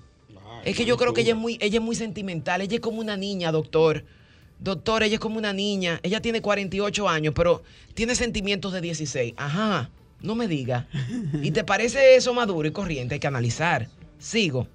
es 0.64 0.76
que 0.76 0.84
yo 0.84 0.96
creo 0.96 1.14
que 1.14 1.20
ella 1.20 1.32
es, 1.32 1.38
muy, 1.38 1.58
ella 1.60 1.78
es 1.78 1.84
muy 1.84 1.96
sentimental, 1.96 2.60
ella 2.60 2.74
es 2.74 2.80
como 2.80 3.00
una 3.00 3.16
niña, 3.16 3.52
doctor. 3.52 4.04
Doctor, 4.60 5.04
ella 5.04 5.14
es 5.14 5.20
como 5.20 5.38
una 5.38 5.52
niña, 5.52 6.00
ella 6.02 6.20
tiene 6.20 6.42
48 6.42 7.08
años, 7.08 7.32
pero 7.36 7.62
tiene 7.94 8.16
sentimientos 8.16 8.72
de 8.72 8.80
16. 8.80 9.34
Ajá, 9.36 9.90
no 10.20 10.34
me 10.34 10.48
diga. 10.48 10.88
¿Y 11.42 11.52
te 11.52 11.62
parece 11.62 12.16
eso 12.16 12.34
maduro 12.34 12.66
y 12.66 12.72
corriente? 12.72 13.14
Hay 13.14 13.20
que 13.20 13.26
analizar. 13.28 13.88
Sigo. 14.18 14.66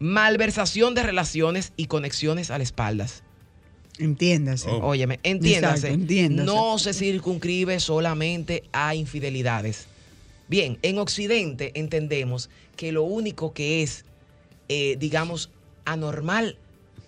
Malversación 0.00 0.94
de 0.94 1.04
relaciones 1.04 1.72
y 1.76 1.86
conexiones 1.86 2.50
a 2.50 2.58
las 2.58 2.68
espaldas. 2.68 3.22
Entiéndase. 4.00 4.70
Oh. 4.70 4.88
Óyeme, 4.88 5.20
entiéndase. 5.22 5.96
No 6.30 6.78
se 6.78 6.92
circunscribe 6.92 7.78
solamente 7.80 8.64
a 8.72 8.94
infidelidades. 8.94 9.86
Bien, 10.48 10.78
en 10.82 10.98
Occidente 10.98 11.70
entendemos 11.74 12.50
que 12.76 12.92
lo 12.92 13.04
único 13.04 13.52
que 13.52 13.82
es, 13.82 14.04
eh, 14.68 14.96
digamos, 14.98 15.50
anormal 15.84 16.56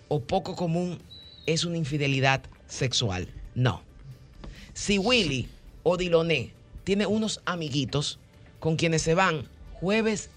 o 0.07 0.21
poco 0.21 0.55
común 0.55 0.99
es 1.45 1.65
una 1.65 1.77
infidelidad 1.77 2.43
sexual. 2.67 3.27
No. 3.55 3.81
Si 4.73 4.97
Willy 4.97 5.49
o 5.83 5.97
Diloné 5.97 6.53
tiene 6.83 7.05
unos 7.05 7.41
amiguitos 7.45 8.19
con 8.59 8.75
quienes 8.75 9.01
se 9.01 9.13
van 9.13 9.47
jueves, 9.73 10.29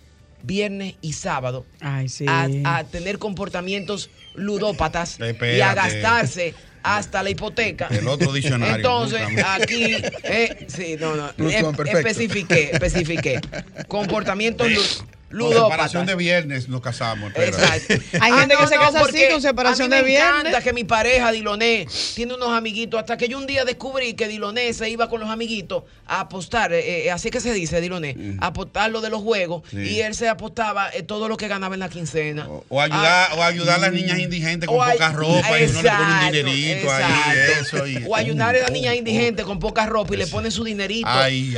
viernes 0.42 0.94
y 1.00 1.12
sábado 1.12 1.64
a, 1.80 2.84
tener 2.90 3.18
comportamientos 3.18 4.10
ludópatas 4.36 5.18
y 5.20 5.60
a 5.60 5.74
gastarse 5.74 6.54
hasta 6.82 7.22
la 7.22 7.30
hipoteca. 7.30 7.88
El 7.90 8.06
otro 8.06 8.32
diccionario. 8.32 8.76
Entonces, 8.76 9.20
aquí, 9.44 9.96
eh, 10.22 10.66
sí, 10.68 10.96
no, 11.00 11.16
no, 11.16 11.30
especifiqué, 11.48 12.70
especifiqué. 12.72 13.40
Comportamientos 13.88 15.04
Ludópata. 15.30 15.60
Con 15.60 15.70
separación 15.70 16.06
de 16.06 16.14
viernes 16.14 16.68
nos 16.68 16.80
casamos. 16.80 17.32
Exacto. 17.34 17.94
Hay 18.20 18.32
gente 18.32 18.54
ah, 18.56 18.60
que 18.60 18.66
se 18.68 18.76
casa 18.76 19.00
así 19.00 19.24
con 19.30 19.42
separación 19.42 19.90
de 19.90 20.02
viernes. 20.02 20.44
Me 20.44 20.48
encanta 20.50 20.62
que 20.62 20.72
mi 20.72 20.84
pareja 20.84 21.32
Diloné 21.32 21.86
tiene 22.14 22.34
unos 22.34 22.50
amiguitos. 22.50 23.00
Hasta 23.00 23.16
que 23.16 23.28
yo 23.28 23.38
un 23.38 23.46
día 23.46 23.64
descubrí 23.64 24.14
que 24.14 24.28
Diloné 24.28 24.72
se 24.72 24.88
iba 24.88 25.08
con 25.08 25.20
los 25.20 25.28
amiguitos 25.28 25.84
a 26.06 26.20
apostar, 26.20 26.72
eh, 26.72 27.06
eh, 27.06 27.10
así 27.10 27.30
que 27.30 27.40
se 27.40 27.52
dice 27.52 27.80
Diloné, 27.80 28.36
a 28.40 28.48
apostar 28.48 28.90
lo 28.90 29.00
de 29.00 29.10
los 29.10 29.22
juegos. 29.22 29.62
Y 29.72 30.00
él 30.00 30.14
se 30.14 30.28
apostaba 30.28 30.90
eh, 30.92 31.02
todo 31.02 31.28
lo 31.28 31.36
que 31.36 31.48
ganaba 31.48 31.74
en 31.74 31.80
la 31.80 31.88
quincena. 31.88 32.48
O, 32.68 32.80
ayudar, 32.80 33.30
o 33.36 33.42
ayudar 33.42 33.76
a 33.76 33.78
las 33.78 33.92
niñas 33.92 34.18
indigentes 34.18 34.68
con 34.68 34.78
poca 34.78 35.12
ropa 35.12 35.58
y 35.58 35.64
uno 35.64 35.82
le 35.82 35.90
pone 35.90 36.14
un 36.14 36.32
dinerito 36.32 36.90
ahí. 36.92 38.04
o 38.06 38.16
ayudar 38.16 38.56
a 38.56 38.60
las 38.60 38.70
niñas 38.70 38.94
indigentes 38.94 39.44
con 39.44 39.58
poca 39.58 39.86
ropa 39.86 40.14
y 40.14 40.18
le 40.18 40.26
ponen 40.28 40.52
su 40.52 40.62
dinerito 40.62 41.08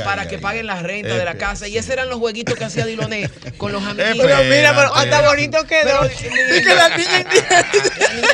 para 0.03 0.27
que 0.27 0.39
paguen 0.39 0.65
la 0.65 0.81
renta 0.81 1.15
de 1.15 1.25
la 1.25 1.35
casa. 1.35 1.67
Y 1.67 1.77
esos 1.77 1.91
eran 1.91 2.09
los 2.09 2.17
jueguitos 2.17 2.55
que 2.55 2.63
hacía 2.65 2.85
Diloné 2.85 3.29
con 3.59 3.71
los 3.71 3.83
amigos. 3.83 4.17
pero 4.23 4.43
mira, 4.45 4.73
pero 4.75 4.95
hasta 4.95 5.21
bonito 5.21 5.63
quedó. 5.65 6.05
y 6.05 6.63
que 6.63 6.75
la 6.75 6.97
niña 6.97 7.19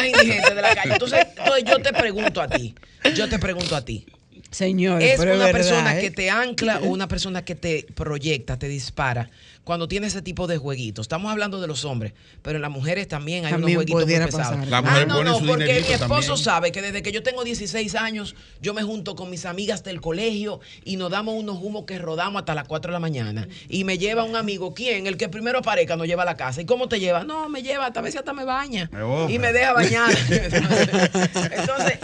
indigente. 0.07 0.55
de 0.55 0.61
la 0.61 0.76
calle. 0.76 0.93
Entonces, 0.93 1.28
yo 1.65 1.80
te 1.80 1.91
pregunto 1.91 2.41
a 2.41 2.47
ti, 2.47 2.73
yo 3.13 3.28
te 3.28 3.38
pregunto 3.39 3.76
a 3.76 3.84
ti. 3.84 4.05
Señor, 4.51 5.01
es 5.01 5.19
una 5.19 5.51
persona 5.51 5.97
¿eh? 5.97 6.01
que 6.01 6.11
te 6.11 6.30
ancla 6.30 6.80
o 6.80 6.86
una 6.86 7.09
persona 7.09 7.43
que 7.43 7.55
te 7.55 7.86
proyecta, 7.93 8.57
te 8.57 8.69
dispara 8.69 9.30
cuando 9.66 9.88
tiene 9.88 10.07
ese 10.07 10.22
tipo 10.22 10.47
de 10.47 10.57
jueguitos. 10.57 11.05
Estamos 11.05 11.32
hablando 11.32 11.59
de 11.59 11.68
los 11.68 11.84
hombres, 11.86 12.13
pero 12.43 12.57
en 12.57 12.61
las 12.61 12.72
mujeres 12.72 13.07
también 13.07 13.45
hay 13.45 13.51
También 13.51 13.80
unos 13.80 13.91
jueguitos 13.91 14.05
muy 14.05 14.26
pesados. 14.28 14.47
pasar. 14.55 14.68
La 14.68 14.82
mujer 14.82 15.01
ah, 15.01 15.05
no, 15.05 15.16
pone 15.16 15.30
no, 15.32 15.39
su 15.39 15.45
porque 15.45 15.66
mi 15.66 15.93
esposo 15.93 16.07
también. 16.07 16.38
sabe 16.38 16.72
que 16.72 16.82
desde 16.82 17.01
que 17.01 17.11
yo 17.11 17.24
tengo 17.24 17.43
16 17.43 17.95
años, 17.95 18.36
yo 18.61 18.74
me 18.76 18.84
junto 18.84 19.16
con 19.16 19.30
mis 19.30 19.45
amigas 19.45 19.84
del 19.84 20.01
colegio 20.01 20.59
y 20.84 20.97
nos 20.97 21.09
damos 21.09 21.34
unos 21.36 21.57
humos 21.57 21.86
que 21.86 21.97
rodamos 21.97 22.39
hasta 22.41 22.53
las 22.53 22.68
4 22.68 22.91
de 22.91 22.93
la 22.93 22.99
mañana. 22.99 23.47
Y 23.68 23.84
me 23.84 23.97
lleva 23.97 24.24
un 24.24 24.36
amigo, 24.36 24.76
¿quién? 24.76 25.07
El 25.07 25.18
que 25.18 25.30
primero 25.30 25.59
aparezca 25.59 25.95
nos 25.95 26.05
lleva 26.05 26.22
a 26.22 26.28
la 26.28 26.38
casa. 26.38 26.61
¿Y 26.61 26.66
cómo 26.66 26.88
te 26.88 26.99
lleva? 26.99 27.24
No, 27.24 27.49
me 27.49 27.63
lleva, 27.63 27.88
a 27.88 28.01
veces 28.01 28.20
hasta 28.20 28.34
me 28.34 28.45
baña. 28.45 28.89
Y 29.28 29.39
me 29.39 29.51
deja 29.51 29.74
bañar. 29.74 30.11
Entonces, 30.30 31.99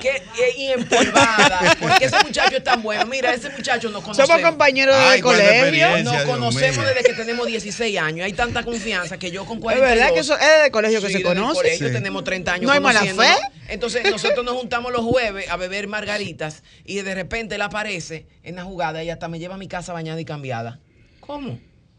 ¿qué? 0.00 0.22
y 0.56 0.66
empolvada. 0.68 1.76
Porque 1.78 2.06
ese 2.06 2.16
muchacho 2.24 2.56
es 2.56 2.64
tan 2.64 2.82
bueno. 2.82 3.04
Mira, 3.06 3.34
ese 3.34 3.50
muchacho 3.50 3.90
nos 3.90 4.02
conocemos. 4.02 4.28
Somos 4.30 4.42
compañeros 4.48 4.96
Ay, 4.98 5.16
de 5.18 5.22
cuánta 5.22 5.44
colegio. 5.44 6.02
Nos 6.04 6.22
conocemos 6.22 6.78
mío. 6.78 7.01
Desde 7.02 7.16
que 7.16 7.22
tenemos 7.22 7.46
16 7.46 7.98
años. 7.98 8.24
Hay 8.24 8.32
tanta 8.32 8.62
confianza 8.64 9.18
que 9.18 9.30
yo 9.30 9.44
con 9.44 9.58
Es 9.58 9.62
42... 9.62 9.96
verdad 9.98 10.14
que 10.14 10.20
eso 10.20 10.34
es 10.38 10.62
de 10.64 10.70
colegio 10.70 11.00
que 11.00 11.08
Sí, 11.08 11.12
se 11.14 11.22
conoce. 11.22 11.54
colegio 11.54 11.86
Sí. 11.88 11.92
tenemos 11.92 12.24
30 12.24 12.52
años 12.54 12.66
No 12.66 12.72
hay 12.72 12.80
mala 12.80 13.00
fe. 13.02 13.26
Entonces 13.68 14.10
nosotros 14.10 14.44
nos 14.44 14.54
juntamos 14.56 14.92
los 14.92 15.02
jueves 15.02 15.48
a 15.50 15.56
beber 15.56 15.88
margaritas 15.88 16.62
y 16.84 16.96
de 17.00 17.14
repente 17.14 17.54
él 17.54 17.62
aparece 17.62 18.26
en 18.42 18.56
la 18.56 18.64
jugada 18.64 19.02
y 19.04 19.10
hasta 19.10 19.28
me 19.28 19.38
lleva 19.38 19.54
a 19.54 19.58
mi 19.58 19.68
casa 19.68 19.92
bañada 19.92 20.20
y 20.20 20.24
cambiada. 20.24 20.80
¿Cómo? 21.20 21.58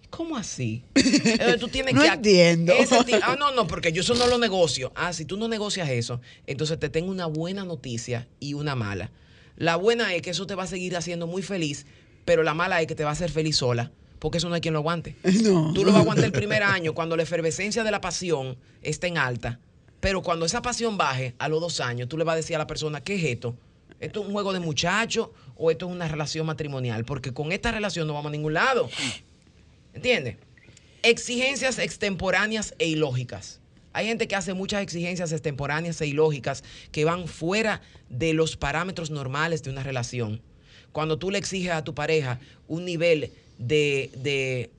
¿Cómo 0.09 0.37
así? 0.37 0.83
Entonces, 0.93 1.59
tú 1.59 1.69
tienes 1.69 1.93
No 1.95 2.01
que 2.03 2.07
entiendo. 2.07 2.73
ah, 3.23 3.35
no, 3.39 3.51
no, 3.51 3.65
porque 3.65 3.91
yo 3.91 4.01
eso 4.01 4.13
no 4.13 4.27
lo 4.27 4.37
negocio. 4.37 4.91
Ah, 4.95 5.11
si 5.11 5.25
tú 5.25 5.37
no 5.37 5.47
negocias 5.47 5.89
eso, 5.89 6.21
entonces 6.45 6.77
te 6.79 6.89
tengo 6.89 7.09
una 7.09 7.25
buena 7.25 7.63
noticia 7.65 8.27
y 8.39 8.53
una 8.53 8.75
mala. 8.75 9.09
La 9.55 9.75
buena 9.75 10.13
es 10.13 10.21
que 10.21 10.29
eso 10.29 10.45
te 10.45 10.53
va 10.53 10.63
a 10.63 10.67
seguir 10.67 10.95
haciendo 10.95 11.25
muy 11.25 11.41
feliz, 11.41 11.87
pero 12.25 12.43
la 12.43 12.53
mala 12.53 12.79
es 12.81 12.85
que 12.87 12.93
te 12.93 13.03
va 13.03 13.09
a 13.09 13.13
hacer 13.13 13.31
feliz 13.31 13.57
sola, 13.57 13.91
porque 14.23 14.37
eso 14.37 14.47
no 14.47 14.55
hay 14.55 14.61
quien 14.61 14.73
lo 14.73 14.79
aguante. 14.79 15.17
No. 15.43 15.73
Tú 15.73 15.83
lo 15.83 15.91
vas 15.91 15.97
a 15.97 16.01
aguantar 16.03 16.23
el 16.23 16.31
primer 16.31 16.63
año 16.63 16.93
cuando 16.93 17.17
la 17.17 17.23
efervescencia 17.23 17.83
de 17.83 17.91
la 17.91 17.99
pasión 17.99 18.55
esté 18.81 19.07
en 19.07 19.17
alta. 19.17 19.59
Pero 19.99 20.21
cuando 20.21 20.45
esa 20.45 20.61
pasión 20.61 20.97
baje 20.97 21.35
a 21.39 21.49
los 21.49 21.59
dos 21.59 21.81
años, 21.81 22.07
tú 22.07 22.17
le 22.17 22.23
vas 22.23 22.33
a 22.33 22.35
decir 22.37 22.55
a 22.55 22.59
la 22.59 22.65
persona, 22.65 23.03
¿qué 23.03 23.15
es 23.15 23.23
esto? 23.25 23.53
¿Esto 23.99 24.21
es 24.21 24.27
un 24.27 24.31
juego 24.31 24.53
de 24.53 24.61
muchachos 24.61 25.27
o 25.57 25.71
esto 25.71 25.87
es 25.87 25.91
una 25.91 26.07
relación 26.07 26.45
matrimonial? 26.45 27.03
Porque 27.03 27.33
con 27.33 27.51
esta 27.51 27.73
relación 27.73 28.07
no 28.07 28.13
vamos 28.13 28.29
a 28.29 28.31
ningún 28.31 28.53
lado. 28.53 28.89
¿Entiendes? 29.93 30.37
Exigencias 31.01 31.77
extemporáneas 31.77 32.75
e 32.79 32.87
ilógicas. 32.87 33.59
Hay 33.91 34.07
gente 34.07 34.29
que 34.29 34.37
hace 34.37 34.53
muchas 34.53 34.83
exigencias 34.83 35.33
extemporáneas 35.33 35.99
e 35.99 36.07
ilógicas 36.07 36.63
que 36.93 37.03
van 37.03 37.27
fuera 37.27 37.81
de 38.07 38.31
los 38.33 38.55
parámetros 38.55 39.11
normales 39.11 39.63
de 39.63 39.71
una 39.71 39.83
relación. 39.83 40.41
Cuando 40.93 41.19
tú 41.19 41.29
le 41.29 41.39
exiges 41.39 41.71
a 41.71 41.83
tu 41.83 41.93
pareja 41.93 42.39
un 42.69 42.85
nivel 42.85 43.33
de, 43.57 44.09
de, 44.17 44.69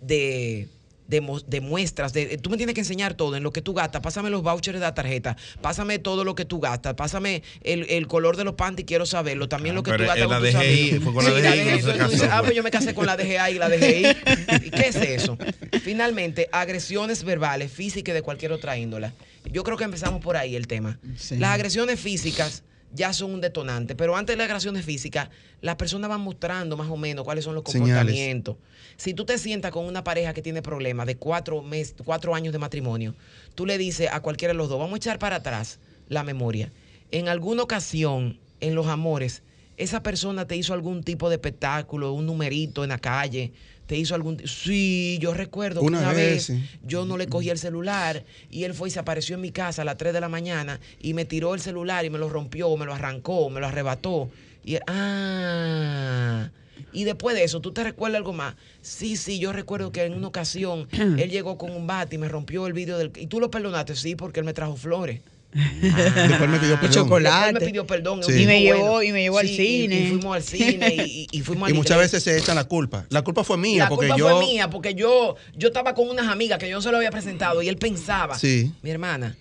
de, 0.00 0.68
de, 1.08 1.22
de 1.46 1.60
muestras, 1.60 2.12
de, 2.12 2.36
tú 2.38 2.50
me 2.50 2.56
tienes 2.56 2.74
que 2.74 2.80
enseñar 2.80 3.14
todo 3.14 3.36
en 3.36 3.42
lo 3.42 3.52
que 3.52 3.62
tú 3.62 3.74
gastas, 3.74 4.02
pásame 4.02 4.28
los 4.30 4.42
vouchers 4.42 4.80
de 4.80 4.84
la 4.84 4.94
tarjeta, 4.94 5.36
pásame 5.60 5.98
todo 6.00 6.24
lo 6.24 6.34
que 6.34 6.44
tú 6.44 6.58
gastas, 6.60 6.94
pásame 6.94 7.42
el, 7.62 7.86
el 7.88 8.06
color 8.08 8.36
de 8.36 8.44
los 8.44 8.54
panties, 8.54 8.86
quiero 8.86 9.06
saberlo, 9.06 9.48
también 9.48 9.74
Ah, 9.74 9.76
lo 9.76 9.82
que 9.84 9.90
pero 9.92 10.04
tú 10.04 10.08
gastas 10.08 10.28
la 10.28 10.36
con 10.38 10.44
tus 10.44 10.52
DGI, 10.60 10.80
amigos. 10.90 11.04
fue 11.04 11.14
con 11.14 11.24
la 11.24 11.30
Sí, 11.30 11.36
DGI 11.36 11.42
que 11.42 11.64
se 11.64 11.70
Entonces 11.70 11.98
tú 11.98 12.04
dices, 12.10 12.20
casó, 12.20 12.32
ah, 12.32 12.36
fue. 12.38 12.44
pues 12.46 12.56
yo 12.56 12.62
me 12.64 12.70
casé 12.70 12.94
con 12.94 13.06
la 13.06 13.16
DGA 13.16 13.50
y 13.50 13.54
la 13.58 13.68
DGI. 13.68 14.66
¿Y 14.66 14.70
qué 14.76 14.88
es 14.88 14.96
eso? 14.96 15.38
Finalmente, 15.82 16.48
agresiones 16.52 17.22
verbales, 17.24 17.70
físicas 17.70 18.12
y 18.12 18.14
de 18.16 18.22
cualquier 18.22 18.52
otra 18.52 18.76
índole. 18.76 19.12
Yo 19.52 19.62
creo 19.62 19.76
que 19.76 19.84
empezamos 19.84 20.20
por 20.20 20.36
ahí 20.36 20.56
el 20.56 20.66
tema. 20.66 20.98
Sí. 21.16 21.36
Las 21.36 21.50
agresiones 21.54 22.00
físicas 22.00 22.64
ya 22.92 23.12
son 23.12 23.34
un 23.34 23.40
detonante, 23.40 23.94
pero 23.94 24.16
antes 24.16 24.34
de 24.34 24.38
las 24.38 24.46
agresiones 24.46 24.84
físicas, 24.84 25.28
las 25.60 25.76
personas 25.76 26.08
van 26.08 26.20
mostrando 26.20 26.76
más 26.76 26.88
o 26.88 26.96
menos 26.96 27.24
cuáles 27.24 27.44
son 27.44 27.54
los 27.54 27.64
Señales. 27.64 27.94
comportamientos. 27.94 28.56
Si 28.96 29.14
tú 29.14 29.24
te 29.24 29.38
sientas 29.38 29.70
con 29.70 29.84
una 29.84 30.04
pareja 30.04 30.32
que 30.32 30.42
tiene 30.42 30.62
problemas 30.62 31.06
de 31.06 31.16
cuatro, 31.16 31.62
meses, 31.62 31.94
cuatro 32.04 32.34
años 32.34 32.52
de 32.52 32.58
matrimonio, 32.58 33.14
tú 33.54 33.66
le 33.66 33.78
dices 33.78 34.08
a 34.12 34.20
cualquiera 34.20 34.52
de 34.52 34.58
los 34.58 34.68
dos, 34.68 34.78
vamos 34.78 34.94
a 34.94 34.96
echar 34.96 35.18
para 35.18 35.36
atrás 35.36 35.78
la 36.08 36.22
memoria. 36.22 36.72
En 37.10 37.28
alguna 37.28 37.62
ocasión, 37.62 38.38
en 38.60 38.74
los 38.74 38.86
amores, 38.86 39.42
esa 39.76 40.02
persona 40.02 40.46
te 40.46 40.56
hizo 40.56 40.72
algún 40.72 41.02
tipo 41.02 41.28
de 41.28 41.36
espectáculo, 41.36 42.12
un 42.12 42.26
numerito 42.26 42.82
en 42.82 42.90
la 42.90 42.98
calle, 42.98 43.52
te 43.86 43.96
hizo 43.96 44.14
algún... 44.14 44.42
Sí, 44.46 45.18
yo 45.20 45.32
recuerdo 45.32 45.80
que 45.80 45.86
Una 45.86 46.00
una 46.00 46.12
vez, 46.12 46.48
vez 46.48 46.58
sí. 46.60 46.68
yo 46.84 47.04
no 47.04 47.16
le 47.16 47.28
cogí 47.28 47.50
el 47.50 47.58
celular 47.58 48.24
y 48.50 48.64
él 48.64 48.74
fue 48.74 48.88
y 48.88 48.90
se 48.90 48.98
apareció 48.98 49.36
en 49.36 49.40
mi 49.42 49.52
casa 49.52 49.82
a 49.82 49.84
las 49.84 49.96
3 49.96 50.12
de 50.12 50.20
la 50.20 50.28
mañana 50.28 50.80
y 51.00 51.14
me 51.14 51.24
tiró 51.24 51.54
el 51.54 51.60
celular 51.60 52.04
y 52.04 52.10
me 52.10 52.18
lo 52.18 52.28
rompió, 52.28 52.76
me 52.76 52.84
lo 52.84 52.94
arrancó, 52.94 53.48
me 53.50 53.60
lo 53.60 53.66
arrebató. 53.68 54.28
Y 54.64 54.76
ah, 54.88 56.50
y 56.92 57.04
después 57.04 57.36
de 57.36 57.44
eso, 57.44 57.60
¿tú 57.60 57.72
te 57.72 57.84
recuerdas 57.84 58.18
algo 58.18 58.32
más? 58.32 58.54
Sí, 58.82 59.16
sí, 59.16 59.38
yo 59.38 59.52
recuerdo 59.52 59.92
que 59.92 60.04
en 60.04 60.14
una 60.14 60.28
ocasión 60.28 60.88
él 60.92 61.30
llegó 61.30 61.58
con 61.58 61.70
un 61.70 61.86
bate 61.86 62.16
y 62.16 62.18
me 62.18 62.28
rompió 62.28 62.66
el 62.66 62.72
vidrio 62.72 62.98
del... 62.98 63.12
¿Y 63.16 63.26
tú 63.26 63.38
lo 63.38 63.50
perdonaste? 63.50 63.94
Sí, 63.94 64.16
porque 64.16 64.40
él 64.40 64.46
me 64.46 64.52
trajo 64.52 64.76
flores. 64.76 65.20
Después 65.80 66.50
me 66.50 66.58
pidió 66.58 66.74
perdón. 66.80 66.90
chocolate. 66.92 67.44
después 67.46 67.62
me 67.62 67.66
pidió 67.68 67.86
perdón. 67.86 68.22
Sí. 68.22 68.42
Y 68.42 68.46
me 68.46 68.60
llevó- 68.62 69.02
y 69.02 69.12
me 69.12 69.22
llevó 69.22 69.38
al 69.38 69.48
cine. 69.48 70.00
Y, 70.00 70.06
fuimos 70.08 70.36
al 70.36 70.42
cine 70.42 70.94
y, 70.94 71.00
y- 71.00 71.38
y 71.38 71.40
fuimos 71.42 71.68
Y 71.68 71.72
al 71.72 71.76
muchas 71.78 71.98
veces 71.98 72.22
se 72.22 72.36
echan 72.36 72.56
la 72.56 72.64
culpa. 72.64 73.06
La 73.10 73.22
culpa 73.22 73.42
fue 73.44 73.56
mía 73.56 73.84
La 73.84 73.88
porque 73.88 74.06
culpa 74.08 74.18
yo. 74.18 74.28
fue 74.36 74.46
mía, 74.46 74.70
porque 74.70 74.94
yo, 74.94 75.36
yo 75.56 75.68
estaba 75.68 75.94
con 75.94 76.08
unas 76.08 76.28
amigas 76.28 76.58
que 76.58 76.68
yo 76.68 76.76
no 76.76 76.82
se 76.82 76.90
lo 76.90 76.96
había 76.98 77.10
presentado 77.10 77.62
y 77.62 77.68
él 77.68 77.76
pensaba, 77.76 78.38
Sí. 78.38 78.72
mi 78.82 78.90
hermana, 78.90 79.36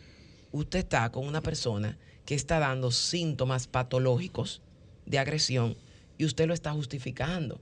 usted 0.51 0.79
está 0.79 1.09
con 1.11 1.27
una 1.27 1.41
persona 1.41 1.97
que 2.25 2.35
está 2.35 2.59
dando 2.59 2.91
síntomas 2.91 3.67
patológicos 3.67 4.61
de 5.05 5.19
agresión 5.19 5.75
y 6.17 6.25
usted 6.25 6.47
lo 6.47 6.53
está 6.53 6.71
justificando. 6.71 7.59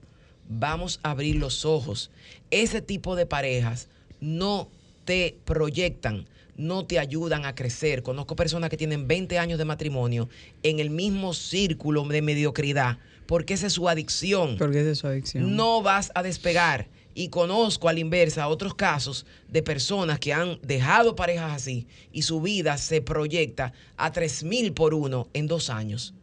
Vamos 0.48 1.00
a 1.04 1.12
abrir 1.12 1.36
los 1.38 1.66
ojos. 1.66 2.12
Ese 2.52 2.82
tipo 2.82 3.16
de 3.16 3.26
parejas 3.26 3.88
no 4.22 4.70
te 5.06 5.36
proyectan, 5.46 6.28
no 6.56 6.86
te 6.86 7.00
ayudan 7.00 7.46
a 7.46 7.56
crecer. 7.56 8.04
Conozco 8.04 8.36
personas 8.36 8.70
que 8.70 8.78
tienen 8.78 9.08
20 9.08 9.40
años 9.40 9.58
de 9.60 9.66
matrimonio 9.66 10.30
en 10.64 10.80
el 10.80 10.90
mismo 10.90 11.34
círculo 11.34 12.04
de 12.06 12.22
mediocridad, 12.22 12.98
porque 13.26 13.54
esa 13.54 13.68
es 13.68 13.74
su 13.74 13.88
adicción 13.90 14.58
Porque 14.58 14.82
esa 14.82 14.92
es 14.92 14.98
su 15.00 15.08
adicción. 15.08 15.56
no 15.56 15.82
vas 15.82 16.12
a 16.16 16.24
despegar. 16.24 16.88
Y 17.16 17.30
conozco 17.30 17.90
a 17.90 17.94
la 17.94 18.00
inversa 18.00 18.48
otros 18.48 18.74
casos 18.74 19.28
de 19.48 19.62
personas 19.62 20.18
que 20.18 20.34
han 20.34 20.58
dejado 20.64 21.16
parejas 21.16 21.52
así 21.54 21.86
y 22.12 22.24
su 22.24 22.42
vida 22.42 22.76
se 22.80 23.02
proyecta 23.02 23.72
a 23.98 24.12
3 24.12 24.44
mil 24.46 24.74
por 24.74 24.96
uno 24.96 25.28
en 25.34 25.46
dos 25.46 25.70
años. 25.70 26.16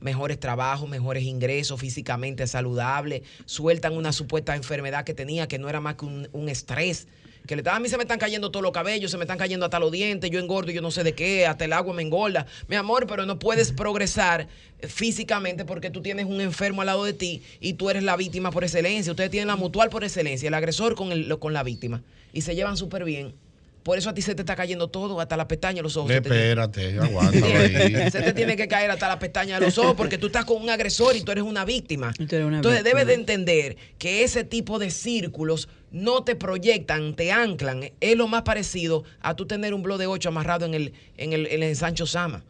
Mejores 0.00 0.40
trabajos, 0.40 0.88
mejores 0.88 1.24
ingresos, 1.24 1.78
físicamente 1.78 2.46
saludable, 2.46 3.24
sueltan 3.44 3.94
una 3.94 4.12
supuesta 4.12 4.56
enfermedad 4.56 5.04
que 5.04 5.12
tenía 5.12 5.48
que 5.48 5.58
no 5.58 5.68
era 5.68 5.80
más 5.80 5.96
que 5.96 6.06
un, 6.06 6.28
un 6.32 6.48
estrés. 6.48 7.08
Que 7.48 7.56
le 7.56 7.60
estaba, 7.62 7.78
a 7.78 7.80
mí 7.80 7.88
se 7.88 7.96
me 7.96 8.02
están 8.04 8.18
cayendo 8.18 8.50
todos 8.50 8.62
los 8.62 8.72
cabellos, 8.72 9.10
se 9.10 9.16
me 9.16 9.24
están 9.24 9.38
cayendo 9.38 9.64
hasta 9.64 9.80
los 9.80 9.90
dientes, 9.90 10.30
yo 10.30 10.38
engordo, 10.38 10.70
yo 10.70 10.82
no 10.82 10.90
sé 10.90 11.02
de 11.02 11.14
qué, 11.14 11.46
hasta 11.46 11.64
el 11.64 11.72
agua 11.72 11.94
me 11.94 12.02
engorda. 12.02 12.46
Mi 12.68 12.76
amor, 12.76 13.06
pero 13.08 13.24
no 13.24 13.38
puedes 13.38 13.72
progresar 13.72 14.46
físicamente 14.86 15.64
porque 15.64 15.90
tú 15.90 16.02
tienes 16.02 16.26
un 16.26 16.40
enfermo 16.40 16.82
al 16.82 16.86
lado 16.86 17.04
de 17.04 17.12
ti 17.12 17.42
y 17.60 17.74
tú 17.74 17.90
eres 17.90 18.02
la 18.02 18.16
víctima 18.16 18.50
por 18.50 18.64
excelencia. 18.64 19.12
Ustedes 19.12 19.30
tienen 19.30 19.48
la 19.48 19.56
mutual 19.56 19.90
por 19.90 20.04
excelencia, 20.04 20.46
el 20.48 20.54
agresor 20.54 20.94
con, 20.94 21.10
el, 21.12 21.38
con 21.38 21.52
la 21.52 21.62
víctima. 21.62 22.02
Y 22.32 22.42
se 22.42 22.54
llevan 22.54 22.76
súper 22.76 23.04
bien. 23.04 23.34
Por 23.82 23.96
eso 23.96 24.10
a 24.10 24.14
ti 24.14 24.20
se 24.20 24.34
te 24.34 24.42
está 24.42 24.54
cayendo 24.54 24.88
todo, 24.88 25.18
hasta 25.20 25.36
la 25.38 25.48
pestaña, 25.48 25.80
los 25.80 25.96
ojos. 25.96 26.08
te- 26.10 26.16
Espérate, 26.16 26.98
aguántalo 26.98 27.46
ahí. 27.58 28.10
se 28.10 28.20
te 28.20 28.32
tiene 28.34 28.54
que 28.56 28.68
caer 28.68 28.90
hasta 28.90 29.08
la 29.08 29.18
pestaña 29.18 29.58
de 29.58 29.64
los 29.66 29.78
ojos 29.78 29.94
porque 29.96 30.18
tú 30.18 30.26
estás 30.26 30.44
con 30.44 30.60
un 30.60 30.68
agresor 30.68 31.16
y 31.16 31.22
tú 31.22 31.32
eres 31.32 31.44
una 31.44 31.64
víctima. 31.64 32.12
Eres 32.18 32.44
una 32.44 32.56
Entonces 32.56 32.82
víctima. 32.82 33.00
debes 33.00 33.06
de 33.06 33.14
entender 33.14 33.76
que 33.96 34.24
ese 34.24 34.44
tipo 34.44 34.78
de 34.78 34.90
círculos 34.90 35.70
no 35.90 36.22
te 36.24 36.36
proyectan, 36.36 37.14
te 37.14 37.32
anclan. 37.32 37.90
Es 38.00 38.16
lo 38.16 38.28
más 38.28 38.42
parecido 38.42 39.04
a 39.20 39.34
tú 39.36 39.46
tener 39.46 39.74
un 39.74 39.82
blog 39.82 39.98
de 39.98 40.06
8 40.06 40.28
amarrado 40.28 40.66
en 40.66 40.74
el, 40.74 40.92
en 41.16 41.32
el, 41.32 41.46
en 41.46 41.62
el 41.62 41.76
Sancho 41.76 42.06
Sama. 42.06 42.42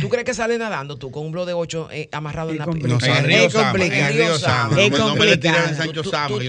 ¿Tú 0.00 0.08
crees 0.08 0.24
que 0.24 0.34
sales 0.34 0.58
nadando 0.58 0.96
tú 0.96 1.10
con 1.12 1.24
un 1.24 1.32
blog 1.32 1.46
de 1.46 1.52
8 1.54 1.88
amarrado 2.12 2.50
en 2.50 2.58
la 2.58 2.64
Es 2.64 2.70
pi- 2.70 2.80
No 2.82 2.98
En 3.00 3.16
el 3.16 3.24
río 3.24 3.36
Es 3.46 3.52
Sama, 3.52 3.64
en 3.70 3.70
complicado. 3.78 4.08
el 4.10 4.14
río 4.16 4.38
Sama. 4.38 4.82
Es 4.82 4.90
No 4.90 4.96
me- 4.98 4.98
no 4.98 5.14
me 5.16 5.24
le 5.26 5.30
complicado. 5.32 5.68
el 5.70 5.76
Sancho 5.76 6.04
Sama, 6.04 6.28
yo 6.28 6.36
soy 6.36 6.44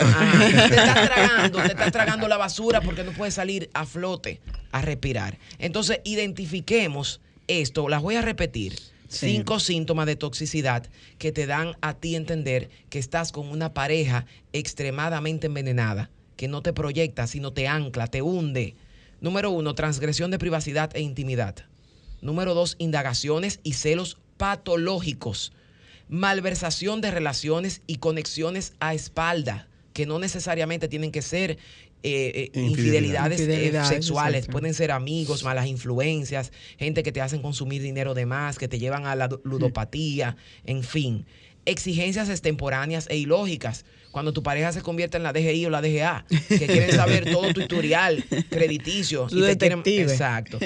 ajá. 0.00 0.48
te 0.48 0.74
estás 0.74 1.06
tragando, 1.06 1.58
te 1.62 1.66
estás 1.68 1.92
tragando 1.92 2.28
la 2.28 2.36
basura 2.38 2.80
porque 2.80 3.04
no 3.04 3.12
puedes 3.12 3.34
salir 3.34 3.68
a 3.74 3.84
flote 3.84 4.40
a 4.72 4.80
respirar. 4.82 5.38
Entonces, 5.58 6.00
identifiquemos 6.04 7.20
esto, 7.46 7.88
las 7.88 8.02
voy 8.02 8.16
a 8.16 8.22
repetir. 8.22 8.74
Cinco 9.18 9.60
síntomas 9.60 10.06
de 10.06 10.16
toxicidad 10.16 10.86
que 11.18 11.32
te 11.32 11.46
dan 11.46 11.76
a 11.80 11.94
ti 11.94 12.16
entender 12.16 12.68
que 12.90 12.98
estás 12.98 13.32
con 13.32 13.48
una 13.48 13.72
pareja 13.72 14.26
extremadamente 14.52 15.46
envenenada, 15.46 16.10
que 16.36 16.48
no 16.48 16.62
te 16.62 16.72
proyecta, 16.72 17.26
sino 17.26 17.52
te 17.52 17.68
ancla, 17.68 18.06
te 18.06 18.22
hunde. 18.22 18.74
Número 19.20 19.50
uno, 19.50 19.74
transgresión 19.74 20.30
de 20.30 20.38
privacidad 20.38 20.90
e 20.94 21.00
intimidad. 21.00 21.56
Número 22.20 22.54
dos, 22.54 22.76
indagaciones 22.78 23.60
y 23.62 23.72
celos 23.74 24.18
patológicos. 24.36 25.52
Malversación 26.08 27.00
de 27.00 27.10
relaciones 27.10 27.82
y 27.86 27.96
conexiones 27.96 28.74
a 28.78 28.94
espalda, 28.94 29.68
que 29.92 30.06
no 30.06 30.18
necesariamente 30.18 30.88
tienen 30.88 31.10
que 31.10 31.22
ser 31.22 31.58
eh, 32.06 32.50
eh, 32.54 32.60
infidelidades, 32.60 33.40
eh, 33.40 33.44
Infidelidades, 33.44 33.88
sexuales, 33.88 34.38
exacto. 34.40 34.52
pueden 34.52 34.74
ser 34.74 34.90
amigos, 34.92 35.42
malas 35.44 35.66
influencias, 35.66 36.52
gente 36.78 37.02
que 37.02 37.12
te 37.12 37.20
hacen 37.20 37.42
consumir 37.42 37.82
dinero 37.82 38.14
de 38.14 38.26
más, 38.26 38.58
que 38.58 38.68
te 38.68 38.78
llevan 38.78 39.06
a 39.06 39.14
la 39.16 39.28
ludopatía, 39.44 40.36
en 40.64 40.82
fin. 40.82 41.26
Exigencias 41.64 42.28
extemporáneas 42.28 43.08
e 43.10 43.16
ilógicas. 43.16 43.84
Cuando 44.12 44.32
tu 44.32 44.42
pareja 44.42 44.72
se 44.72 44.82
convierte 44.82 45.16
en 45.16 45.24
la 45.24 45.32
DGI 45.32 45.66
o 45.66 45.70
la 45.70 45.82
DGA, 45.82 46.24
que 46.48 46.66
quieren 46.66 46.92
saber 46.92 47.24
todo 47.32 47.52
tu 47.52 47.60
historial 47.60 48.24
crediticio. 48.50 49.26
Tu 49.26 49.40
te 49.40 49.56
quieren- 49.58 49.82
exacto. 49.84 50.58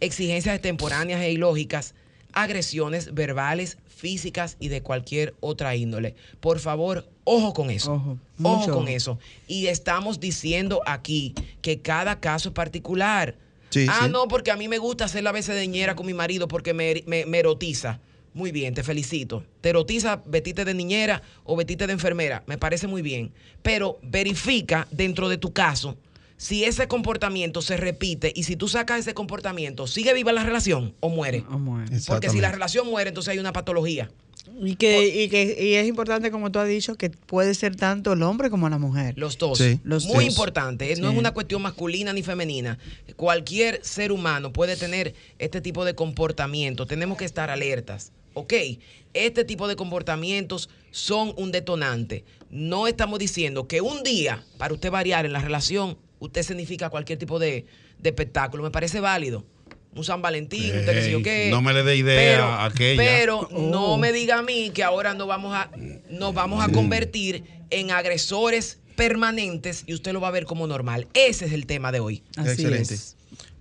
Exigencias 0.00 0.54
extemporáneas 0.56 1.20
e 1.22 1.30
ilógicas, 1.32 1.94
agresiones 2.32 3.14
verbales, 3.14 3.78
físicas 4.00 4.56
y 4.58 4.68
de 4.68 4.82
cualquier 4.82 5.34
otra 5.40 5.76
índole. 5.76 6.14
Por 6.40 6.58
favor, 6.58 7.08
ojo 7.24 7.52
con 7.54 7.70
eso. 7.70 7.92
Ojo, 8.42 8.64
con 8.64 8.82
ojo. 8.82 8.86
eso. 8.88 9.18
Y 9.46 9.66
estamos 9.68 10.18
diciendo 10.18 10.80
aquí 10.86 11.34
que 11.62 11.80
cada 11.80 12.18
caso 12.20 12.48
es 12.48 12.54
particular. 12.54 13.36
Sí, 13.70 13.86
ah, 13.88 14.00
sí. 14.06 14.10
no, 14.10 14.26
porque 14.26 14.50
a 14.50 14.56
mí 14.56 14.66
me 14.66 14.78
gusta 14.78 15.04
hacer 15.04 15.22
la 15.22 15.30
besedeñera 15.32 15.94
con 15.94 16.06
mi 16.06 16.14
marido 16.14 16.48
porque 16.48 16.74
me, 16.74 17.04
me- 17.06 17.26
me 17.26 17.38
erotiza. 17.38 18.00
Muy 18.32 18.52
bien, 18.52 18.74
te 18.74 18.82
felicito. 18.84 19.44
Te 19.60 19.70
erotiza 19.70 20.22
vestirte 20.24 20.64
de 20.64 20.72
niñera 20.74 21.20
o 21.44 21.56
vestirte 21.56 21.86
de 21.86 21.92
enfermera. 21.92 22.42
Me 22.46 22.58
parece 22.58 22.86
muy 22.86 23.02
bien. 23.02 23.32
Pero 23.62 23.98
verifica 24.02 24.86
dentro 24.90 25.28
de 25.28 25.36
tu 25.36 25.52
caso 25.52 25.96
si 26.40 26.64
ese 26.64 26.88
comportamiento 26.88 27.60
se 27.60 27.76
repite 27.76 28.32
y 28.34 28.44
si 28.44 28.56
tú 28.56 28.66
sacas 28.66 29.00
ese 29.00 29.12
comportamiento, 29.12 29.86
¿sigue 29.86 30.14
viva 30.14 30.32
la 30.32 30.42
relación 30.42 30.94
o 31.00 31.10
muere? 31.10 31.44
Porque 32.06 32.30
si 32.30 32.40
la 32.40 32.50
relación 32.50 32.86
muere, 32.86 33.08
entonces 33.08 33.32
hay 33.32 33.38
una 33.38 33.52
patología. 33.52 34.10
Y 34.58 34.76
que, 34.76 35.06
y 35.24 35.28
que 35.28 35.54
y 35.62 35.74
es 35.74 35.86
importante, 35.86 36.30
como 36.30 36.50
tú 36.50 36.58
has 36.58 36.66
dicho, 36.66 36.94
que 36.94 37.10
puede 37.10 37.54
ser 37.54 37.76
tanto 37.76 38.14
el 38.14 38.22
hombre 38.22 38.48
como 38.48 38.70
la 38.70 38.78
mujer. 38.78 39.18
Los 39.18 39.36
dos. 39.36 39.58
Sí. 39.58 39.80
Los 39.84 40.06
Muy 40.06 40.24
dos. 40.24 40.32
importante. 40.32 40.88
No 40.96 41.08
Sí. 41.08 41.12
es 41.14 41.18
una 41.18 41.32
cuestión 41.34 41.60
masculina 41.60 42.14
ni 42.14 42.22
femenina. 42.22 42.78
Cualquier 43.16 43.84
ser 43.84 44.10
humano 44.10 44.50
puede 44.50 44.76
tener 44.78 45.14
este 45.38 45.60
tipo 45.60 45.84
de 45.84 45.94
comportamiento. 45.94 46.86
Tenemos 46.86 47.18
que 47.18 47.26
estar 47.26 47.50
alertas. 47.50 48.12
¿Ok? 48.32 48.54
Este 49.12 49.44
tipo 49.44 49.68
de 49.68 49.76
comportamientos 49.76 50.70
son 50.90 51.34
un 51.36 51.52
detonante. 51.52 52.24
No 52.50 52.86
estamos 52.86 53.18
diciendo 53.18 53.68
que 53.68 53.82
un 53.82 54.02
día, 54.02 54.42
para 54.56 54.72
usted 54.72 54.90
variar 54.90 55.26
en 55.26 55.34
la 55.34 55.40
relación, 55.40 55.98
usted 56.20 56.42
significa 56.44 56.88
cualquier 56.90 57.18
tipo 57.18 57.38
de, 57.38 57.66
de 57.98 58.08
espectáculo. 58.10 58.62
Me 58.62 58.70
parece 58.70 59.00
válido. 59.00 59.44
Un 59.92 60.04
San 60.04 60.22
Valentín, 60.22 60.66
usted 60.66 60.92
qué 60.94 61.02
sé 61.02 61.10
yo 61.10 61.20
qué. 61.20 61.48
no 61.50 61.60
me 61.62 61.72
le 61.72 61.82
dé 61.82 61.96
idea 61.96 62.44
a 62.46 62.66
aquella. 62.66 63.02
Pero 63.02 63.40
Oh. 63.50 63.58
no 63.70 63.98
me 63.98 64.12
diga 64.12 64.38
a 64.38 64.42
mí 64.42 64.70
que 64.72 64.84
ahora 64.84 65.14
nos 65.14 65.26
vamos 65.26 65.52
a, 65.56 65.68
nos 66.08 66.32
vamos 66.32 66.62
a 66.64 66.68
convertir 66.70 67.42
en 67.70 67.90
agresores 67.90 68.78
permanentes 68.94 69.82
y 69.86 69.94
usted 69.94 70.12
lo 70.12 70.20
va 70.20 70.28
a 70.28 70.30
ver 70.30 70.44
como 70.44 70.68
normal. 70.68 71.08
Ese 71.14 71.46
es 71.46 71.52
el 71.52 71.66
tema 71.66 71.90
de 71.90 71.98
hoy. 71.98 72.22
Excelente. 72.38 72.96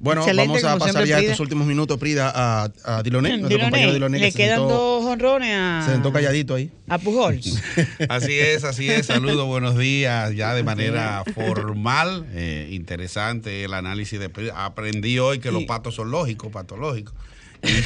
Bueno, 0.01 0.21
Excelente, 0.21 0.47
vamos 0.47 0.63
a 0.63 0.77
pasar 0.77 1.03
siempre, 1.05 1.09
ya 1.09 1.19
estos 1.19 1.39
últimos 1.41 1.67
minutos, 1.67 1.97
Prida, 1.97 2.31
a, 2.33 2.69
a 2.85 3.03
Diloné, 3.03 3.29
nuestro 3.31 3.49
Diloné, 3.49 3.63
compañero 3.65 3.93
Diloné, 3.93 4.19
le 4.19 4.31
se 4.31 4.37
quedan 4.37 4.59
sentó- 4.59 4.73
dos 4.73 5.05
honrones 5.05 5.53
a, 5.53 5.81
se 5.85 5.91
sentó 5.91 6.13
calladito 6.13 6.55
ahí. 6.55 6.71
a 6.87 6.97
Pujols. 6.97 7.61
Así 8.09 8.33
es, 8.39 8.63
así 8.63 8.89
es. 8.89 9.07
Saludos, 9.07 9.45
buenos 9.45 9.77
días. 9.77 10.33
Ya 10.35 10.53
de 10.53 10.63
manera 10.63 11.23
formal, 11.35 12.25
eh, 12.31 12.69
interesante 12.71 13.63
el 13.65 13.73
análisis 13.73 14.19
de. 14.19 14.29
Aprendí 14.55 15.19
hoy 15.19 15.39
que 15.39 15.51
los 15.51 15.65
patos 15.65 15.95
son 15.95 16.11
lógicos, 16.11 16.49
patológicos. 16.51 17.13
Y 17.61 17.83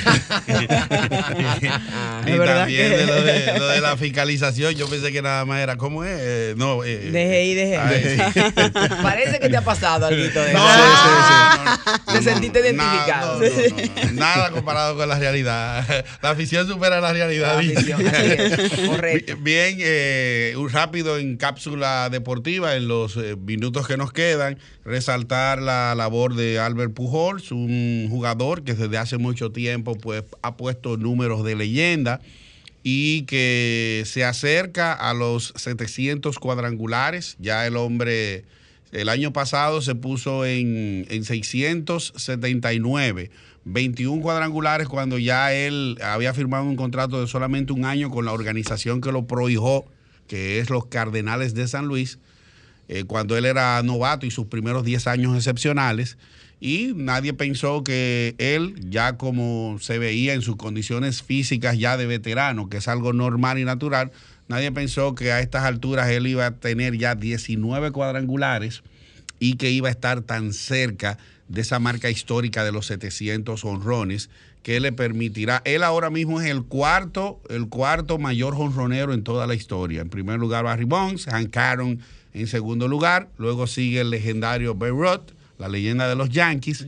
también 2.37 2.67
que- 2.67 2.97
de 2.97 3.05
lo, 3.07 3.23
de, 3.23 3.59
lo 3.59 3.67
de 3.69 3.81
la 3.81 3.97
fiscalización, 3.97 4.73
yo 4.75 4.87
pensé 4.87 5.11
que 5.11 5.21
nada 5.21 5.45
más 5.45 5.61
era, 5.61 5.77
¿cómo 5.77 6.03
es? 6.03 6.11
Eh, 6.21 6.53
no, 6.57 6.83
eh, 6.83 7.09
DGI, 7.11 7.55
DGI. 7.55 7.75
ay, 7.75 9.01
Parece 9.01 9.39
que 9.39 9.49
te 9.49 9.57
ha 9.57 9.61
pasado 9.63 10.05
algo 10.07 10.21
de. 10.21 10.53
No, 10.53 12.13
Te 12.13 12.21
sentiste 12.21 12.59
identificado. 12.59 13.39
no, 13.39 13.45
no, 13.49 13.51
no, 14.05 14.11
nada 14.13 14.51
comparado 14.51 14.95
con 14.95 15.09
la 15.09 15.17
realidad. 15.17 16.05
La 16.21 16.29
afición 16.31 16.67
supera 16.67 17.01
la 17.01 17.11
realidad. 17.13 17.55
La 17.55 17.61
dice. 17.61 17.73
afición, 17.93 18.07
así 18.07 18.31
es, 18.31 18.87
correcto. 18.87 19.37
Bien, 19.41 19.77
eh, 19.79 20.53
un 20.57 20.69
rápido 20.69 21.17
en 21.17 21.37
cápsula 21.37 22.09
deportiva, 22.11 22.75
en 22.75 22.87
los 22.87 23.17
eh, 23.17 23.35
minutos 23.35 23.87
que 23.87 23.97
nos 23.97 24.11
quedan, 24.13 24.59
resaltar 24.85 25.61
la 25.61 25.95
labor 25.95 26.35
de 26.35 26.59
Albert 26.59 26.93
Pujols, 26.93 27.51
un 27.51 28.07
jugador 28.09 28.63
que 28.63 28.73
desde 28.73 28.97
hace 28.97 29.17
mucho 29.17 29.51
tiempo 29.51 29.62
pues, 30.01 30.23
ha 30.41 30.57
puesto 30.57 30.97
números 30.97 31.43
de 31.43 31.55
leyenda 31.55 32.19
y 32.83 33.23
que 33.23 34.03
se 34.05 34.23
acerca 34.25 34.93
a 34.93 35.13
los 35.13 35.53
700 35.55 36.39
cuadrangulares. 36.39 37.37
Ya 37.39 37.65
el 37.65 37.77
hombre 37.77 38.43
el 38.91 39.09
año 39.09 39.33
pasado 39.33 39.81
se 39.81 39.95
puso 39.95 40.45
en, 40.45 41.07
en 41.09 41.25
679. 41.25 43.31
21 43.65 44.21
cuadrangulares 44.21 44.87
cuando 44.87 45.17
ya 45.17 45.53
él 45.53 45.97
había 46.03 46.33
firmado 46.33 46.65
un 46.65 46.75
contrato 46.75 47.21
de 47.21 47.27
solamente 47.27 47.71
un 47.71 47.85
año 47.85 48.09
con 48.09 48.25
la 48.25 48.33
organización 48.33 49.01
que 49.01 49.11
lo 49.11 49.25
prohijó, 49.25 49.85
que 50.27 50.59
es 50.59 50.69
los 50.69 50.87
Cardenales 50.87 51.53
de 51.53 51.67
San 51.67 51.87
Luis, 51.87 52.19
eh, 52.89 53.05
cuando 53.05 53.37
él 53.37 53.45
era 53.45 53.81
novato 53.83 54.25
y 54.25 54.31
sus 54.31 54.47
primeros 54.47 54.83
10 54.83 55.07
años 55.07 55.35
excepcionales. 55.35 56.17
Y 56.65 56.93
nadie 56.95 57.33
pensó 57.33 57.83
que 57.83 58.35
él, 58.37 58.75
ya 58.89 59.17
como 59.17 59.79
se 59.81 59.99
veía 59.99 60.33
en 60.33 60.41
sus 60.41 60.55
condiciones 60.55 61.21
físicas 61.21 61.77
ya 61.77 61.97
de 61.97 62.05
veterano, 62.05 62.69
que 62.69 62.77
es 62.77 62.87
algo 62.87 63.11
normal 63.11 63.59
y 63.59 63.65
natural, 63.65 64.13
nadie 64.47 64.71
pensó 64.71 65.13
que 65.13 65.33
a 65.33 65.41
estas 65.41 65.65
alturas 65.65 66.07
él 66.07 66.25
iba 66.25 66.45
a 66.45 66.55
tener 66.55 66.97
ya 66.97 67.15
19 67.15 67.91
cuadrangulares 67.91 68.81
y 69.39 69.57
que 69.57 69.71
iba 69.71 69.89
a 69.89 69.91
estar 69.91 70.21
tan 70.21 70.53
cerca 70.53 71.17
de 71.49 71.59
esa 71.59 71.79
marca 71.79 72.09
histórica 72.09 72.63
de 72.63 72.71
los 72.71 72.85
700 72.85 73.65
honrones 73.65 74.29
que 74.61 74.79
le 74.79 74.93
permitirá, 74.93 75.61
él 75.65 75.83
ahora 75.83 76.09
mismo 76.09 76.39
es 76.39 76.49
el 76.49 76.63
cuarto, 76.63 77.41
el 77.49 77.67
cuarto 77.67 78.19
mayor 78.19 78.55
honronero 78.55 79.13
en 79.13 79.25
toda 79.25 79.47
la 79.47 79.55
historia. 79.55 79.99
En 79.99 80.09
primer 80.09 80.39
lugar 80.39 80.63
Barry 80.63 80.85
Bonds, 80.85 81.25
Hank 81.25 81.57
Aaron 81.57 81.99
en 82.33 82.47
segundo 82.47 82.87
lugar, 82.87 83.27
luego 83.37 83.67
sigue 83.67 83.99
el 83.99 84.11
legendario 84.11 84.75
Babe 84.75 84.91
Ruth, 84.91 85.42
la 85.63 85.69
leyenda 85.69 86.09
de 86.09 86.15
los 86.15 86.29
Yankees, 86.29 86.85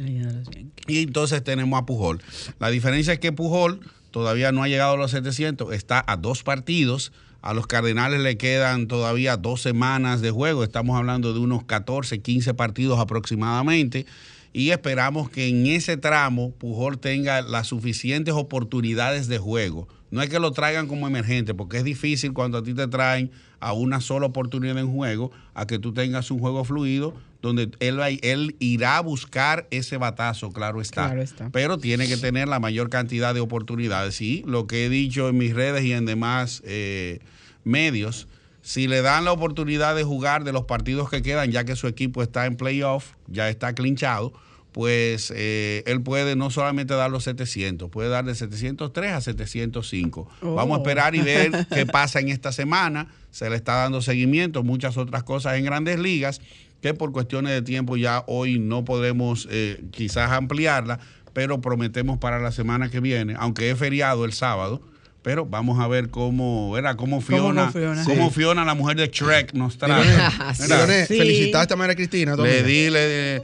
y 0.86 1.04
entonces 1.04 1.42
tenemos 1.46 1.82
a 1.82 1.86
Pujol. 1.86 2.22
La 2.60 2.70
diferencia 2.70 3.14
es 3.14 3.20
que 3.20 3.32
Pujol 3.32 3.80
todavía 4.12 4.52
no 4.52 4.64
ha 4.64 4.68
llegado 4.68 4.96
a 4.96 4.98
los 4.98 5.12
700, 5.12 5.74
está 5.74 6.04
a 6.06 6.18
dos 6.18 6.44
partidos. 6.44 7.14
A 7.42 7.54
los 7.54 7.68
Cardenales 7.68 8.20
le 8.20 8.38
quedan 8.38 8.88
todavía 8.88 9.38
dos 9.38 9.62
semanas 9.62 10.20
de 10.20 10.32
juego. 10.32 10.64
Estamos 10.64 10.98
hablando 10.98 11.32
de 11.32 11.40
unos 11.40 11.64
14, 11.64 12.20
15 12.20 12.54
partidos 12.56 13.00
aproximadamente. 13.00 14.06
Y 14.52 14.72
esperamos 14.72 15.30
que 15.30 15.48
en 15.48 15.68
ese 15.68 15.96
tramo 15.96 16.52
Pujol 16.52 16.98
tenga 16.98 17.44
las 17.44 17.68
suficientes 17.68 18.34
oportunidades 18.34 19.28
de 19.28 19.38
juego. 19.38 19.88
No 20.12 20.22
es 20.22 20.30
que 20.30 20.40
lo 20.40 20.52
traigan 20.52 20.88
como 20.88 21.08
emergente, 21.08 21.54
porque 21.54 21.78
es 21.78 21.84
difícil 21.86 22.34
cuando 22.34 22.58
a 22.58 22.64
ti 22.64 22.74
te 22.74 22.88
traen 22.88 23.32
a 23.62 23.72
una 23.74 24.02
sola 24.02 24.26
oportunidad 24.26 24.78
en 24.78 24.92
juego, 24.92 25.32
a 25.54 25.66
que 25.66 25.80
tú 25.80 25.94
tengas 25.94 26.30
un 26.30 26.40
juego 26.40 26.64
fluido 26.66 27.14
donde 27.46 27.70
él, 27.80 28.00
va- 28.00 28.10
él 28.10 28.56
irá 28.60 28.98
a 28.98 29.02
buscar 29.02 29.68
ese 29.72 29.98
batazo, 29.98 30.52
claro 30.52 30.82
está. 30.82 31.06
Claro 31.06 31.22
está. 31.22 31.50
Pero 31.52 31.78
tiene 31.78 32.08
que 32.08 32.18
tener 32.18 32.48
la 32.48 32.60
mayor 32.60 32.90
cantidad 32.90 33.34
de 33.34 33.40
oportunidades. 33.40 34.20
Y 34.22 34.44
lo 34.48 34.66
que 34.68 34.86
he 34.86 34.90
dicho 34.90 35.30
en 35.30 35.38
mis 35.38 35.54
redes 35.54 35.84
y 35.84 35.94
en 35.94 36.06
demás 36.06 36.62
eh, 36.66 37.20
medios, 37.64 38.28
si 38.62 38.88
le 38.88 39.02
dan 39.02 39.26
la 39.26 39.32
oportunidad 39.32 39.96
de 39.96 40.04
jugar 40.04 40.44
de 40.44 40.52
los 40.52 40.66
partidos 40.66 41.10
que 41.10 41.22
quedan, 41.22 41.52
ya 41.52 41.64
que 41.66 41.76
su 41.76 41.88
equipo 41.88 42.24
está 42.24 42.46
en 42.48 42.56
playoff, 42.58 43.12
ya 43.28 43.48
está 43.50 43.74
clinchado, 43.74 44.34
pues 44.72 45.32
eh, 45.34 45.84
él 45.86 46.02
puede 46.02 46.36
no 46.36 46.50
solamente 46.50 46.94
dar 46.96 47.10
los 47.10 47.24
700, 47.24 47.90
puede 47.90 48.10
dar 48.10 48.26
de 48.26 48.36
703 48.36 49.14
a 49.14 49.22
705. 49.22 50.28
Vamos 50.42 50.60
a 50.60 50.64
Oh. 50.64 50.78
esperar 50.84 51.16
y 51.16 51.22
ver 51.22 51.66
qué 51.74 51.86
pasa 51.86 52.20
en 52.20 52.30
esta 52.30 52.52
semana. 52.52 53.08
Se 53.32 53.50
le 53.50 53.56
está 53.56 53.76
dando 53.76 54.02
seguimiento, 54.02 54.64
muchas 54.64 54.98
otras 54.98 55.24
cosas 55.24 55.58
en 55.58 55.66
grandes 55.66 56.00
ligas, 56.00 56.42
que 56.86 56.94
por 56.94 57.12
cuestiones 57.12 57.52
de 57.52 57.64
tiempo 57.64 57.98
ya 57.98 58.24
hoy 58.28 58.60
no 58.60 58.86
podemos 58.86 59.48
eh, 59.50 59.82
quizás 59.90 60.30
ampliarla, 60.32 61.00
pero 61.34 61.60
prometemos 61.60 62.20
para 62.20 62.38
la 62.38 62.52
semana 62.52 62.92
que 62.92 63.00
viene, 63.00 63.34
aunque 63.40 63.72
es 63.72 63.80
feriado 63.80 64.24
el 64.24 64.34
sábado. 64.34 64.84
Pero 65.24 65.48
vamos 65.48 65.80
a 65.80 65.88
ver 65.88 66.10
cómo, 66.10 66.78
era 66.78 66.96
cómo 66.96 67.22
Fiona, 67.22 67.66
no, 67.66 67.72
Fiona? 67.72 68.04
cómo 68.06 68.28
Sí. 68.30 68.36
Fiona, 68.36 68.64
la 68.66 68.76
mujer 68.76 68.98
de 68.98 69.08
Shrek, 69.08 69.54
nos 69.54 69.80
trae. 69.80 70.04
Diloné, 70.62 71.08
Sí. 71.08 71.18
Felicitaste 71.18 71.74
a 71.74 71.78
María 71.78 71.96
Cristina. 71.96 72.36
Le 72.36 72.62
di, 72.62 72.92
le, 72.92 73.42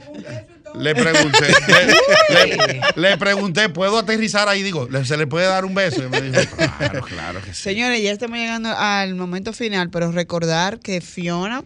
le 0.78 0.94
pregunté, 0.94 1.46
le, 1.66 2.56
le- 2.56 2.80
le 2.94 3.16
pregunté, 3.18 3.68
¿puedo 3.70 3.98
aterrizar 3.98 4.48
ahí? 4.48 4.62
Digo, 4.62 4.86
¿le- 4.88 5.04
¿se 5.04 5.16
le 5.16 5.26
puede 5.26 5.46
dar 5.46 5.64
un 5.64 5.74
beso? 5.74 6.04
Y 6.04 6.08
me 6.08 6.20
dijo, 6.22 6.42
claro, 6.56 7.02
claro 7.02 7.40
que 7.42 7.52
sí. 7.52 7.60
Señores, 7.62 8.00
ya 8.00 8.12
estamos 8.12 8.38
llegando 8.38 8.68
al 8.78 9.16
momento 9.16 9.52
final, 9.52 9.90
pero 9.90 10.12
recordar 10.12 10.78
que 10.78 11.00
Fiona, 11.00 11.64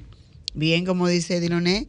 bien 0.56 0.84
como 0.84 1.06
dice 1.06 1.38
Diloné, 1.40 1.86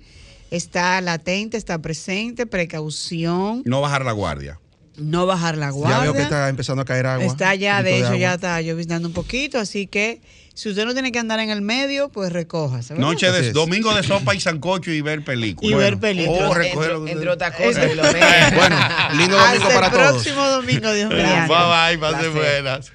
está 0.52 1.02
latente, 1.02 1.58
está 1.58 1.80
presente, 1.82 2.46
precaución, 2.46 3.64
No 3.66 3.82
bajar 3.82 4.06
la 4.06 4.12
guardia. 4.12 4.60
no 4.98 5.26
bajar 5.26 5.58
la 5.58 5.68
Ya 5.68 5.72
guardia. 5.72 6.00
veo 6.02 6.14
que 6.14 6.22
está 6.22 6.50
empezando 6.50 6.82
a 6.84 6.86
caer 6.86 7.06
agua. 7.08 7.26
Está 7.26 7.56
ya, 7.56 7.82
de 7.84 7.98
hecho, 8.00 8.16
ya 8.16 8.36
está 8.36 8.62
lloviznando 8.62 9.08
un 9.08 9.14
poquito, 9.14 9.60
así 9.60 9.88
que 9.88 10.22
si 10.54 10.70
usted 10.70 10.86
no 10.86 10.94
tiene 10.94 11.12
que 11.12 11.20
andar 11.20 11.40
en 11.40 11.52
el 11.52 11.62
medio, 11.62 12.10
pues. 12.10 12.34
¿verdad? 12.34 12.98
Noche 12.98 13.32
de 13.32 13.52
domingo 13.52 13.94
de 13.94 14.02
sopa 14.02 14.34
y 14.34 14.40
sancocho 14.40 14.90
y 14.92 15.02
ver 15.02 15.24
películas. 15.24 15.72
Y 15.72 15.76
ver 15.76 16.00
películas. 16.00 16.50
Oh, 16.76 17.08
Entre, 17.08 17.30
otras 17.30 17.56
cosas. 17.56 17.88
Diloné. 17.88 18.20
Bueno, 18.56 18.76
lindo 19.14 19.38
domingo 19.38 19.68
Hasta 19.68 19.70
para 19.70 19.86
el 19.88 19.94
todos. 19.94 20.12
próximo 20.14 20.48
domingo, 20.48 20.92
Dios 20.94 21.10
mío. 21.14 21.20
Bye 21.48 21.48
bye, 21.48 21.98
pasen 22.00 22.34
buenas. 22.34 22.92